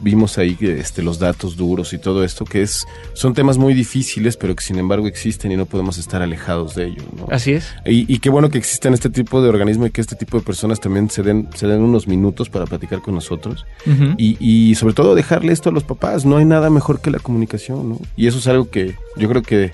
vimos 0.00 0.38
ahí 0.38 0.56
este, 0.60 1.02
los 1.02 1.20
datos 1.20 1.56
duros 1.56 1.92
y 1.92 1.98
todo 1.98 2.24
esto, 2.24 2.44
que 2.44 2.62
es 2.62 2.84
son 3.12 3.32
temas 3.32 3.58
muy 3.58 3.74
difíciles, 3.74 4.36
pero 4.36 4.56
que 4.56 4.64
sin 4.64 4.76
embargo 4.76 5.06
existen 5.06 5.52
y 5.52 5.56
no 5.56 5.66
podemos 5.66 5.98
estar 5.98 6.20
alejados 6.20 6.74
de 6.74 6.86
ellos. 6.86 7.04
¿no? 7.16 7.28
Así 7.30 7.52
es. 7.52 7.72
Y, 7.84 8.12
y, 8.12 8.18
qué 8.18 8.28
bueno 8.28 8.50
que 8.50 8.58
existen 8.58 8.92
este 8.92 9.08
tipo 9.08 9.40
de 9.40 9.48
organismo 9.48 9.86
y 9.86 9.90
que 9.90 10.00
este 10.00 10.16
tipo 10.16 10.36
de 10.36 10.42
personas 10.42 10.80
también 10.80 11.08
se 11.08 11.22
den, 11.22 11.48
se 11.54 11.68
den 11.68 11.80
unos 11.80 12.08
minutos 12.08 12.50
para 12.50 12.66
platicar 12.66 13.00
con 13.02 13.14
nosotros. 13.14 13.66
Uh 13.86 13.90
-huh. 13.90 14.14
y, 14.18 14.36
y, 14.40 14.74
sobre 14.74 14.94
todo 14.94 15.14
dejarle 15.14 15.52
esto 15.52 15.68
a 15.68 15.72
los 15.72 15.84
papás. 15.84 16.24
No 16.24 16.38
hay 16.38 16.44
nada 16.44 16.70
mejor 16.70 17.00
que 17.00 17.12
la 17.12 17.20
comunicación, 17.20 17.88
¿no? 17.88 18.00
Y 18.16 18.26
eso 18.26 18.38
es 18.38 18.48
algo 18.48 18.68
que 18.68 18.96
yo 19.16 19.28
creo 19.28 19.42
que 19.42 19.70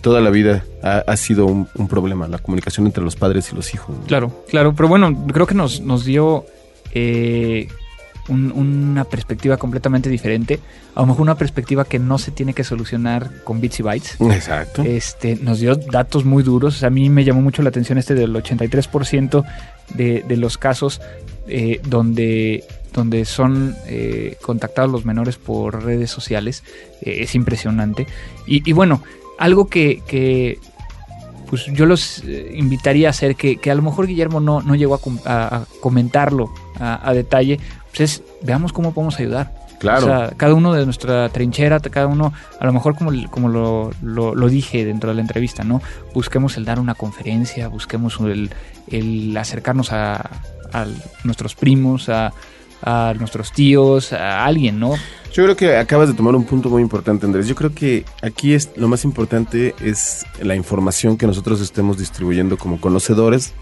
toda 0.00 0.20
la 0.20 0.30
vida 0.30 0.64
ha, 0.82 1.04
ha 1.06 1.16
sido 1.16 1.46
un, 1.46 1.68
un, 1.76 1.86
problema, 1.86 2.26
la 2.26 2.38
comunicación 2.38 2.86
entre 2.86 3.04
los 3.04 3.14
padres 3.14 3.52
y 3.52 3.54
los 3.54 3.72
hijos. 3.72 3.96
¿no? 3.96 4.04
Claro, 4.06 4.44
claro, 4.48 4.74
pero 4.74 4.88
bueno, 4.88 5.26
creo 5.32 5.46
que 5.46 5.54
nos, 5.54 5.80
nos 5.80 6.04
dio 6.04 6.44
eh, 6.92 7.68
un, 8.28 8.52
una 8.52 9.04
perspectiva 9.04 9.56
completamente 9.56 10.08
diferente. 10.08 10.60
A 10.94 11.00
lo 11.00 11.06
mejor 11.06 11.22
una 11.22 11.36
perspectiva 11.36 11.84
que 11.84 11.98
no 11.98 12.18
se 12.18 12.30
tiene 12.30 12.54
que 12.54 12.64
solucionar 12.64 13.42
con 13.44 13.60
bits 13.60 13.80
y 13.80 13.82
bytes. 13.82 14.20
Exacto. 14.20 14.82
Este, 14.82 15.36
nos 15.36 15.60
dio 15.60 15.74
datos 15.74 16.24
muy 16.24 16.42
duros. 16.42 16.82
a 16.82 16.90
mí 16.90 17.08
me 17.08 17.24
llamó 17.24 17.42
mucho 17.42 17.62
la 17.62 17.70
atención 17.70 17.98
este 17.98 18.14
del 18.14 18.34
83% 18.34 19.44
de, 19.94 20.24
de 20.26 20.36
los 20.36 20.58
casos 20.58 21.00
eh, 21.48 21.80
donde 21.84 22.64
donde 22.92 23.24
son 23.24 23.74
eh, 23.86 24.36
contactados 24.42 24.90
los 24.90 25.06
menores 25.06 25.38
por 25.38 25.82
redes 25.82 26.10
sociales. 26.10 26.62
Eh, 27.00 27.22
es 27.22 27.34
impresionante. 27.34 28.06
Y, 28.46 28.68
y, 28.68 28.74
bueno, 28.74 29.02
algo 29.38 29.66
que, 29.66 30.02
que 30.06 30.58
pues 31.48 31.64
yo 31.72 31.86
los 31.86 32.22
invitaría 32.52 33.06
a 33.06 33.10
hacer, 33.10 33.34
que, 33.34 33.56
que, 33.56 33.70
a 33.70 33.74
lo 33.74 33.80
mejor 33.80 34.06
Guillermo 34.06 34.40
no, 34.40 34.60
no 34.60 34.74
llegó 34.74 34.94
a, 34.94 35.00
a, 35.24 35.56
a 35.56 35.66
comentarlo 35.80 36.52
a, 36.78 37.08
a, 37.08 37.14
detalle, 37.14 37.58
pues 37.90 38.00
es, 38.00 38.22
veamos 38.42 38.72
cómo 38.72 38.92
podemos 38.92 39.18
ayudar. 39.18 39.52
Claro. 39.78 40.06
O 40.06 40.08
sea, 40.08 40.30
cada 40.36 40.54
uno 40.54 40.72
de 40.74 40.84
nuestra 40.84 41.28
trinchera, 41.30 41.80
cada 41.80 42.06
uno, 42.06 42.32
a 42.60 42.66
lo 42.66 42.72
mejor 42.72 42.94
como, 42.94 43.10
como 43.30 43.48
lo, 43.48 43.90
lo, 44.00 44.34
lo, 44.34 44.48
dije 44.48 44.84
dentro 44.84 45.10
de 45.10 45.16
la 45.16 45.22
entrevista, 45.22 45.64
¿no? 45.64 45.82
Busquemos 46.14 46.56
el 46.56 46.64
dar 46.64 46.78
una 46.78 46.94
conferencia, 46.94 47.66
busquemos 47.66 48.20
el, 48.20 48.50
el 48.86 49.36
acercarnos 49.36 49.92
a, 49.92 50.30
a 50.72 50.86
nuestros 51.24 51.56
primos, 51.56 52.08
a, 52.08 52.32
a 52.82 53.14
nuestros 53.18 53.52
tíos, 53.52 54.12
a 54.12 54.44
alguien, 54.44 54.78
¿no? 54.78 54.94
Yo 55.32 55.44
creo 55.44 55.56
que 55.56 55.76
acabas 55.76 56.08
de 56.08 56.14
tomar 56.14 56.34
un 56.34 56.44
punto 56.44 56.68
muy 56.68 56.82
importante, 56.82 57.24
Andrés. 57.24 57.48
Yo 57.48 57.54
creo 57.54 57.74
que 57.74 58.04
aquí 58.20 58.52
es 58.52 58.70
lo 58.76 58.86
más 58.88 59.04
importante 59.04 59.74
es 59.82 60.26
la 60.42 60.54
información 60.54 61.16
que 61.16 61.26
nosotros 61.26 61.60
estemos 61.60 61.96
distribuyendo 61.96 62.58
como 62.58 62.80
conocedores 62.80 63.54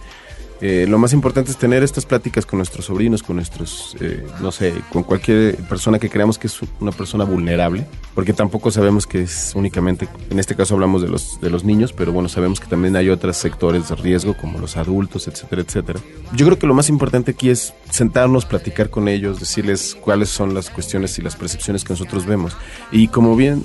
eh, 0.60 0.86
lo 0.88 0.98
más 0.98 1.12
importante 1.12 1.50
es 1.50 1.56
tener 1.56 1.82
estas 1.82 2.04
pláticas 2.04 2.44
con 2.44 2.58
nuestros 2.58 2.84
sobrinos, 2.84 3.22
con 3.22 3.36
nuestros, 3.36 3.96
eh, 4.00 4.26
no 4.40 4.52
sé, 4.52 4.74
con 4.92 5.02
cualquier 5.02 5.56
persona 5.56 5.98
que 5.98 6.10
creamos 6.10 6.38
que 6.38 6.48
es 6.48 6.60
una 6.80 6.92
persona 6.92 7.24
vulnerable, 7.24 7.86
porque 8.14 8.32
tampoco 8.32 8.70
sabemos 8.70 9.06
que 9.06 9.22
es 9.22 9.52
únicamente, 9.54 10.08
en 10.28 10.38
este 10.38 10.54
caso 10.54 10.74
hablamos 10.74 11.00
de 11.00 11.08
los, 11.08 11.40
de 11.40 11.48
los 11.48 11.64
niños, 11.64 11.92
pero 11.92 12.12
bueno, 12.12 12.28
sabemos 12.28 12.60
que 12.60 12.66
también 12.66 12.94
hay 12.96 13.08
otros 13.08 13.38
sectores 13.38 13.88
de 13.88 13.94
riesgo, 13.96 14.36
como 14.36 14.58
los 14.58 14.76
adultos, 14.76 15.28
etcétera, 15.28 15.62
etcétera. 15.62 16.00
Yo 16.34 16.44
creo 16.44 16.58
que 16.58 16.66
lo 16.66 16.74
más 16.74 16.88
importante 16.88 17.30
aquí 17.30 17.48
es 17.48 17.72
sentarnos, 17.90 18.44
platicar 18.44 18.90
con 18.90 19.08
ellos, 19.08 19.40
decirles 19.40 19.96
cuáles 20.00 20.28
son 20.28 20.52
las 20.54 20.68
cuestiones 20.68 21.18
y 21.18 21.22
las 21.22 21.36
percepciones 21.36 21.84
que 21.84 21.94
nosotros 21.94 22.26
vemos. 22.26 22.56
Y 22.92 23.08
como 23.08 23.34
bien 23.34 23.64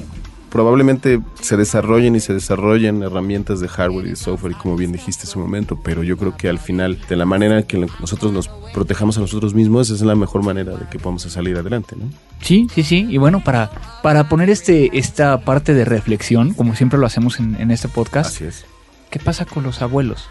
probablemente 0.56 1.20
se 1.42 1.58
desarrollen 1.58 2.16
y 2.16 2.22
se 2.22 2.34
desarrollen 2.34 3.04
herramientas 3.04 3.60
de 3.60 3.68
hardware 3.68 4.06
y 4.06 4.10
de 4.12 4.16
software, 4.16 4.54
y 4.54 4.56
como 4.56 4.78
bien 4.78 4.94
dijiste 4.94 5.24
hace 5.24 5.38
un 5.38 5.44
momento, 5.44 5.78
pero 5.84 6.02
yo 6.02 6.16
creo 6.16 6.38
que 6.38 6.48
al 6.48 6.60
final, 6.60 6.98
de 7.10 7.18
la 7.18 7.26
manera 7.26 7.58
en 7.58 7.64
que 7.66 7.78
nosotros 7.78 8.32
nos 8.32 8.48
protejamos 8.74 9.18
a 9.18 9.20
nosotros 9.20 9.54
mismos, 9.54 9.90
esa 9.90 9.96
es 9.96 10.02
la 10.04 10.16
mejor 10.16 10.44
manera 10.44 10.78
de 10.78 10.86
que 10.88 10.98
podamos 10.98 11.24
salir 11.24 11.58
adelante, 11.58 11.98
¿no? 11.98 12.06
Sí, 12.40 12.68
sí, 12.74 12.84
sí. 12.84 13.06
Y 13.10 13.18
bueno, 13.18 13.44
para, 13.44 13.70
para 14.02 14.30
poner 14.30 14.50
este, 14.50 14.98
esta 14.98 15.42
parte 15.42 15.74
de 15.74 15.84
reflexión, 15.84 16.54
como 16.54 16.74
siempre 16.74 17.00
lo 17.00 17.06
hacemos 17.06 17.42
en, 17.42 17.60
en 17.60 17.70
este 17.70 17.90
podcast, 17.90 18.34
Así 18.34 18.46
es. 18.46 18.66
¿qué 19.10 19.20
pasa 19.20 19.44
con 19.44 19.64
los 19.64 19.82
abuelos? 19.82 20.30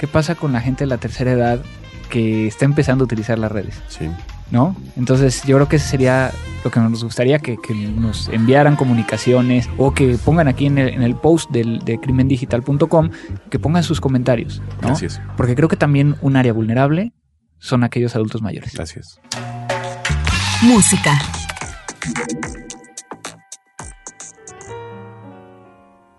¿Qué 0.00 0.08
pasa 0.08 0.34
con 0.34 0.52
la 0.52 0.60
gente 0.60 0.82
de 0.82 0.88
la 0.88 0.98
tercera 0.98 1.30
edad 1.30 1.60
que 2.08 2.48
está 2.48 2.64
empezando 2.64 3.04
a 3.04 3.06
utilizar 3.06 3.38
las 3.38 3.52
redes? 3.52 3.80
Sí. 3.86 4.08
¿No? 4.50 4.76
Entonces 4.96 5.42
yo 5.44 5.56
creo 5.56 5.68
que 5.68 5.76
ese 5.76 5.88
sería 5.88 6.32
lo 6.64 6.70
que 6.70 6.80
nos 6.80 7.02
gustaría 7.02 7.38
que, 7.38 7.56
que 7.56 7.74
nos 7.74 8.28
enviaran 8.28 8.76
comunicaciones 8.76 9.68
o 9.78 9.94
que 9.94 10.18
pongan 10.24 10.48
aquí 10.48 10.66
en 10.66 10.78
el, 10.78 10.88
en 10.88 11.02
el 11.02 11.14
post 11.14 11.50
del, 11.50 11.78
de 11.80 11.98
crimendigital.com, 11.98 13.10
que 13.48 13.58
pongan 13.58 13.82
sus 13.82 14.00
comentarios, 14.00 14.62
¿no? 14.82 14.90
Así 14.90 15.06
es. 15.06 15.20
Porque 15.36 15.54
creo 15.54 15.68
que 15.68 15.76
también 15.76 16.16
un 16.20 16.36
área 16.36 16.52
vulnerable 16.52 17.12
son 17.58 17.84
aquellos 17.84 18.14
adultos 18.16 18.42
mayores. 18.42 18.78
Es. 18.78 19.20
Música. 20.62 21.18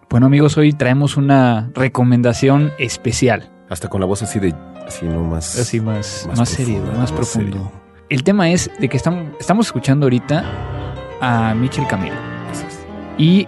Bueno 0.10 0.26
amigos, 0.26 0.58
hoy 0.58 0.74
traemos 0.74 1.16
una 1.16 1.72
recomendación 1.74 2.72
especial. 2.78 3.50
Hasta 3.70 3.88
con 3.88 4.02
la 4.02 4.08
voz 4.08 4.22
así 4.22 4.40
de, 4.40 4.54
así 4.86 5.06
no 5.06 5.24
más... 5.24 5.58
Así 5.58 5.80
más, 5.80 6.26
más, 6.28 6.40
más 6.40 6.50
serio, 6.50 6.84
más, 6.84 6.98
más 6.98 7.12
profundo. 7.14 7.58
Serio 7.58 7.81
el 8.12 8.24
tema 8.24 8.52
es 8.52 8.70
de 8.78 8.90
que 8.90 8.98
estamos, 8.98 9.24
estamos 9.40 9.68
escuchando 9.68 10.06
ahorita 10.06 10.44
a 11.22 11.56
Michel 11.56 11.88
Camilo. 11.88 12.16
Y 13.18 13.48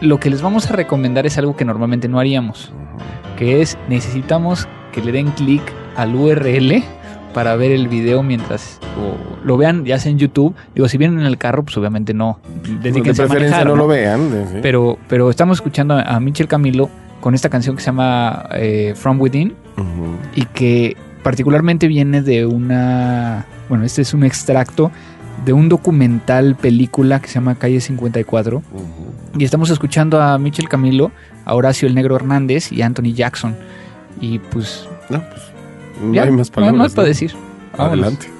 lo 0.00 0.18
que 0.18 0.30
les 0.30 0.42
vamos 0.42 0.68
a 0.68 0.74
recomendar 0.74 1.26
es 1.26 1.38
algo 1.38 1.56
que 1.56 1.64
normalmente 1.64 2.08
no 2.08 2.18
haríamos. 2.18 2.72
que 3.38 3.62
es 3.62 3.78
necesitamos 3.88 4.68
que 4.92 5.00
le 5.00 5.12
den 5.12 5.30
clic 5.30 5.62
al 5.96 6.14
URL 6.14 6.82
para 7.32 7.56
ver 7.56 7.70
el 7.70 7.88
video 7.88 8.22
mientras 8.22 8.78
o 8.96 9.44
lo 9.44 9.56
vean 9.56 9.84
ya 9.84 9.98
sea 10.00 10.10
en 10.10 10.18
YouTube. 10.18 10.54
Digo, 10.74 10.88
si 10.88 10.98
vienen 10.98 11.20
en 11.20 11.26
el 11.26 11.38
carro, 11.38 11.62
pues 11.62 11.76
obviamente 11.76 12.14
no. 12.14 12.40
Dedíquense 12.82 13.22
de 13.22 13.28
preferencia 13.28 13.60
a 13.60 13.64
manejar, 13.64 13.66
no, 13.66 13.76
lo 13.76 13.86
vean. 13.86 14.30
¿sí? 14.50 14.58
Pero, 14.60 14.98
pero 15.08 15.30
estamos 15.30 15.58
escuchando 15.58 15.94
a 15.94 16.18
Michel 16.18 16.48
Camilo 16.48 16.90
con 17.20 17.34
esta 17.34 17.48
canción 17.48 17.76
que 17.76 17.82
se 17.82 17.86
llama 17.86 18.48
eh, 18.52 18.94
From 18.96 19.20
Within 19.20 19.54
y 20.34 20.44
que 20.46 20.96
particularmente 21.24 21.88
viene 21.88 22.22
de 22.22 22.46
una, 22.46 23.46
bueno, 23.68 23.84
este 23.84 24.02
es 24.02 24.14
un 24.14 24.22
extracto 24.22 24.92
de 25.44 25.52
un 25.52 25.68
documental 25.68 26.54
película 26.54 27.20
que 27.20 27.26
se 27.26 27.34
llama 27.34 27.56
Calle 27.56 27.80
54 27.80 28.62
y 29.36 29.44
estamos 29.44 29.70
escuchando 29.70 30.22
a 30.22 30.38
Michel 30.38 30.68
Camilo, 30.68 31.10
a 31.44 31.54
Horacio 31.54 31.88
el 31.88 31.96
Negro 31.96 32.14
Hernández 32.14 32.70
y 32.70 32.82
a 32.82 32.86
Anthony 32.86 33.14
Jackson 33.14 33.56
y 34.20 34.38
pues 34.38 34.86
no, 35.08 35.20
pues 35.28 35.42
no 36.00 36.22
hay 36.22 36.30
más 36.30 36.50
palabras. 36.50 36.76
No 36.76 36.82
hay 36.82 36.86
más 36.86 36.94
para 36.94 37.08
decir. 37.08 37.32
Adelante. 37.76 38.33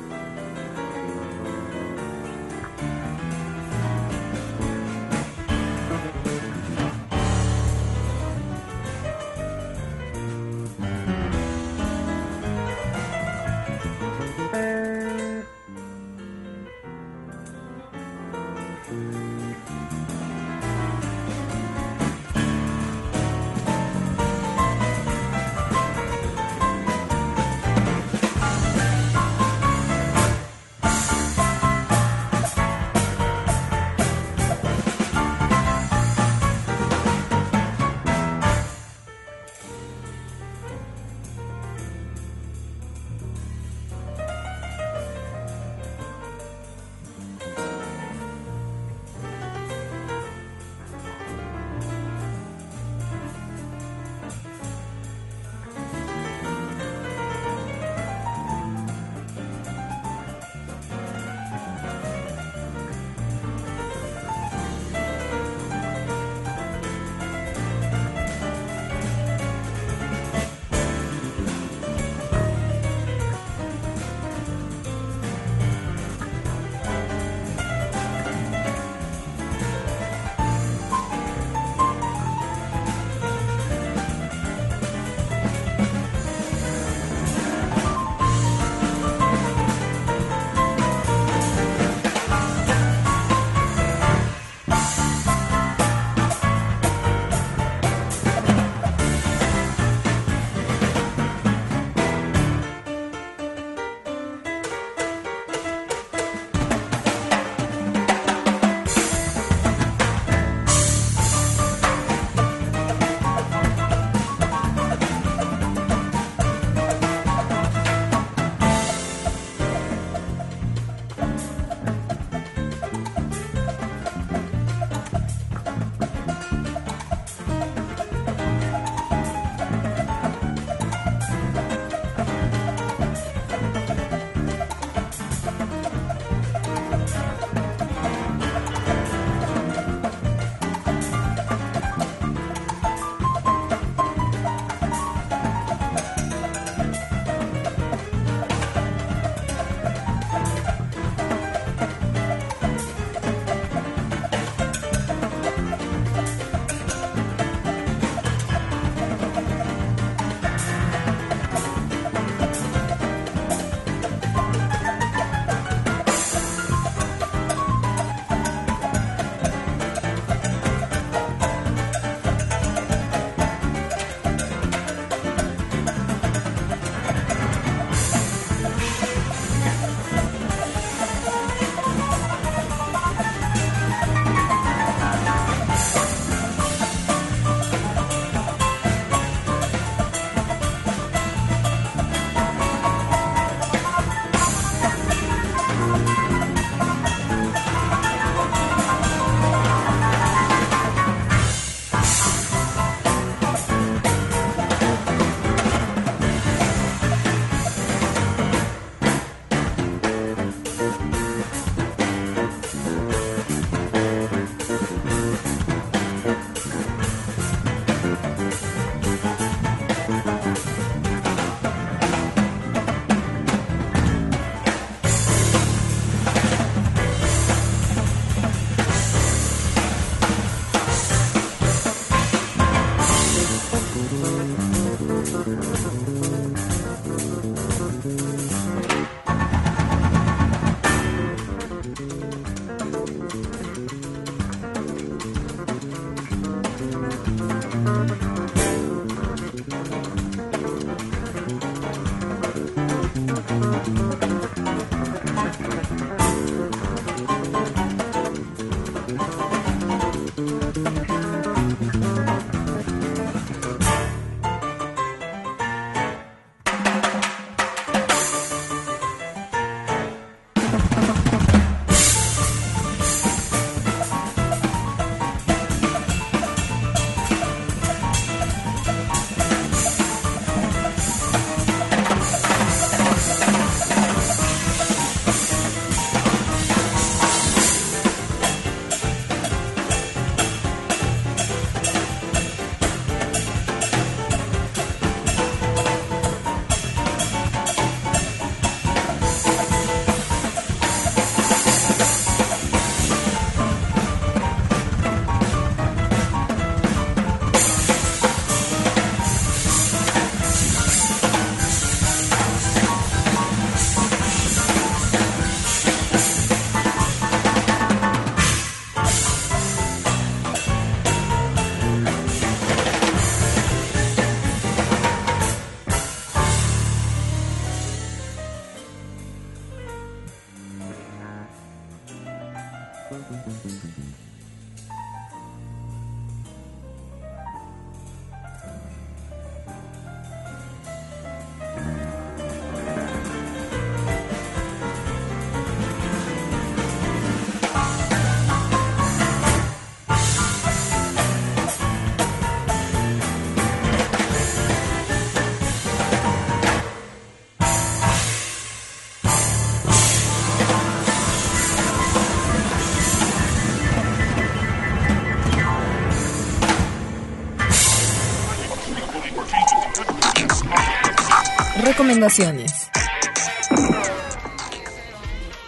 Recomendaciones. 372.14 372.72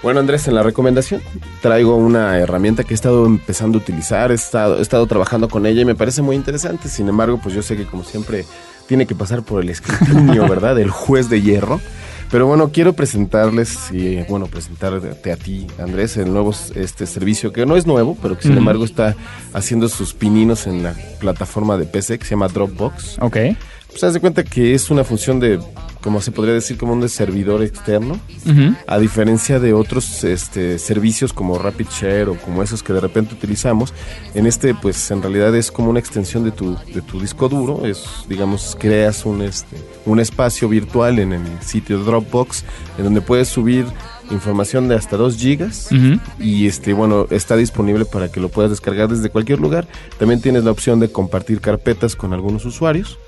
Bueno, 0.00 0.20
Andrés, 0.20 0.46
en 0.46 0.54
la 0.54 0.62
recomendación 0.62 1.20
traigo 1.60 1.96
una 1.96 2.38
herramienta 2.38 2.84
que 2.84 2.94
he 2.94 2.94
estado 2.94 3.26
empezando 3.26 3.78
a 3.78 3.80
utilizar, 3.80 4.30
he 4.30 4.34
estado, 4.34 4.78
he 4.78 4.82
estado 4.82 5.08
trabajando 5.08 5.48
con 5.48 5.66
ella 5.66 5.82
y 5.82 5.84
me 5.84 5.96
parece 5.96 6.22
muy 6.22 6.36
interesante. 6.36 6.88
Sin 6.88 7.08
embargo, 7.08 7.40
pues 7.42 7.52
yo 7.52 7.62
sé 7.62 7.76
que 7.76 7.84
como 7.84 8.04
siempre 8.04 8.44
tiene 8.86 9.06
que 9.06 9.16
pasar 9.16 9.42
por 9.42 9.60
el 9.60 9.70
escrutinio, 9.70 10.46
¿verdad? 10.48 10.76
Del 10.76 10.90
juez 10.90 11.28
de 11.28 11.42
hierro. 11.42 11.80
Pero 12.30 12.46
bueno, 12.46 12.70
quiero 12.72 12.92
presentarles 12.92 13.90
y 13.90 14.22
bueno, 14.28 14.46
presentarte 14.46 15.32
a 15.32 15.36
ti, 15.36 15.66
Andrés, 15.80 16.16
el 16.16 16.32
nuevo 16.32 16.54
este 16.76 17.06
servicio 17.06 17.52
que 17.52 17.66
no 17.66 17.76
es 17.76 17.86
nuevo, 17.86 18.16
pero 18.22 18.36
que 18.36 18.42
sin 18.42 18.52
Ujú. 18.52 18.60
embargo 18.60 18.84
está 18.84 19.16
haciendo 19.52 19.88
sus 19.88 20.14
pininos 20.14 20.68
en 20.68 20.84
la 20.84 20.94
plataforma 21.18 21.76
de 21.76 21.86
PC 21.86 22.18
que 22.20 22.24
se 22.24 22.30
llama 22.30 22.46
Dropbox. 22.48 23.18
Ok. 23.20 23.36
Pues 23.96 24.04
haz 24.04 24.12
de 24.12 24.20
cuenta 24.20 24.44
que 24.44 24.74
es 24.74 24.90
una 24.90 25.04
función 25.04 25.40
de, 25.40 25.58
como 26.02 26.20
se 26.20 26.30
podría 26.30 26.52
decir, 26.52 26.76
como 26.76 26.92
un 26.92 27.00
de 27.00 27.08
servidor 27.08 27.62
externo. 27.62 28.20
A 28.86 28.98
diferencia 28.98 29.58
de 29.58 29.72
otros 29.72 30.22
este, 30.22 30.78
servicios 30.78 31.32
como 31.32 31.58
RapidShare 31.58 32.28
o 32.28 32.36
como 32.36 32.62
esos 32.62 32.82
que 32.82 32.92
de 32.92 33.00
repente 33.00 33.34
utilizamos, 33.34 33.94
en 34.34 34.44
este 34.44 34.74
pues 34.74 35.10
en 35.10 35.22
realidad 35.22 35.56
es 35.56 35.72
como 35.72 35.88
una 35.88 35.98
extensión 35.98 36.44
de 36.44 36.50
tu, 36.50 36.76
de 36.92 37.00
tu 37.00 37.18
disco 37.18 37.48
duro, 37.48 37.86
es 37.86 38.04
digamos 38.28 38.76
creas 38.78 39.24
un, 39.24 39.40
este, 39.40 39.78
un 40.04 40.20
espacio 40.20 40.68
virtual 40.68 41.18
en 41.18 41.32
el 41.32 41.62
sitio 41.62 41.98
Dropbox 42.00 42.64
en 42.98 43.04
donde 43.04 43.22
puedes 43.22 43.48
subir 43.48 43.86
información 44.30 44.88
de 44.88 44.96
hasta 44.96 45.16
2 45.16 45.38
gigas 45.38 45.88
y 46.38 46.66
este 46.66 46.92
bueno 46.92 47.28
está 47.30 47.56
disponible 47.56 48.04
para 48.04 48.30
que 48.30 48.40
lo 48.40 48.50
puedas 48.50 48.70
descargar 48.70 49.08
desde 49.08 49.30
cualquier 49.30 49.60
lugar. 49.60 49.88
También 50.18 50.42
tienes 50.42 50.64
la 50.64 50.70
opción 50.70 51.00
de 51.00 51.10
compartir 51.10 51.62
carpetas 51.62 52.14
con 52.14 52.34
algunos 52.34 52.66
usuarios. 52.66 53.18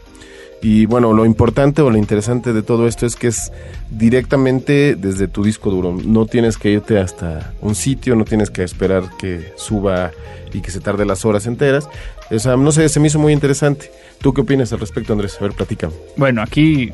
Y 0.61 0.87
bueno, 0.87 1.13
lo 1.13 1.25
importante 1.25 1.83
o 1.83 1.91
lo 1.91 1.99
interesante 1.99 2.53
de 2.53 2.63
todo 2.63 2.89
esto 2.89 3.07
es 3.07 3.15
que 3.15 3.29
es 3.29 3.53
directamente 3.91 4.97
desde 4.97 5.29
tu 5.29 5.45
disco 5.45 5.71
duro. 5.71 5.97
No 6.05 6.27
tienes 6.27 6.59
que 6.59 6.71
irte 6.71 6.99
hasta 6.99 7.53
un 7.61 7.75
sitio, 7.75 8.17
no 8.17 8.25
tienes 8.25 8.51
que 8.51 8.65
esperar 8.65 9.05
que 9.19 9.53
suba 9.57 10.11
y 10.53 10.61
que 10.61 10.71
se 10.71 10.81
tarde 10.81 11.05
las 11.05 11.25
horas 11.25 11.47
enteras. 11.47 11.89
O 12.31 12.39
sea, 12.39 12.57
no 12.57 12.73
sé, 12.73 12.89
se 12.89 12.99
me 12.99 13.07
hizo 13.07 13.19
muy 13.19 13.33
interesante. 13.33 13.91
¿Tú 14.21 14.35
qué 14.35 14.41
opinas 14.41 14.73
al 14.73 14.81
respecto, 14.81 15.13
Andrés? 15.13 15.37
A 15.41 15.45
ver, 15.45 15.53
platícame. 15.53 15.95
Bueno, 16.17 16.43
aquí 16.43 16.91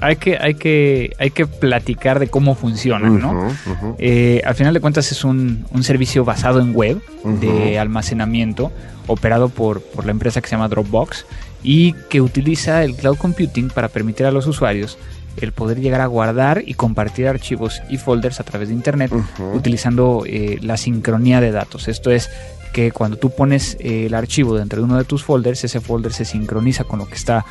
hay 0.00 0.16
que, 0.16 0.38
hay 0.38 0.54
que, 0.54 1.12
hay 1.18 1.30
que 1.30 1.46
platicar 1.46 2.18
de 2.18 2.28
cómo 2.28 2.54
funciona, 2.54 3.10
¿no? 3.10 3.48
Eh, 3.98 4.40
al 4.44 4.54
final 4.54 4.72
de 4.72 4.80
cuentas 4.80 5.12
es 5.12 5.24
un, 5.24 5.66
un 5.72 5.82
servicio 5.82 6.24
basado 6.24 6.60
en 6.60 6.74
web 6.74 7.02
de 7.24 7.78
almacenamiento 7.78 8.72
operado 9.06 9.50
por, 9.50 9.82
por 9.82 10.06
la 10.06 10.12
empresa 10.12 10.40
que 10.40 10.48
se 10.48 10.52
llama 10.52 10.68
Dropbox 10.68 11.26
y 11.62 11.92
que 12.08 12.20
utiliza 12.20 12.84
el 12.84 12.94
cloud 12.94 13.16
computing 13.16 13.68
para 13.68 13.88
permitir 13.88 14.26
a 14.26 14.30
los 14.30 14.46
usuarios 14.46 14.98
el 15.36 15.52
poder 15.52 15.80
llegar 15.80 16.00
a 16.00 16.06
guardar 16.06 16.62
y 16.66 16.74
compartir 16.74 17.28
archivos 17.28 17.82
y 17.88 17.98
folders 17.98 18.40
a 18.40 18.44
través 18.44 18.68
de 18.68 18.74
internet 18.74 19.12
utilizando 19.54 20.24
eh, 20.26 20.58
la 20.60 20.76
sincronía 20.76 21.40
de 21.40 21.52
datos. 21.52 21.88
Esto 21.88 22.10
es 22.10 22.30
que 22.72 22.92
cuando 22.92 23.16
tú 23.16 23.30
pones 23.30 23.76
eh, 23.80 24.06
el 24.06 24.14
archivo 24.14 24.56
dentro 24.56 24.80
de 24.80 24.84
uno 24.84 24.98
de 24.98 25.04
tus 25.04 25.24
folders, 25.24 25.64
ese 25.64 25.80
folder 25.80 26.12
se 26.12 26.24
sincroniza 26.24 26.84
con 26.84 26.98
lo 26.98 27.08
que 27.08 27.14
está 27.14 27.44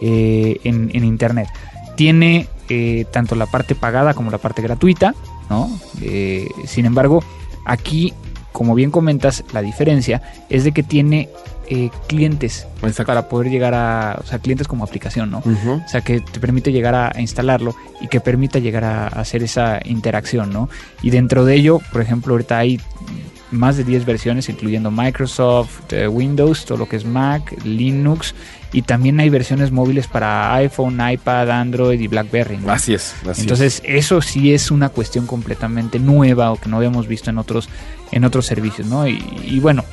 eh, 0.00 0.58
en, 0.64 0.90
en 0.94 1.04
internet. 1.04 1.48
Tiene 1.96 2.48
tanto 3.10 3.34
la 3.34 3.44
parte 3.44 3.74
pagada 3.74 4.14
como 4.14 4.30
la 4.30 4.38
parte 4.38 4.62
gratuita, 4.62 5.14
¿no? 5.50 5.78
Sin 6.64 6.86
embargo, 6.86 7.22
aquí, 7.66 8.14
como 8.50 8.74
bien 8.74 8.90
comentas, 8.90 9.44
la 9.52 9.60
diferencia 9.60 10.22
es 10.48 10.64
de 10.64 10.72
que 10.72 10.82
tiene 10.82 11.28
eh, 11.68 11.90
clientes 12.06 12.66
Exacto. 12.82 13.06
para 13.06 13.28
poder 13.28 13.50
llegar 13.50 13.74
a, 13.74 14.18
o 14.22 14.26
sea, 14.26 14.38
clientes 14.38 14.68
como 14.68 14.84
aplicación, 14.84 15.30
¿no? 15.30 15.38
O 15.38 15.88
sea, 15.88 16.00
que 16.00 16.20
te 16.20 16.40
permite 16.40 16.72
llegar 16.72 16.94
a, 16.94 17.12
a 17.14 17.20
instalarlo 17.20 17.74
y 18.00 18.08
que 18.08 18.20
permita 18.20 18.58
llegar 18.58 18.84
a, 18.84 19.04
a 19.04 19.20
hacer 19.20 19.42
esa 19.42 19.80
interacción, 19.84 20.52
¿no? 20.52 20.68
Y 21.02 21.10
dentro 21.10 21.44
de 21.44 21.54
ello, 21.54 21.80
por 21.92 22.00
ejemplo, 22.00 22.34
ahorita 22.34 22.58
hay 22.58 22.80
más 23.52 23.76
de 23.76 23.84
10 23.84 24.04
versiones, 24.04 24.48
incluyendo 24.48 24.90
Microsoft, 24.90 25.92
eh, 25.92 26.08
Windows, 26.08 26.64
todo 26.64 26.78
lo 26.78 26.88
que 26.88 26.96
es 26.96 27.04
Mac, 27.04 27.54
Linux, 27.64 28.34
y 28.72 28.82
también 28.82 29.20
hay 29.20 29.28
versiones 29.28 29.70
móviles 29.70 30.06
para 30.06 30.54
iPhone, 30.54 30.98
iPad, 31.06 31.50
Android 31.50 32.00
y 32.00 32.08
BlackBerry. 32.08 32.58
¿no? 32.58 32.72
Así 32.72 32.94
es. 32.94 33.14
Así 33.28 33.42
Entonces, 33.42 33.82
eso 33.84 34.22
sí 34.22 34.54
es 34.54 34.70
una 34.70 34.88
cuestión 34.88 35.26
completamente 35.26 35.98
nueva 35.98 36.50
o 36.52 36.56
que 36.56 36.68
no 36.68 36.78
habíamos 36.78 37.06
visto 37.06 37.30
en 37.30 37.38
otros, 37.38 37.68
en 38.10 38.24
otros 38.24 38.46
servicios, 38.46 38.88
¿no? 38.88 39.06
Y, 39.06 39.22
y 39.44 39.60
bueno. 39.60 39.84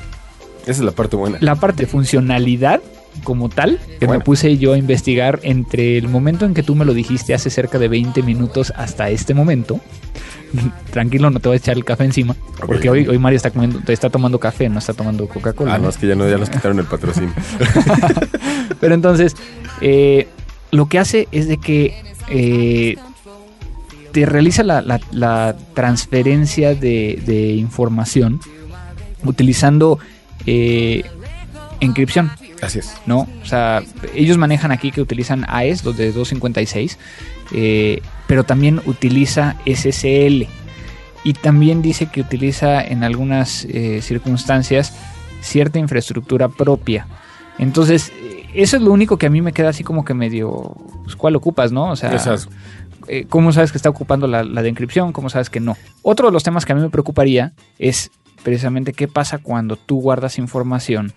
Esa 0.64 0.72
es 0.72 0.80
la 0.80 0.92
parte 0.92 1.16
buena. 1.16 1.38
la 1.42 1.56
parte 1.56 1.84
de 1.84 1.88
funcionalidad 1.88 2.82
como 3.24 3.50
tal, 3.50 3.80
que 4.00 4.06
Bueno. 4.06 4.20
me 4.20 4.24
puse 4.26 4.58
yo 4.58 4.74
a 4.74 4.78
investigar 4.78 5.40
entre 5.44 5.98
el 5.98 6.08
momento 6.08 6.46
en 6.46 6.54
que 6.54 6.64
tú 6.64 6.76
me 6.76 6.86
lo 6.86 6.94
dijiste 6.94 7.34
hace 7.34 7.50
cerca 7.50 7.78
de 7.80 7.88
20 7.88 8.22
minutos 8.24 8.72
hasta 8.78 9.10
este 9.10 9.34
momento. 9.34 9.80
Tranquilo, 10.92 11.30
no 11.30 11.40
te 11.40 11.50
voy 11.50 11.56
a 11.56 11.58
echar 11.58 11.76
el 11.76 11.84
café 11.86 12.06
encima, 12.06 12.36
porque 12.66 12.90
hoy, 12.90 13.08
hoy 13.08 13.18
Mario 13.20 13.38
está 13.38 13.52
comiendo, 13.52 13.80
está 13.92 14.10
tomando 14.10 14.40
café, 14.40 14.70
no 14.70 14.80
está 14.80 14.94
tomando 14.94 15.28
Coca-Cola. 15.28 15.74
Ah, 15.74 15.78
¿no? 15.78 15.84
no, 15.86 15.90
es 15.90 15.98
que 15.98 16.08
ya 16.08 16.16
no, 16.16 16.28
ya 16.30 16.38
nos 16.38 16.50
quitaron 16.50 16.80
el 16.80 16.86
patrocinio. 16.86 17.34
Pero 18.80 18.96
entonces, 18.96 19.36
eh, 19.82 20.28
lo 20.72 20.88
que 20.88 21.00
hace 21.00 21.28
es 21.32 21.48
de 21.48 21.58
que 21.58 21.94
eh, 22.30 22.96
te 24.12 24.26
realiza 24.26 24.64
la, 24.64 24.82
la- 24.82 25.02
la 25.12 25.56
transferencia 25.74 26.74
de, 26.74 27.22
de 27.26 27.54
información 27.54 28.40
utilizando 29.24 30.00
eh, 30.46 31.04
encripción. 31.80 32.32
Así 32.62 32.80
es. 32.80 32.96
¿no? 33.06 33.28
O 33.42 33.46
sea, 33.46 33.84
ellos 34.14 34.38
manejan 34.38 34.72
aquí 34.72 34.92
que 34.92 35.02
utilizan 35.02 35.46
AES, 35.48 35.84
los 35.86 35.98
de 35.98 36.12
256, 36.12 36.98
eh, 37.54 38.02
pero 38.28 38.44
también 38.44 38.82
utiliza 38.86 39.56
SSL. 39.66 40.48
Y 41.24 41.34
también 41.34 41.82
dice 41.82 42.08
que 42.08 42.22
utiliza 42.22 42.82
en 42.82 43.04
algunas 43.04 43.66
eh, 43.66 44.02
circunstancias 44.02 44.94
cierta 45.42 45.80
infraestructura 45.80 46.48
propia. 46.50 47.08
Entonces, 47.58 48.12
eh, 48.22 48.46
eso 48.54 48.78
es 48.78 48.84
lo 48.84 48.92
único 48.92 49.18
que 49.18 49.26
a 49.26 49.30
mí 49.30 49.42
me 49.42 49.52
queda 49.52 49.70
así 49.70 49.84
como 49.84 50.06
que 50.06 50.14
medio, 50.14 50.76
pues, 51.04 51.16
¿cuál 51.16 51.36
ocupas, 51.36 51.72
no? 51.72 51.92
O 51.92 51.96
sea, 51.96 52.18
¿cómo 53.28 53.52
sabes 53.52 53.72
que 53.72 53.78
está 53.78 53.90
ocupando 53.90 54.28
la, 54.28 54.44
la 54.44 54.62
de 54.62 54.70
encripción? 54.70 55.12
¿Cómo 55.12 55.30
sabes 55.30 55.50
que 55.50 55.60
no? 55.60 55.78
Otro 56.04 56.28
de 56.28 56.34
los 56.34 56.44
temas 56.44 56.66
que 56.66 56.72
a 56.72 56.76
mí 56.76 56.82
me 56.82 56.90
preocuparía 56.90 57.54
es 57.80 58.12
precisamente 58.44 58.94
qué 58.94 59.08
pasa 59.08 59.38
cuando 59.38 59.76
tú 59.76 60.02
guardas 60.02 60.38
información 60.38 61.14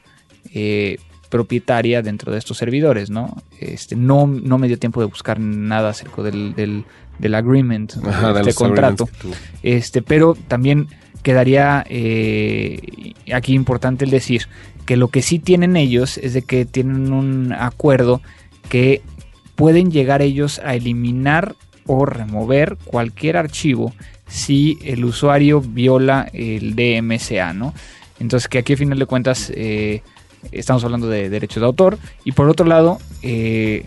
eh, 0.52 0.98
propietaria 1.28 2.02
dentro 2.02 2.30
de 2.30 2.38
estos 2.38 2.58
servidores, 2.58 3.08
¿no? 3.08 3.42
Este, 3.58 3.96
no, 3.96 4.26
no 4.26 4.58
me 4.58 4.68
dio 4.68 4.78
tiempo 4.78 5.00
de 5.00 5.06
buscar 5.06 5.40
nada 5.40 5.90
acerca 5.90 6.22
del, 6.22 6.54
del, 6.54 6.84
del 7.18 7.34
agreement, 7.34 7.94
Ajá, 8.06 8.32
de 8.34 8.40
este 8.40 8.54
contrato. 8.54 9.08
Este, 9.62 10.02
pero 10.02 10.36
también 10.48 10.88
quedaría 11.22 11.84
eh, 11.88 13.14
aquí 13.32 13.54
importante 13.54 14.04
el 14.04 14.10
decir 14.10 14.48
que 14.84 14.96
lo 14.96 15.08
que 15.08 15.22
sí 15.22 15.38
tienen 15.38 15.76
ellos 15.76 16.18
es 16.18 16.34
de 16.34 16.42
que 16.42 16.64
tienen 16.64 17.12
un 17.12 17.52
acuerdo 17.52 18.20
que 18.68 19.00
pueden 19.54 19.90
llegar 19.90 20.22
ellos 20.22 20.60
a 20.64 20.74
eliminar 20.74 21.54
o 21.86 22.04
remover 22.04 22.76
cualquier 22.84 23.36
archivo 23.36 23.92
si 24.32 24.78
el 24.82 25.04
usuario 25.04 25.60
viola 25.60 26.28
el 26.32 26.74
DMCA, 26.74 27.52
¿no? 27.52 27.74
Entonces 28.18 28.48
que 28.48 28.58
aquí 28.58 28.72
a 28.72 28.76
final 28.76 28.98
de 28.98 29.04
cuentas 29.04 29.52
eh, 29.54 30.02
estamos 30.52 30.82
hablando 30.84 31.06
de 31.06 31.28
derechos 31.28 31.60
de 31.60 31.66
autor 31.66 31.98
y 32.24 32.32
por 32.32 32.48
otro 32.48 32.64
lado 32.64 32.98
eh, 33.22 33.84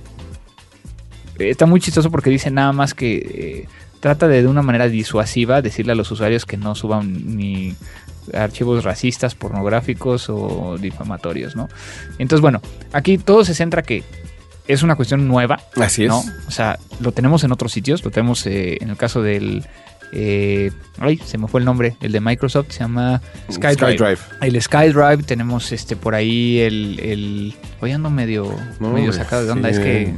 está 1.39 1.65
muy 1.65 1.79
chistoso 1.79 2.11
porque 2.11 2.29
dice 2.29 2.51
nada 2.51 2.73
más 2.73 2.93
que 2.93 3.15
eh, 3.15 3.67
trata 3.99 4.27
de 4.27 4.43
de 4.43 4.47
una 4.47 4.61
manera 4.61 4.87
disuasiva 4.87 5.63
decirle 5.63 5.93
a 5.93 5.95
los 5.95 6.11
usuarios 6.11 6.45
que 6.45 6.57
no 6.57 6.75
suban 6.75 7.35
ni 7.37 7.75
archivos 8.33 8.83
racistas, 8.83 9.33
pornográficos 9.33 10.29
o 10.29 10.77
difamatorios, 10.79 11.55
¿no? 11.55 11.69
Entonces, 12.17 12.41
bueno, 12.41 12.61
aquí 12.91 13.17
todo 13.17 13.45
se 13.45 13.53
centra 13.53 13.83
que 13.83 14.03
es 14.67 14.83
una 14.83 14.95
cuestión 14.95 15.27
nueva, 15.27 15.59
Así 15.75 16.03
es. 16.03 16.09
¿no? 16.09 16.23
O 16.47 16.51
sea, 16.51 16.79
lo 16.99 17.11
tenemos 17.11 17.43
en 17.43 17.51
otros 17.51 17.71
sitios, 17.71 18.03
lo 18.03 18.11
tenemos 18.11 18.45
eh, 18.47 18.77
en 18.81 18.89
el 18.89 18.97
caso 18.97 19.21
del 19.21 19.63
eh, 20.11 20.71
ay, 20.99 21.17
se 21.17 21.37
me 21.37 21.47
fue 21.47 21.59
el 21.59 21.65
nombre, 21.65 21.97
el 22.01 22.11
de 22.11 22.19
Microsoft, 22.19 22.71
se 22.71 22.79
llama 22.79 23.21
SkyDrive. 23.51 24.17
El 24.41 24.61
SkyDrive, 24.61 25.23
tenemos 25.23 25.71
este 25.71 25.95
por 25.95 26.15
ahí 26.15 26.59
el, 26.59 26.99
el 26.99 27.53
hoy 27.81 27.91
ando 27.91 28.09
medio, 28.09 28.55
medio 28.79 29.11
sacado 29.11 29.45
de 29.45 29.51
onda, 29.51 29.69
es 29.69 29.79
que 29.79 30.13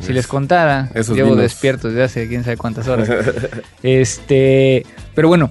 si 0.00 0.12
les 0.12 0.26
contara, 0.26 0.90
llevo 1.14 1.36
despierto 1.36 1.88
desde 1.88 2.02
hace 2.02 2.28
quién 2.28 2.44
sabe 2.44 2.56
cuántas 2.56 2.88
horas. 2.88 3.08
este, 3.82 4.84
pero 5.14 5.28
bueno, 5.28 5.50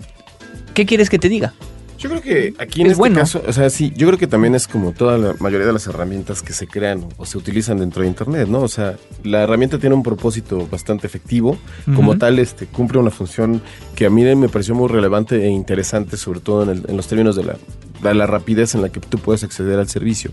¿qué 0.73 0.85
quieres 0.85 1.09
que 1.09 1.19
te 1.19 1.29
diga? 1.29 1.53
Yo 2.01 2.09
creo 2.09 2.21
que 2.23 2.53
aquí 2.57 2.81
en 2.81 2.87
es 2.87 2.93
este 2.93 2.99
bueno. 2.99 3.19
caso, 3.19 3.43
o 3.47 3.53
sea, 3.53 3.69
sí, 3.69 3.93
yo 3.95 4.07
creo 4.07 4.17
que 4.17 4.25
también 4.25 4.55
es 4.55 4.67
como 4.67 4.91
toda 4.91 5.19
la 5.19 5.35
mayoría 5.39 5.67
de 5.67 5.73
las 5.73 5.85
herramientas 5.85 6.41
que 6.41 6.51
se 6.51 6.65
crean 6.65 7.05
o 7.17 7.27
se 7.27 7.37
utilizan 7.37 7.77
dentro 7.77 8.01
de 8.01 8.07
Internet, 8.07 8.47
¿no? 8.47 8.61
O 8.61 8.67
sea, 8.67 8.95
la 9.23 9.43
herramienta 9.43 9.77
tiene 9.77 9.93
un 9.93 10.01
propósito 10.01 10.67
bastante 10.67 11.05
efectivo, 11.05 11.59
como 11.95 12.17
tal, 12.17 12.39
este, 12.39 12.65
cumple 12.65 12.97
una 12.97 13.11
función 13.11 13.61
que 13.93 14.07
a 14.07 14.09
mí 14.09 14.23
me 14.35 14.49
pareció 14.49 14.73
muy 14.73 14.89
relevante 14.89 15.45
e 15.45 15.49
interesante, 15.49 16.17
sobre 16.17 16.39
todo 16.39 16.71
en, 16.71 16.97
los 16.97 17.05
términos 17.05 17.35
de 17.35 17.43
la, 17.43 18.13
la, 18.15 18.25
rapidez 18.25 18.73
en 18.73 18.81
la 18.81 18.89
que 18.89 18.99
tú 18.99 19.19
puedes 19.19 19.43
acceder 19.43 19.77
al 19.77 19.87
servicio. 19.87 20.31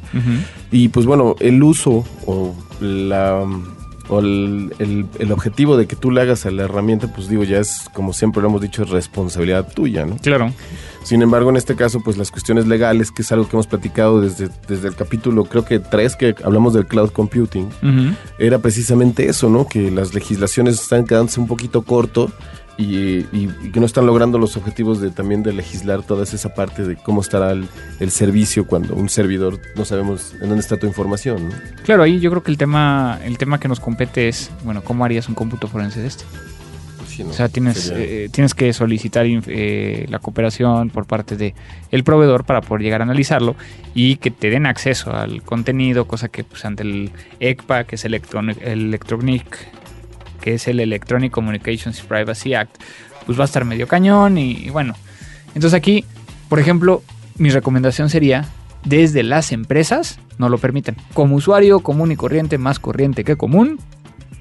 Y 0.73 0.89
pues 0.89 1.05
bueno, 1.05 1.37
el 1.39 1.63
uso 1.63 2.03
o 2.25 2.55
la 2.81 3.45
o 4.09 4.21
el, 4.21 4.73
el, 5.19 5.33
objetivo 5.33 5.77
de 5.77 5.87
que 5.87 5.97
tú 5.97 6.11
le 6.11 6.21
hagas 6.21 6.47
a 6.47 6.51
la 6.51 6.65
herramienta, 6.65 7.13
pues 7.15 7.29
digo, 7.29 7.45
ya 7.45 7.59
es, 7.59 7.89
como 7.93 8.13
siempre 8.13 8.43
lo 8.43 8.49
hemos 8.49 8.61
dicho, 8.61 8.83
es 8.83 8.91
responsabilidad 8.91 9.73
tuya, 9.73 10.07
¿no? 10.07 10.17
Claro. 10.17 10.53
Sin 11.05 11.23
embargo, 11.23 11.51
en 11.51 11.57
este 11.57 11.77
caso, 11.77 12.01
pues 12.01 12.19
las 12.19 12.31
cuestiones 12.31 12.67
legales, 12.67 13.11
que 13.11 13.23
es 13.23 13.33
algo 13.33 13.49
que 13.49 13.57
hemos 13.57 13.67
platicado 13.67 14.21
desde, 14.21 14.49
desde 14.67 14.89
el 14.89 14.95
capítulo, 14.95 15.45
creo 15.45 15.65
que 15.65 15.79
tres, 15.79 16.17
que 16.17 16.35
hablamos 16.45 16.75
del 16.75 16.87
cloud 16.87 17.11
computing, 17.11 17.69
era 18.39 18.59
precisamente 18.59 19.29
eso, 19.29 19.49
¿no? 19.49 19.67
Que 19.67 19.91
las 19.91 20.15
legislaciones 20.15 20.81
están 20.81 21.05
quedándose 21.05 21.41
un 21.41 21.47
poquito 21.47 21.83
corto 21.83 22.31
y, 22.79 23.25
que 23.73 23.81
no 23.81 23.87
están 23.87 24.07
logrando 24.07 24.39
los 24.39 24.57
objetivos 24.57 25.01
de 25.01 25.11
también 25.11 25.43
de 25.43 25.53
legislar 25.53 26.05
toda 26.05 26.23
esa 26.23 26.55
parte 26.55 26.85
de 26.85 26.95
cómo 26.95 27.21
estará 27.21 27.51
el, 27.51 27.69
servicio 28.11 28.67
cuando 28.67 28.95
un 28.95 29.09
servidor 29.09 29.61
no 29.75 29.85
sabemos 29.85 30.35
en 30.35 30.49
dónde 30.49 30.61
está 30.61 30.77
tu 30.77 30.87
información. 30.87 31.49
¿no? 31.49 31.55
Claro, 31.83 32.05
ahí 32.05 32.21
yo 32.21 32.31
creo 32.31 32.43
que 32.43 32.53
el 32.53 32.57
tema, 32.57 33.19
el 33.25 33.37
tema 33.37 33.59
que 33.59 33.69
nos 33.69 33.81
compete 33.81 34.29
es, 34.29 34.51
bueno, 34.65 34.83
¿cómo 34.83 35.05
harías 35.05 35.29
un 35.29 35.35
cómputo 35.35 35.67
forense 35.67 36.01
de 36.01 36.07
este? 36.07 36.25
Pues 36.99 37.21
o 37.21 37.33
sea, 37.33 37.49
tienes, 37.49 37.93
eh, 37.95 38.29
tienes 38.31 38.55
que 38.55 38.73
solicitar 38.73 39.27
eh, 39.27 40.07
la 40.09 40.21
cooperación 40.21 40.91
por 40.91 41.07
parte 41.07 41.37
del 41.37 41.55
el 41.91 42.05
proveedor 42.05 42.45
para 42.45 42.61
poder 42.61 42.83
llegar 42.83 43.01
a 43.01 43.05
analizarlo 43.05 43.57
y 43.93 44.17
que 44.17 44.31
te 44.31 44.51
den 44.51 44.67
acceso 44.67 45.13
al 45.13 45.43
contenido, 45.43 46.07
cosa 46.07 46.29
que 46.29 46.45
pues, 46.45 46.65
ante 46.65 46.85
el 46.85 47.11
ECPA, 47.41 47.85
que 47.85 47.97
es 47.97 48.05
el, 48.05 48.15
Electronic, 48.15 48.59
el 48.63 48.87
Electronic 48.87 49.69
que 50.49 50.55
es 50.55 50.67
el 50.67 50.81
Electronic 50.81 51.31
Communications 51.31 52.01
Privacy 52.01 52.55
Act, 52.55 52.81
pues 53.27 53.39
va 53.39 53.43
a 53.43 53.45
estar 53.45 53.67
medio 53.67 53.87
cañón 53.87 54.39
y, 54.39 54.71
bueno. 54.71 54.95
Entonces 55.49 55.75
aquí, 55.75 56.07
por 56.49 56.59
ejemplo, 56.59 57.03
mi 57.37 57.51
recomendación 57.51 58.09
sería, 58.09 58.49
desde 58.83 59.23
las 59.23 59.53
empresas, 59.53 60.19
no 60.39 60.49
lo 60.49 60.57
permiten. 60.57 60.97
Como 61.13 61.37
usuario 61.37 61.81
común 61.81 62.13
y 62.13 62.17
corriente, 62.17 62.57
más 62.57 62.79
corriente 62.79 63.25
que 63.25 63.37
común, 63.37 63.79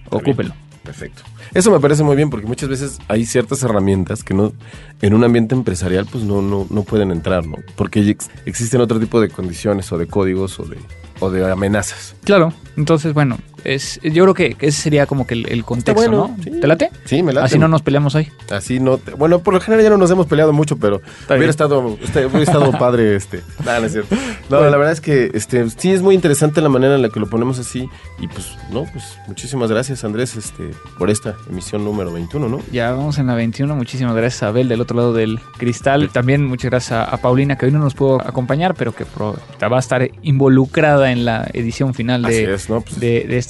ocúpelo. 0.10 0.54
Perfecto. 0.82 1.24
Eso 1.54 1.72
me 1.72 1.82
parece 1.82 2.04
muy 2.04 2.16
bien 2.16 2.30
porque 2.30 2.48
muchas 2.48 2.70
veces 2.70 3.00
hay 3.10 3.26
ciertas 3.26 3.62
herramientas 3.64 4.24
que 4.24 4.34
no 4.34 4.54
en 5.02 5.14
un 5.14 5.26
ambiente 5.26 5.56
empresarial 5.56 6.08
pues 6.10 6.24
no, 6.24 6.42
no, 6.42 6.68
no 6.70 6.84
pueden 6.84 7.12
entrar, 7.12 7.46
¿no? 7.46 7.58
Porque 7.76 8.16
existen 8.46 8.80
otro 8.80 8.98
tipo 8.98 9.20
de 9.20 9.28
condiciones 9.28 9.92
o 9.92 9.98
de 9.98 10.08
códigos 10.08 10.58
o 10.62 10.64
de, 10.64 10.78
o 11.20 11.30
de 11.30 11.52
amenazas. 11.52 12.16
Claro, 12.24 12.54
entonces 12.78 13.14
bueno, 13.14 13.38
es, 13.64 14.00
yo 14.04 14.24
creo 14.24 14.34
que 14.34 14.56
ese 14.60 14.82
sería 14.82 15.06
como 15.06 15.28
que 15.28 15.34
el, 15.36 15.64
contexto, 15.64 16.10
¿no? 16.10 16.36
¿Te 16.44 16.68
late? 16.68 16.92
Sí, 17.06 17.24
me 17.24 17.34
late. 17.34 17.46
Así 17.46 17.60
no 17.60 17.68
nos 17.68 17.82
peleamos 17.82 18.16
hoy. 18.16 18.32
Así 18.52 18.80
no. 18.80 19.00
bueno, 19.18 19.40
por 19.40 19.54
lo 19.54 19.60
general 19.60 19.84
ya 19.84 19.90
no 19.90 19.98
nos 19.98 20.12
hemos 20.12 20.28
peleado 20.28 20.54
mucho, 20.54 20.78
pero 20.78 21.02
hubiera 21.30 21.50
estado, 21.50 21.98
este, 22.02 22.26
hubiera 22.26 22.44
estado 22.44 22.72
padre 22.80 23.16
este. 23.16 23.42
No, 23.66 23.80
no 23.80 23.86
es 23.86 23.92
cierto. 23.92 24.16
No, 24.50 24.62
la 24.62 24.78
verdad 24.78 24.94
es 24.94 25.02
que 25.02 25.32
este 25.34 25.70
sí 25.70 25.92
es 25.92 26.02
muy 26.02 26.16
interesante 26.16 26.62
la 26.62 26.70
manera 26.70 26.96
en 26.96 27.02
la 27.02 27.10
que 27.10 27.20
lo 27.20 27.28
ponemos 27.28 27.60
así. 27.60 27.90
Y 28.20 28.28
pues, 28.28 28.56
no, 28.72 28.86
pues 28.86 29.18
muchísimas 29.28 29.70
gracias, 29.70 30.04
Andrés, 30.04 30.36
este, 30.36 30.72
por 30.98 31.10
esta 31.10 31.36
emisión 31.50 31.84
número 31.84 32.12
21, 32.12 32.48
¿no? 32.48 32.62
Ya 32.72 32.92
vamos 32.92 33.18
en 33.18 33.28
la 33.28 33.36
21. 33.36 33.76
Muchísimas 33.76 34.16
gracias 34.16 34.44
a 34.44 34.48
Abel 34.48 34.70
del 34.70 34.82
otro 34.82 34.98
lado 34.98 35.14
del 35.14 35.40
cristal. 35.58 36.10
También 36.10 36.46
muchas 36.46 36.72
gracias 36.72 37.08
a, 37.10 37.18
Paulina, 37.18 37.58
que 37.58 37.66
hoy 37.66 37.72
no 37.72 37.80
nos 37.80 37.94
pudo 37.94 38.22
acompañar, 38.22 38.76
pero 38.76 38.94
que 38.94 39.06
va 39.24 39.78
a 39.78 39.80
estar 39.80 40.10
involucrada 40.22 41.12
en 41.12 41.26
la 41.26 41.48
edición 41.54 41.94
final 41.94 42.22
de, 42.22 42.58
pues 42.68 43.00
de, 43.00 43.26
de 43.28 43.38
este 43.38 43.47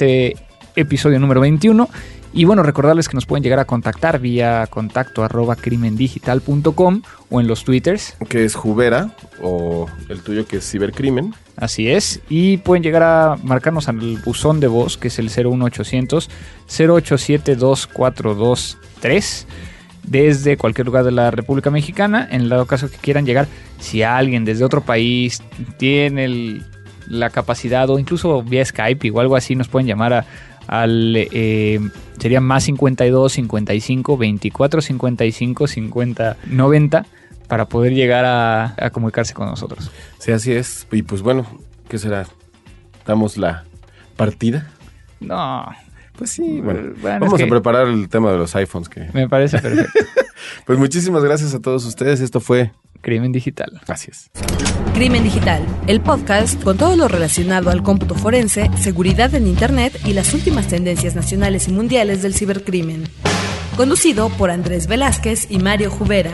episodio 0.75 1.19
número 1.19 1.41
21. 1.41 1.89
Y 2.33 2.45
bueno, 2.45 2.61
recordarles 2.61 3.07
que 3.07 3.15
nos 3.15 3.25
pueden 3.25 3.43
llegar 3.43 3.59
a 3.59 3.65
contactar 3.65 4.19
vía 4.19 4.67
contacto 4.69 5.23
arroba 5.23 5.55
crimendigital.com 5.55 7.01
o 7.29 7.41
en 7.41 7.47
los 7.47 7.63
twitters. 7.63 8.15
Que 8.29 8.45
es 8.45 8.53
Jubera 8.53 9.09
o 9.41 9.87
el 10.09 10.21
tuyo 10.21 10.45
que 10.45 10.57
es 10.57 10.69
Cibercrimen. 10.69 11.33
Así 11.55 11.89
es. 11.89 12.19
Y 12.29 12.57
pueden 12.57 12.83
llegar 12.83 13.01
a 13.01 13.37
marcarnos 13.41 13.87
al 13.87 14.17
buzón 14.23 14.59
de 14.59 14.67
voz 14.67 14.97
que 14.97 15.07
es 15.07 15.17
el 15.17 15.31
01800 15.31 16.29
0872 16.67 17.89
desde 20.03 20.57
cualquier 20.57 20.87
lugar 20.87 21.03
de 21.03 21.11
la 21.11 21.31
República 21.31 21.71
Mexicana. 21.71 22.27
En 22.29 22.41
el 22.41 22.67
caso 22.67 22.89
que 22.89 22.97
quieran 22.97 23.25
llegar, 23.25 23.47
si 23.79 24.03
alguien 24.03 24.45
desde 24.45 24.63
otro 24.63 24.81
país 24.81 25.41
tiene 25.77 26.61
la 27.09 27.29
capacidad 27.29 27.89
o 27.89 27.99
incluso 27.99 28.41
vía 28.43 28.63
Skype 28.63 29.11
o 29.11 29.19
algo 29.19 29.35
así, 29.35 29.55
nos 29.55 29.67
pueden 29.67 29.87
llamar 29.87 30.13
a 30.13 30.25
al 30.67 31.13
eh, 31.15 31.79
sería 32.19 32.41
más 32.41 32.65
52 32.65 33.31
55 33.31 34.17
24 34.17 34.81
55 34.81 35.67
50 35.67 36.37
90 36.45 37.05
para 37.47 37.65
poder 37.65 37.93
llegar 37.93 38.25
a, 38.25 38.89
comunicarse 38.91 39.33
con 39.33 39.47
nosotros. 39.47 39.89
Sí, 40.19 40.33
así 40.33 40.51
es. 40.51 40.85
Y 40.91 41.03
pues 41.03 41.21
bueno, 41.21 41.47
¿qué 41.87 41.97
será? 41.97 42.27
¿Damos 43.05 43.37
la 43.37 43.63
partida? 44.17 44.67
No. 45.21 45.65
Pues 46.17 46.31
sí, 46.31 46.61
bueno, 46.61 46.93
vamos 47.01 47.41
a 47.41 47.47
preparar 47.47 47.87
el 47.87 48.09
tema 48.09 48.31
de 48.31 48.37
los 48.37 48.55
iPhones 48.55 48.89
que... 48.89 49.07
Me 49.13 49.29
parece 49.29 49.59
perfecto. 49.59 49.91
pues 50.65 50.79
muchísimas 50.79 51.23
gracias 51.23 51.53
a 51.53 51.59
todos 51.59 51.85
ustedes. 51.85 52.21
Esto 52.21 52.39
fue 52.39 52.71
Crimen 53.01 53.31
Digital. 53.31 53.79
Gracias. 53.85 54.31
Crimen 54.93 55.23
Digital, 55.23 55.63
el 55.85 56.01
podcast 56.01 56.61
con 56.63 56.77
todo 56.77 56.95
lo 56.95 57.07
relacionado 57.07 57.69
al 57.69 57.83
cómputo 57.83 58.15
forense, 58.15 58.71
seguridad 58.79 59.33
en 59.35 59.45
Internet 59.45 59.99
y 60.05 60.13
las 60.13 60.33
últimas 60.33 60.67
tendencias 60.67 61.15
nacionales 61.15 61.67
y 61.67 61.71
mundiales 61.71 62.23
del 62.23 62.33
cibercrimen. 62.33 63.03
Conducido 63.75 64.29
por 64.29 64.49
Andrés 64.49 64.87
Velázquez 64.87 65.51
y 65.51 65.59
Mario 65.59 65.91
Jubera. 65.91 66.31